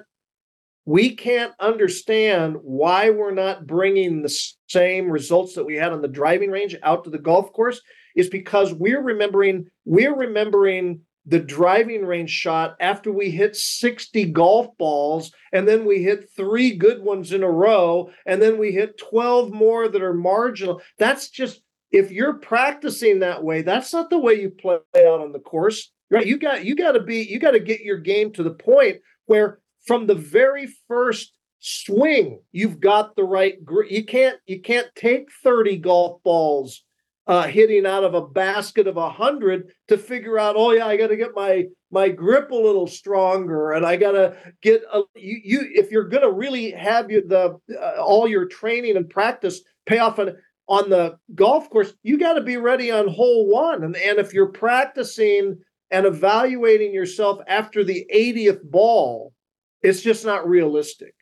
we 0.90 1.16
can't 1.16 1.54
understand 1.60 2.56
why 2.64 3.12
we're 3.12 3.30
not 3.30 3.68
bringing 3.68 4.24
the 4.24 4.44
same 4.68 5.08
results 5.08 5.54
that 5.54 5.64
we 5.64 5.76
had 5.76 5.94
on 5.94 6.02
the 6.02 6.08
driving 6.08 6.50
range 6.50 6.76
out 6.82 7.04
to 7.04 7.12
the 7.12 7.20
golf 7.20 7.54
course 7.54 7.80
is 8.16 8.28
because 8.28 8.74
we're 8.74 9.04
remembering 9.04 9.68
we're 9.86 10.16
remembering 10.16 11.00
the 11.28 11.38
driving 11.38 12.04
range 12.04 12.32
shot 12.32 12.76
after 12.80 13.12
we 13.12 13.30
hit 13.30 13.56
60 13.56 14.32
golf 14.32 14.76
balls 14.80 15.32
and 15.54 15.68
then 15.68 15.86
we 15.86 16.02
hit 16.02 16.28
three 16.36 16.76
good 16.76 17.04
ones 17.04 17.34
in 17.34 17.44
a 17.44 17.52
row 17.52 18.10
and 18.26 18.42
then 18.42 18.58
we 18.58 18.72
hit 18.72 18.98
12 18.98 19.52
more 19.52 19.90
that 19.90 20.02
are 20.02 20.16
marginal. 20.16 20.82
That's 20.98 21.30
just 21.30 21.62
if 21.92 22.10
you're 22.12 22.40
practicing 22.40 23.20
that 23.20 23.44
way 23.44 23.62
that's 23.62 23.94
not 23.94 24.10
the 24.10 24.18
way 24.18 24.42
you 24.42 24.50
play 24.50 24.80
out 24.98 25.22
on 25.22 25.34
the 25.34 25.40
course. 25.40 25.92
Right? 26.10 26.26
You 26.26 26.40
got 26.40 26.66
you 26.66 26.76
got 26.76 26.94
to 26.94 27.04
be 27.04 27.22
you 27.22 27.38
got 27.38 27.52
to 27.52 27.60
get 27.60 27.82
your 27.82 28.00
game 28.00 28.34
to 28.34 28.42
the 28.42 28.56
point 28.56 29.02
where 29.28 29.60
from 29.90 30.06
the 30.06 30.14
very 30.14 30.68
first 30.88 31.34
swing 31.58 32.40
you've 32.52 32.80
got 32.80 33.16
the 33.16 33.24
right 33.24 33.66
grip 33.66 33.90
you 33.90 34.06
can't 34.06 34.38
you 34.46 34.62
can't 34.62 34.86
take 34.96 35.26
30 35.44 35.78
golf 35.78 36.22
balls 36.22 36.84
uh, 37.26 37.48
hitting 37.48 37.88
out 37.88 38.04
of 38.04 38.14
a 38.14 38.28
basket 38.28 38.86
of 38.86 38.98
a 38.98 39.08
hundred 39.08 39.70
to 39.88 40.00
figure 40.00 40.40
out, 40.40 40.56
oh 40.58 40.72
yeah, 40.72 40.88
I 40.88 40.98
got 40.98 41.08
to 41.08 41.16
get 41.16 41.36
my 41.36 41.66
my 41.92 42.10
grip 42.10 42.50
a 42.50 42.56
little 42.56 42.88
stronger, 42.88 43.74
and 43.74 43.86
I 43.86 43.98
got 43.98 44.14
to 44.14 44.36
get 44.64 44.82
a, 44.92 45.04
you, 45.16 45.40
you. 45.44 45.70
If 45.76 45.92
you're 45.92 46.10
going 46.10 46.24
to 46.24 46.32
really 46.32 46.72
have 46.72 47.12
you, 47.12 47.28
the 47.28 47.60
uh, 47.80 48.02
all 48.02 48.28
your 48.28 48.46
training 48.46 48.98
and 48.98 49.08
practice 49.08 49.62
pay 49.86 50.00
off 50.00 50.18
on 50.18 50.38
on 50.68 50.90
the 50.90 51.20
golf 51.36 51.70
course, 51.70 51.94
you 52.02 52.18
got 52.18 52.34
to 52.34 52.42
be 52.42 52.58
ready 52.58 52.92
on 52.92 53.08
hole 53.08 53.48
one, 53.48 53.84
and 53.84 53.96
and 53.96 54.18
if 54.18 54.34
you're 54.34 54.48
practicing 54.48 55.60
and 55.92 56.08
evaluating 56.08 56.96
yourself 56.96 57.40
after 57.48 57.84
the 57.84 58.08
80th 58.12 58.64
ball, 58.64 59.34
it's 59.82 60.02
just 60.02 60.26
not 60.26 60.48
realistic. 60.48 61.14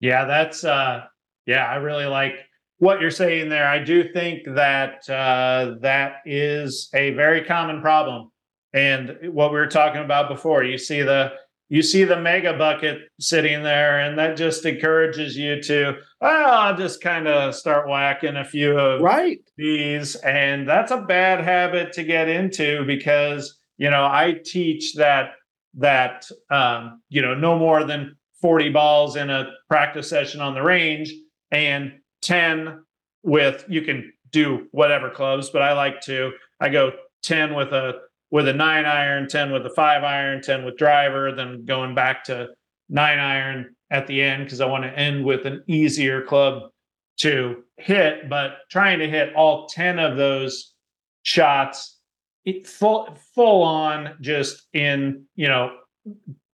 Yeah, 0.00 0.24
that's 0.26 0.64
uh 0.64 1.04
yeah, 1.46 1.64
I 1.64 1.76
really 1.76 2.06
like 2.06 2.34
what 2.78 3.00
you're 3.00 3.10
saying 3.10 3.48
there. 3.48 3.66
I 3.66 3.82
do 3.82 4.12
think 4.12 4.44
that 4.54 5.08
uh, 5.08 5.76
that 5.80 6.16
is 6.24 6.88
a 6.94 7.10
very 7.10 7.44
common 7.44 7.80
problem. 7.80 8.30
And 8.72 9.16
what 9.32 9.52
we 9.52 9.58
were 9.58 9.68
talking 9.68 10.02
about 10.02 10.28
before, 10.28 10.64
you 10.64 10.78
see 10.78 11.02
the 11.02 11.32
you 11.70 11.82
see 11.82 12.04
the 12.04 12.20
mega 12.20 12.56
bucket 12.56 12.98
sitting 13.18 13.62
there, 13.62 14.00
and 14.00 14.18
that 14.18 14.36
just 14.36 14.66
encourages 14.66 15.36
you 15.36 15.62
to, 15.62 15.94
oh, 16.20 16.26
I'll 16.26 16.76
just 16.76 17.00
kind 17.00 17.26
of 17.26 17.54
start 17.54 17.88
whacking 17.88 18.36
a 18.36 18.44
few 18.44 18.78
of 18.78 19.00
right 19.00 19.38
these, 19.56 20.16
and 20.16 20.68
that's 20.68 20.90
a 20.90 21.00
bad 21.02 21.42
habit 21.42 21.92
to 21.94 22.04
get 22.04 22.28
into 22.28 22.84
because 22.84 23.58
you 23.78 23.90
know 23.90 24.04
I 24.04 24.40
teach 24.44 24.94
that 24.94 25.30
that 25.78 26.28
um, 26.50 27.02
you 27.08 27.22
know 27.22 27.34
no 27.34 27.58
more 27.58 27.84
than 27.84 28.16
40 28.40 28.70
balls 28.70 29.16
in 29.16 29.30
a 29.30 29.50
practice 29.68 30.08
session 30.08 30.40
on 30.40 30.54
the 30.54 30.62
range, 30.62 31.12
and 31.50 31.92
10 32.22 32.84
with 33.22 33.64
you 33.68 33.82
can 33.82 34.12
do 34.30 34.66
whatever 34.72 35.10
clubs, 35.10 35.50
but 35.50 35.62
I 35.62 35.72
like 35.72 36.00
to 36.02 36.32
I 36.60 36.68
go 36.68 36.92
10 37.22 37.54
with 37.54 37.72
a 37.72 38.00
with 38.30 38.48
a 38.48 38.52
9 38.52 38.84
iron, 38.84 39.28
10 39.28 39.52
with 39.52 39.64
a 39.64 39.70
5 39.70 40.02
iron, 40.02 40.42
10 40.42 40.64
with 40.64 40.76
driver, 40.76 41.32
then 41.32 41.64
going 41.64 41.94
back 41.94 42.24
to 42.24 42.48
9 42.88 43.18
iron 43.18 43.76
at 43.90 44.06
the 44.06 44.20
end 44.20 44.44
because 44.44 44.60
I 44.60 44.66
want 44.66 44.84
to 44.84 44.98
end 44.98 45.24
with 45.24 45.46
an 45.46 45.62
easier 45.68 46.20
club 46.20 46.70
to 47.18 47.62
hit, 47.76 48.28
but 48.28 48.56
trying 48.70 48.98
to 48.98 49.08
hit 49.08 49.34
all 49.34 49.68
10 49.68 49.98
of 49.98 50.16
those 50.16 50.74
shots 51.22 52.00
it 52.44 52.66
full 52.66 53.16
full 53.34 53.62
on 53.62 54.16
just 54.20 54.66
in, 54.72 55.24
you 55.34 55.48
know, 55.48 55.70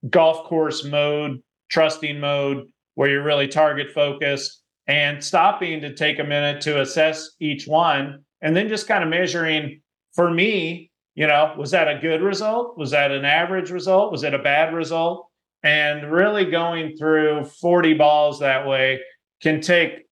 golf 0.08 0.44
course 0.44 0.84
mode, 0.84 1.42
trusting 1.68 2.20
mode 2.20 2.66
where 2.94 3.08
you're 3.08 3.22
really 3.22 3.48
target 3.48 3.90
focused 3.92 4.62
and 4.86 5.22
stopping 5.22 5.80
to 5.80 5.94
take 5.94 6.18
a 6.18 6.24
minute 6.24 6.60
to 6.62 6.80
assess 6.80 7.30
each 7.40 7.66
one 7.66 8.24
and 8.40 8.56
then 8.56 8.68
just 8.68 8.88
kind 8.88 9.04
of 9.04 9.10
measuring. 9.10 9.80
For 10.14 10.28
me 10.28 10.90
you 11.14 11.26
know 11.26 11.54
was 11.56 11.70
that 11.72 11.88
a 11.88 11.98
good 12.00 12.22
result? 12.22 12.78
Was 12.78 12.90
that 12.92 13.10
an 13.10 13.24
average 13.24 13.70
result? 13.70 14.12
Was 14.12 14.22
it 14.22 14.34
a 14.34 14.38
bad 14.38 14.74
result? 14.74 15.28
And 15.62 16.10
really 16.10 16.46
going 16.46 16.96
through 16.96 17.44
40 17.44 17.94
balls 17.94 18.40
that 18.40 18.66
way 18.66 19.00
can 19.42 19.60
take 19.60 20.06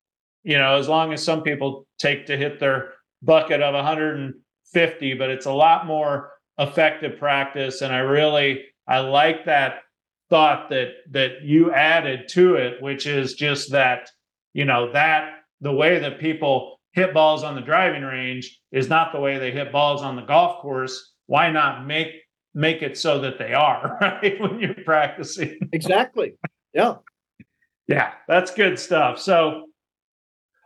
you 0.45 0.59
know 0.59 0.77
as 0.77 0.89
long 0.89 1.13
as 1.13 1.23
some 1.25 1.43
people 1.43 1.87
take 1.99 2.27
to 2.27 2.37
hit 2.37 2.61
their 2.61 2.93
bucket 3.23 3.63
of 3.63 3.75
150 4.73 5.15
but 5.15 5.31
it's 5.31 5.47
a 5.47 5.53
lot 5.53 5.87
more 5.87 6.31
effective 6.59 7.19
practice. 7.19 7.83
And 7.83 7.93
i 7.93 7.99
really 7.99 8.65
i 8.87 8.99
like 8.99 9.45
that 9.47 9.81
thought 10.31 10.69
that 10.71 10.89
that 11.11 11.43
you 11.43 11.73
added 11.73 12.29
to 12.31 12.57
it 12.57 12.83
which 12.83 13.07
is 13.07 13.35
just 13.35 13.73
that 13.73 14.11
you 14.53 14.65
know 14.65 14.93
that 14.93 15.41
the 15.61 15.73
way 15.73 15.99
that 15.99 16.21
people 16.21 16.79
hit 16.93 17.15
balls 17.15 17.45
on 17.45 17.55
the 17.55 17.61
driving 17.61 18.03
range 18.03 18.61
is 18.73 18.89
not 18.89 19.13
the 19.13 19.21
way 19.21 19.39
they 19.39 19.51
hit 19.51 19.73
balls 19.73 20.03
on 20.03 20.17
the 20.17 20.23
golf 20.23 20.61
course. 20.61 21.13
Why 21.27 21.51
not 21.51 21.87
make 21.87 22.09
make 22.55 22.83
it 22.83 22.97
so 22.97 23.21
that 23.21 23.39
they 23.39 23.53
are 23.53 23.99
right 24.01 24.41
when 24.41 24.59
you're 24.59 24.75
practicing? 24.85 25.59
Exactly. 25.73 26.35
Yeah. 26.75 26.97
Yeah 27.87 28.13
that's 28.27 28.53
good 28.53 28.79
stuff. 28.79 29.19
So 29.19 29.67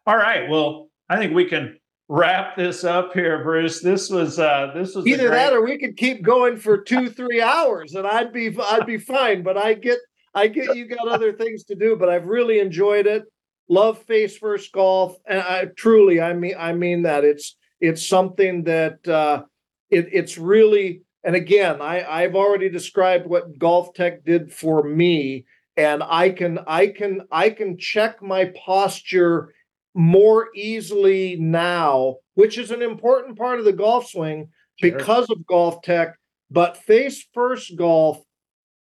all 0.07 0.17
right 0.17 0.49
well 0.49 0.91
i 1.09 1.17
think 1.17 1.33
we 1.35 1.45
can 1.45 1.79
wrap 2.13 2.57
this 2.57 2.85
up 2.85 3.15
here 3.15 3.43
bruce. 3.43 3.81
This 3.81 4.11
was 4.11 4.39
uh 4.39 4.71
this 4.75 4.95
was 4.95 5.07
either 5.07 5.29
great... 5.29 5.39
that 5.39 5.53
or 5.55 5.65
we 5.65 5.79
could 5.79 5.97
keep 5.97 6.23
going 6.23 6.59
for 6.59 6.77
two 6.77 7.09
three 7.09 7.41
hours 7.41 7.95
and 7.95 8.07
i'd 8.07 8.35
be 8.35 8.55
i'd 8.69 8.85
be 8.85 8.99
fine 8.99 9.43
but 9.43 9.57
i 9.57 9.73
get 9.73 9.99
i 10.35 10.47
get 10.47 10.77
you 10.77 10.87
got 10.87 11.09
other 11.09 11.33
things 11.33 11.65
to 11.65 11.75
do 11.75 11.97
but 11.97 12.11
i've 12.11 12.27
really 12.27 12.61
enjoyed 12.61 13.07
it. 13.07 13.25
Love 13.71 14.03
face 14.03 14.37
first 14.37 14.71
golf 14.73 15.17
and 15.27 15.41
i 15.41 15.65
truly 15.75 16.21
i 16.21 16.35
mean 16.35 16.55
i 16.59 16.75
mean 16.75 17.05
that. 17.05 17.25
It's 17.25 17.57
it's 17.81 18.07
something 18.07 18.65
that 18.65 19.09
uh 19.09 19.45
it, 19.89 20.11
it's 20.13 20.37
really 20.37 21.05
and 21.25 21.35
again 21.35 21.81
i 21.81 22.05
i've 22.05 22.37
already 22.37 22.69
described 22.69 23.27
what 23.27 23.59
GolfTEC 23.59 24.23
did 24.27 24.53
for 24.53 24.83
me 24.83 25.47
and 25.79 26.03
i 26.03 26.29
can 26.29 26.59
i 26.67 26.89
can 26.89 27.23
i 27.33 27.49
can 27.49 27.79
check 27.79 28.21
my 28.21 28.53
posture 28.67 29.55
more 29.95 30.49
easily 30.55 31.37
now 31.37 32.17
which 32.35 32.59
is 32.59 32.71
an 32.71 32.83
important 32.83 33.37
part 33.37 33.59
of 33.59 33.65
the 33.65 33.73
golf 33.73 34.09
swing 34.09 34.49
sure. 34.81 34.91
because 34.91 35.29
of 35.31 35.39
GolfTEC. 35.39 36.15
but 36.51 36.77
face 36.77 37.27
first 37.35 37.77
golf 37.77 38.23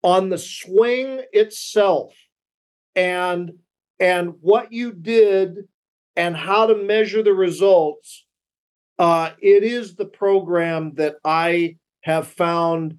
on 0.03 0.29
the 0.29 0.39
swing 0.39 1.23
itself 1.33 2.15
and 2.95 3.53
and 3.99 4.35
what 4.41 4.73
you 4.73 4.93
did 4.93 5.69
and 6.17 6.37
how 6.37 6.67
to 6.67 6.77
measure 6.77 7.23
the 7.23 7.33
results, 7.33 8.25
uh, 8.99 9.31
it 9.41 9.65
is 9.65 9.95
the 9.95 10.05
program 10.05 10.95
that 10.95 11.17
I 11.25 11.77
have 12.03 12.29
found 12.29 12.99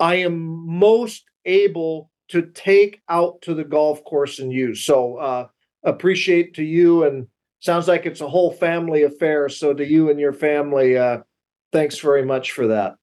I 0.00 0.16
am 0.16 0.38
most 0.78 1.24
able 1.44 2.10
to 2.28 2.42
take 2.42 3.00
out 3.08 3.42
to 3.42 3.54
the 3.54 3.64
golf 3.64 4.04
course 4.04 4.38
and 4.38 4.52
use. 4.52 4.84
So 4.84 5.16
uh, 5.16 5.46
appreciate 5.84 6.54
to 6.54 6.64
you 6.64 7.04
and 7.04 7.26
sounds 7.60 7.88
like 7.88 8.06
it's 8.06 8.20
a 8.20 8.28
whole 8.28 8.52
family 8.52 9.02
affair. 9.02 9.48
So 9.48 9.74
to 9.74 9.86
you 9.86 10.10
and 10.10 10.20
your 10.20 10.32
family, 10.32 10.96
uh, 10.96 11.18
thanks 11.72 11.98
very 11.98 12.24
much 12.24 12.52
for 12.52 12.68
that. 12.68 12.94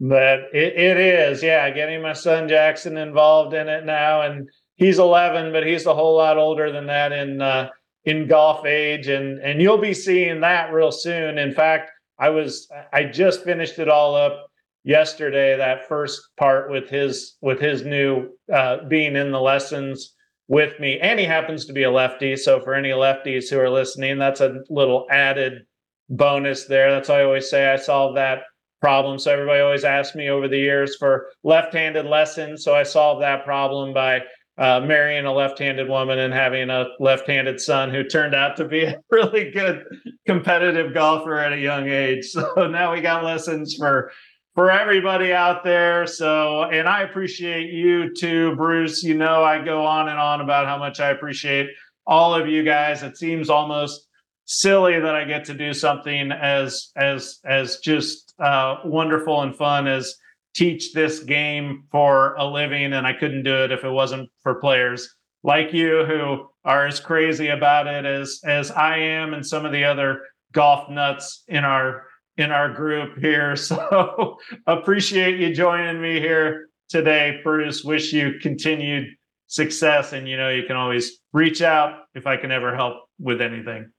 But 0.00 0.40
it, 0.54 0.78
it 0.78 0.96
is, 0.98 1.42
yeah, 1.42 1.68
getting 1.70 2.00
my 2.00 2.14
son 2.14 2.48
Jackson 2.48 2.96
involved 2.96 3.54
in 3.54 3.68
it 3.68 3.84
now 3.84 4.22
and 4.22 4.48
he's 4.80 4.98
11, 4.98 5.52
but 5.52 5.66
he's 5.66 5.86
a 5.86 5.94
whole 5.94 6.16
lot 6.16 6.38
older 6.38 6.72
than 6.72 6.86
that 6.86 7.12
in 7.12 7.40
uh, 7.40 7.68
in 8.04 8.26
golf 8.26 8.64
age, 8.66 9.08
and 9.08 9.38
and 9.40 9.62
you'll 9.62 9.78
be 9.78 9.94
seeing 9.94 10.40
that 10.40 10.72
real 10.72 10.90
soon. 10.90 11.38
In 11.38 11.52
fact, 11.52 11.92
I 12.18 12.30
was 12.30 12.68
I 12.92 13.04
just 13.04 13.44
finished 13.44 13.78
it 13.78 13.88
all 13.88 14.16
up 14.16 14.50
yesterday. 14.82 15.56
That 15.56 15.86
first 15.86 16.20
part 16.36 16.70
with 16.70 16.88
his 16.88 17.36
with 17.40 17.60
his 17.60 17.84
new 17.84 18.30
uh, 18.52 18.78
being 18.88 19.14
in 19.14 19.30
the 19.30 19.40
lessons 19.40 20.14
with 20.50 20.80
me, 20.80 20.98
and 20.98 21.18
he 21.20 21.24
happens 21.24 21.64
to 21.64 21.72
be 21.72 21.84
a 21.84 21.90
lefty. 21.90 22.36
So 22.36 22.60
for 22.60 22.74
any 22.74 22.88
lefties 22.88 23.48
who 23.48 23.60
are 23.60 23.70
listening, 23.70 24.18
that's 24.18 24.40
a 24.40 24.62
little 24.68 25.06
added 25.08 25.62
bonus 26.08 26.64
there. 26.64 26.90
That's 26.90 27.08
why 27.08 27.20
I 27.20 27.24
always 27.24 27.48
say 27.48 27.68
I 27.68 27.76
solved 27.76 28.16
that 28.16 28.40
problem. 28.80 29.20
So 29.20 29.32
everybody 29.32 29.60
always 29.60 29.84
asks 29.84 30.16
me 30.16 30.28
over 30.28 30.48
the 30.48 30.58
years 30.58 30.96
for 30.96 31.28
left-handed 31.44 32.04
lessons. 32.04 32.64
So 32.64 32.74
I 32.74 32.82
solved 32.82 33.22
that 33.22 33.44
problem 33.44 33.94
by 33.94 34.22
uh, 34.58 34.80
marrying 34.80 35.24
a 35.24 35.32
left-handed 35.32 35.88
woman 35.88 36.18
and 36.18 36.34
having 36.34 36.68
a 36.68 36.86
left-handed 36.98 37.60
son 37.60 37.90
who 37.90 38.02
turned 38.02 38.34
out 38.34 38.56
to 38.56 38.64
be 38.64 38.82
a 38.82 39.00
really 39.12 39.52
good 39.52 39.84
competitive 40.26 40.92
golfer 40.92 41.38
at 41.38 41.52
a 41.52 41.60
young 41.60 41.88
age. 41.88 42.26
So 42.26 42.66
now 42.66 42.92
we 42.92 43.00
got 43.00 43.22
lessons 43.22 43.76
for 43.76 44.10
for 44.54 44.70
everybody 44.70 45.32
out 45.32 45.64
there. 45.64 46.06
So, 46.06 46.64
and 46.64 46.88
I 46.88 47.02
appreciate 47.02 47.72
you 47.72 48.14
too, 48.14 48.54
Bruce. 48.56 49.02
You 49.02 49.14
know, 49.16 49.42
I 49.44 49.64
go 49.64 49.84
on 49.86 50.08
and 50.08 50.18
on 50.18 50.40
about 50.40 50.66
how 50.66 50.78
much 50.78 51.00
I 51.00 51.10
appreciate 51.10 51.68
all 52.06 52.34
of 52.34 52.48
you 52.48 52.62
guys. 52.62 53.02
It 53.02 53.16
seems 53.16 53.50
almost 53.50 54.06
silly 54.46 54.98
that 54.98 55.14
I 55.14 55.24
get 55.24 55.44
to 55.46 55.54
do 55.54 55.72
something 55.72 56.32
as 56.32 56.90
as 56.96 57.38
as 57.44 57.78
just 57.78 58.34
uh, 58.40 58.76
wonderful 58.84 59.42
and 59.42 59.56
fun 59.56 59.86
as 59.86 60.14
teach 60.54 60.92
this 60.92 61.20
game 61.20 61.84
for 61.92 62.34
a 62.34 62.44
living, 62.44 62.92
and 62.92 63.06
I 63.06 63.12
couldn't 63.12 63.44
do 63.44 63.64
it 63.64 63.70
if 63.70 63.84
it 63.84 63.90
wasn't 63.90 64.28
for 64.42 64.56
players 64.56 65.08
like 65.42 65.72
you 65.72 66.04
who 66.04 66.48
are 66.64 66.86
as 66.86 67.00
crazy 67.00 67.48
about 67.48 67.86
it 67.86 68.04
as 68.04 68.40
as 68.44 68.70
I 68.70 68.96
am, 68.96 69.34
and 69.34 69.46
some 69.46 69.64
of 69.64 69.72
the 69.72 69.84
other 69.84 70.22
golf 70.52 70.90
nuts 70.90 71.44
in 71.48 71.64
our 71.64 72.06
in 72.40 72.50
our 72.50 72.72
group 72.72 73.18
here. 73.18 73.54
So 73.56 74.38
appreciate 74.66 75.38
you 75.38 75.54
joining 75.54 76.00
me 76.00 76.20
here 76.20 76.68
today, 76.88 77.40
Bruce. 77.42 77.84
Wish 77.84 78.12
you 78.12 78.38
continued 78.40 79.08
success, 79.46 80.12
and 80.12 80.28
you 80.28 80.36
know 80.36 80.48
you 80.48 80.64
can 80.66 80.76
always 80.76 81.18
reach 81.32 81.62
out 81.62 82.00
if 82.14 82.26
I 82.26 82.36
can 82.36 82.50
ever 82.50 82.74
help 82.74 82.96
with 83.18 83.40
anything. 83.40 83.90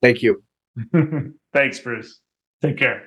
Thank 0.00 0.22
you. 0.22 0.42
Thanks, 1.52 1.80
Bruce. 1.80 2.20
Take 2.62 2.78
care. 2.78 3.02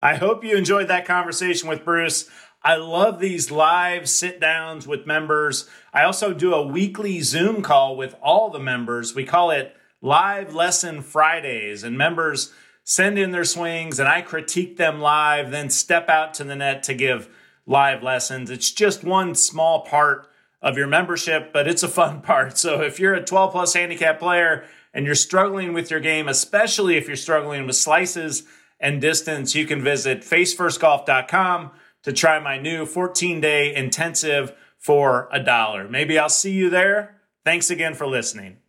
I 0.00 0.16
hope 0.16 0.44
you 0.44 0.56
enjoyed 0.56 0.88
that 0.88 1.04
conversation 1.04 1.68
with 1.68 1.84
Bruce. 1.84 2.28
I 2.62 2.76
love 2.76 3.18
these 3.18 3.50
live 3.50 4.08
sit 4.08 4.40
downs 4.40 4.86
with 4.86 5.06
members. 5.06 5.68
I 5.92 6.04
also 6.04 6.32
do 6.32 6.54
a 6.54 6.66
weekly 6.66 7.20
Zoom 7.20 7.62
call 7.62 7.96
with 7.96 8.14
all 8.22 8.50
the 8.50 8.60
members. 8.60 9.14
We 9.14 9.24
call 9.24 9.50
it 9.50 9.74
Live 10.04 10.52
Lesson 10.52 11.00
Fridays, 11.00 11.84
and 11.84 11.96
members 11.96 12.52
send 12.82 13.20
in 13.20 13.30
their 13.30 13.44
swings 13.44 14.00
and 14.00 14.08
I 14.08 14.20
critique 14.20 14.76
them 14.76 15.00
live, 15.00 15.52
then 15.52 15.70
step 15.70 16.08
out 16.08 16.34
to 16.34 16.44
the 16.44 16.56
net 16.56 16.82
to 16.84 16.94
give 16.94 17.28
live 17.66 18.02
lessons. 18.02 18.50
It's 18.50 18.72
just 18.72 19.04
one 19.04 19.36
small 19.36 19.82
part 19.82 20.28
of 20.60 20.76
your 20.76 20.88
membership, 20.88 21.52
but 21.52 21.68
it's 21.68 21.84
a 21.84 21.88
fun 21.88 22.20
part. 22.22 22.58
So 22.58 22.80
if 22.82 22.98
you're 22.98 23.14
a 23.14 23.24
12 23.24 23.52
plus 23.52 23.74
handicap 23.74 24.18
player 24.18 24.64
and 24.92 25.06
you're 25.06 25.14
struggling 25.14 25.72
with 25.72 25.88
your 25.88 26.00
game, 26.00 26.26
especially 26.26 26.96
if 26.96 27.06
you're 27.06 27.16
struggling 27.16 27.64
with 27.64 27.76
slices 27.76 28.42
and 28.80 29.00
distance, 29.00 29.54
you 29.54 29.66
can 29.66 29.82
visit 29.82 30.22
facefirstgolf.com 30.22 31.70
to 32.02 32.12
try 32.12 32.40
my 32.40 32.58
new 32.58 32.84
14 32.84 33.40
day 33.40 33.72
intensive 33.72 34.52
for 34.78 35.28
a 35.30 35.40
dollar. 35.40 35.88
Maybe 35.88 36.18
I'll 36.18 36.28
see 36.28 36.50
you 36.50 36.68
there. 36.70 37.20
Thanks 37.44 37.70
again 37.70 37.94
for 37.94 38.08
listening. 38.08 38.61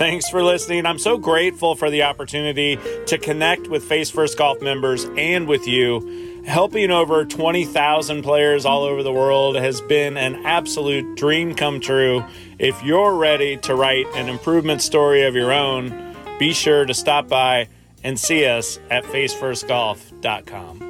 Thanks 0.00 0.30
for 0.30 0.42
listening. 0.42 0.86
I'm 0.86 0.98
so 0.98 1.18
grateful 1.18 1.74
for 1.76 1.90
the 1.90 2.04
opportunity 2.04 2.78
to 3.06 3.18
connect 3.18 3.68
with 3.68 3.84
Face 3.84 4.10
First 4.10 4.38
Golf 4.38 4.62
members 4.62 5.04
and 5.16 5.46
with 5.46 5.68
you. 5.68 6.42
Helping 6.46 6.90
over 6.90 7.26
20,000 7.26 8.22
players 8.22 8.64
all 8.64 8.84
over 8.84 9.02
the 9.02 9.12
world 9.12 9.56
has 9.56 9.82
been 9.82 10.16
an 10.16 10.46
absolute 10.46 11.16
dream 11.16 11.54
come 11.54 11.80
true. 11.80 12.24
If 12.58 12.82
you're 12.82 13.14
ready 13.14 13.58
to 13.58 13.74
write 13.74 14.06
an 14.14 14.30
improvement 14.30 14.80
story 14.80 15.24
of 15.24 15.34
your 15.34 15.52
own, 15.52 16.16
be 16.38 16.54
sure 16.54 16.86
to 16.86 16.94
stop 16.94 17.28
by 17.28 17.68
and 18.02 18.18
see 18.18 18.46
us 18.46 18.78
at 18.90 19.04
facefirstgolf.com. 19.04 20.89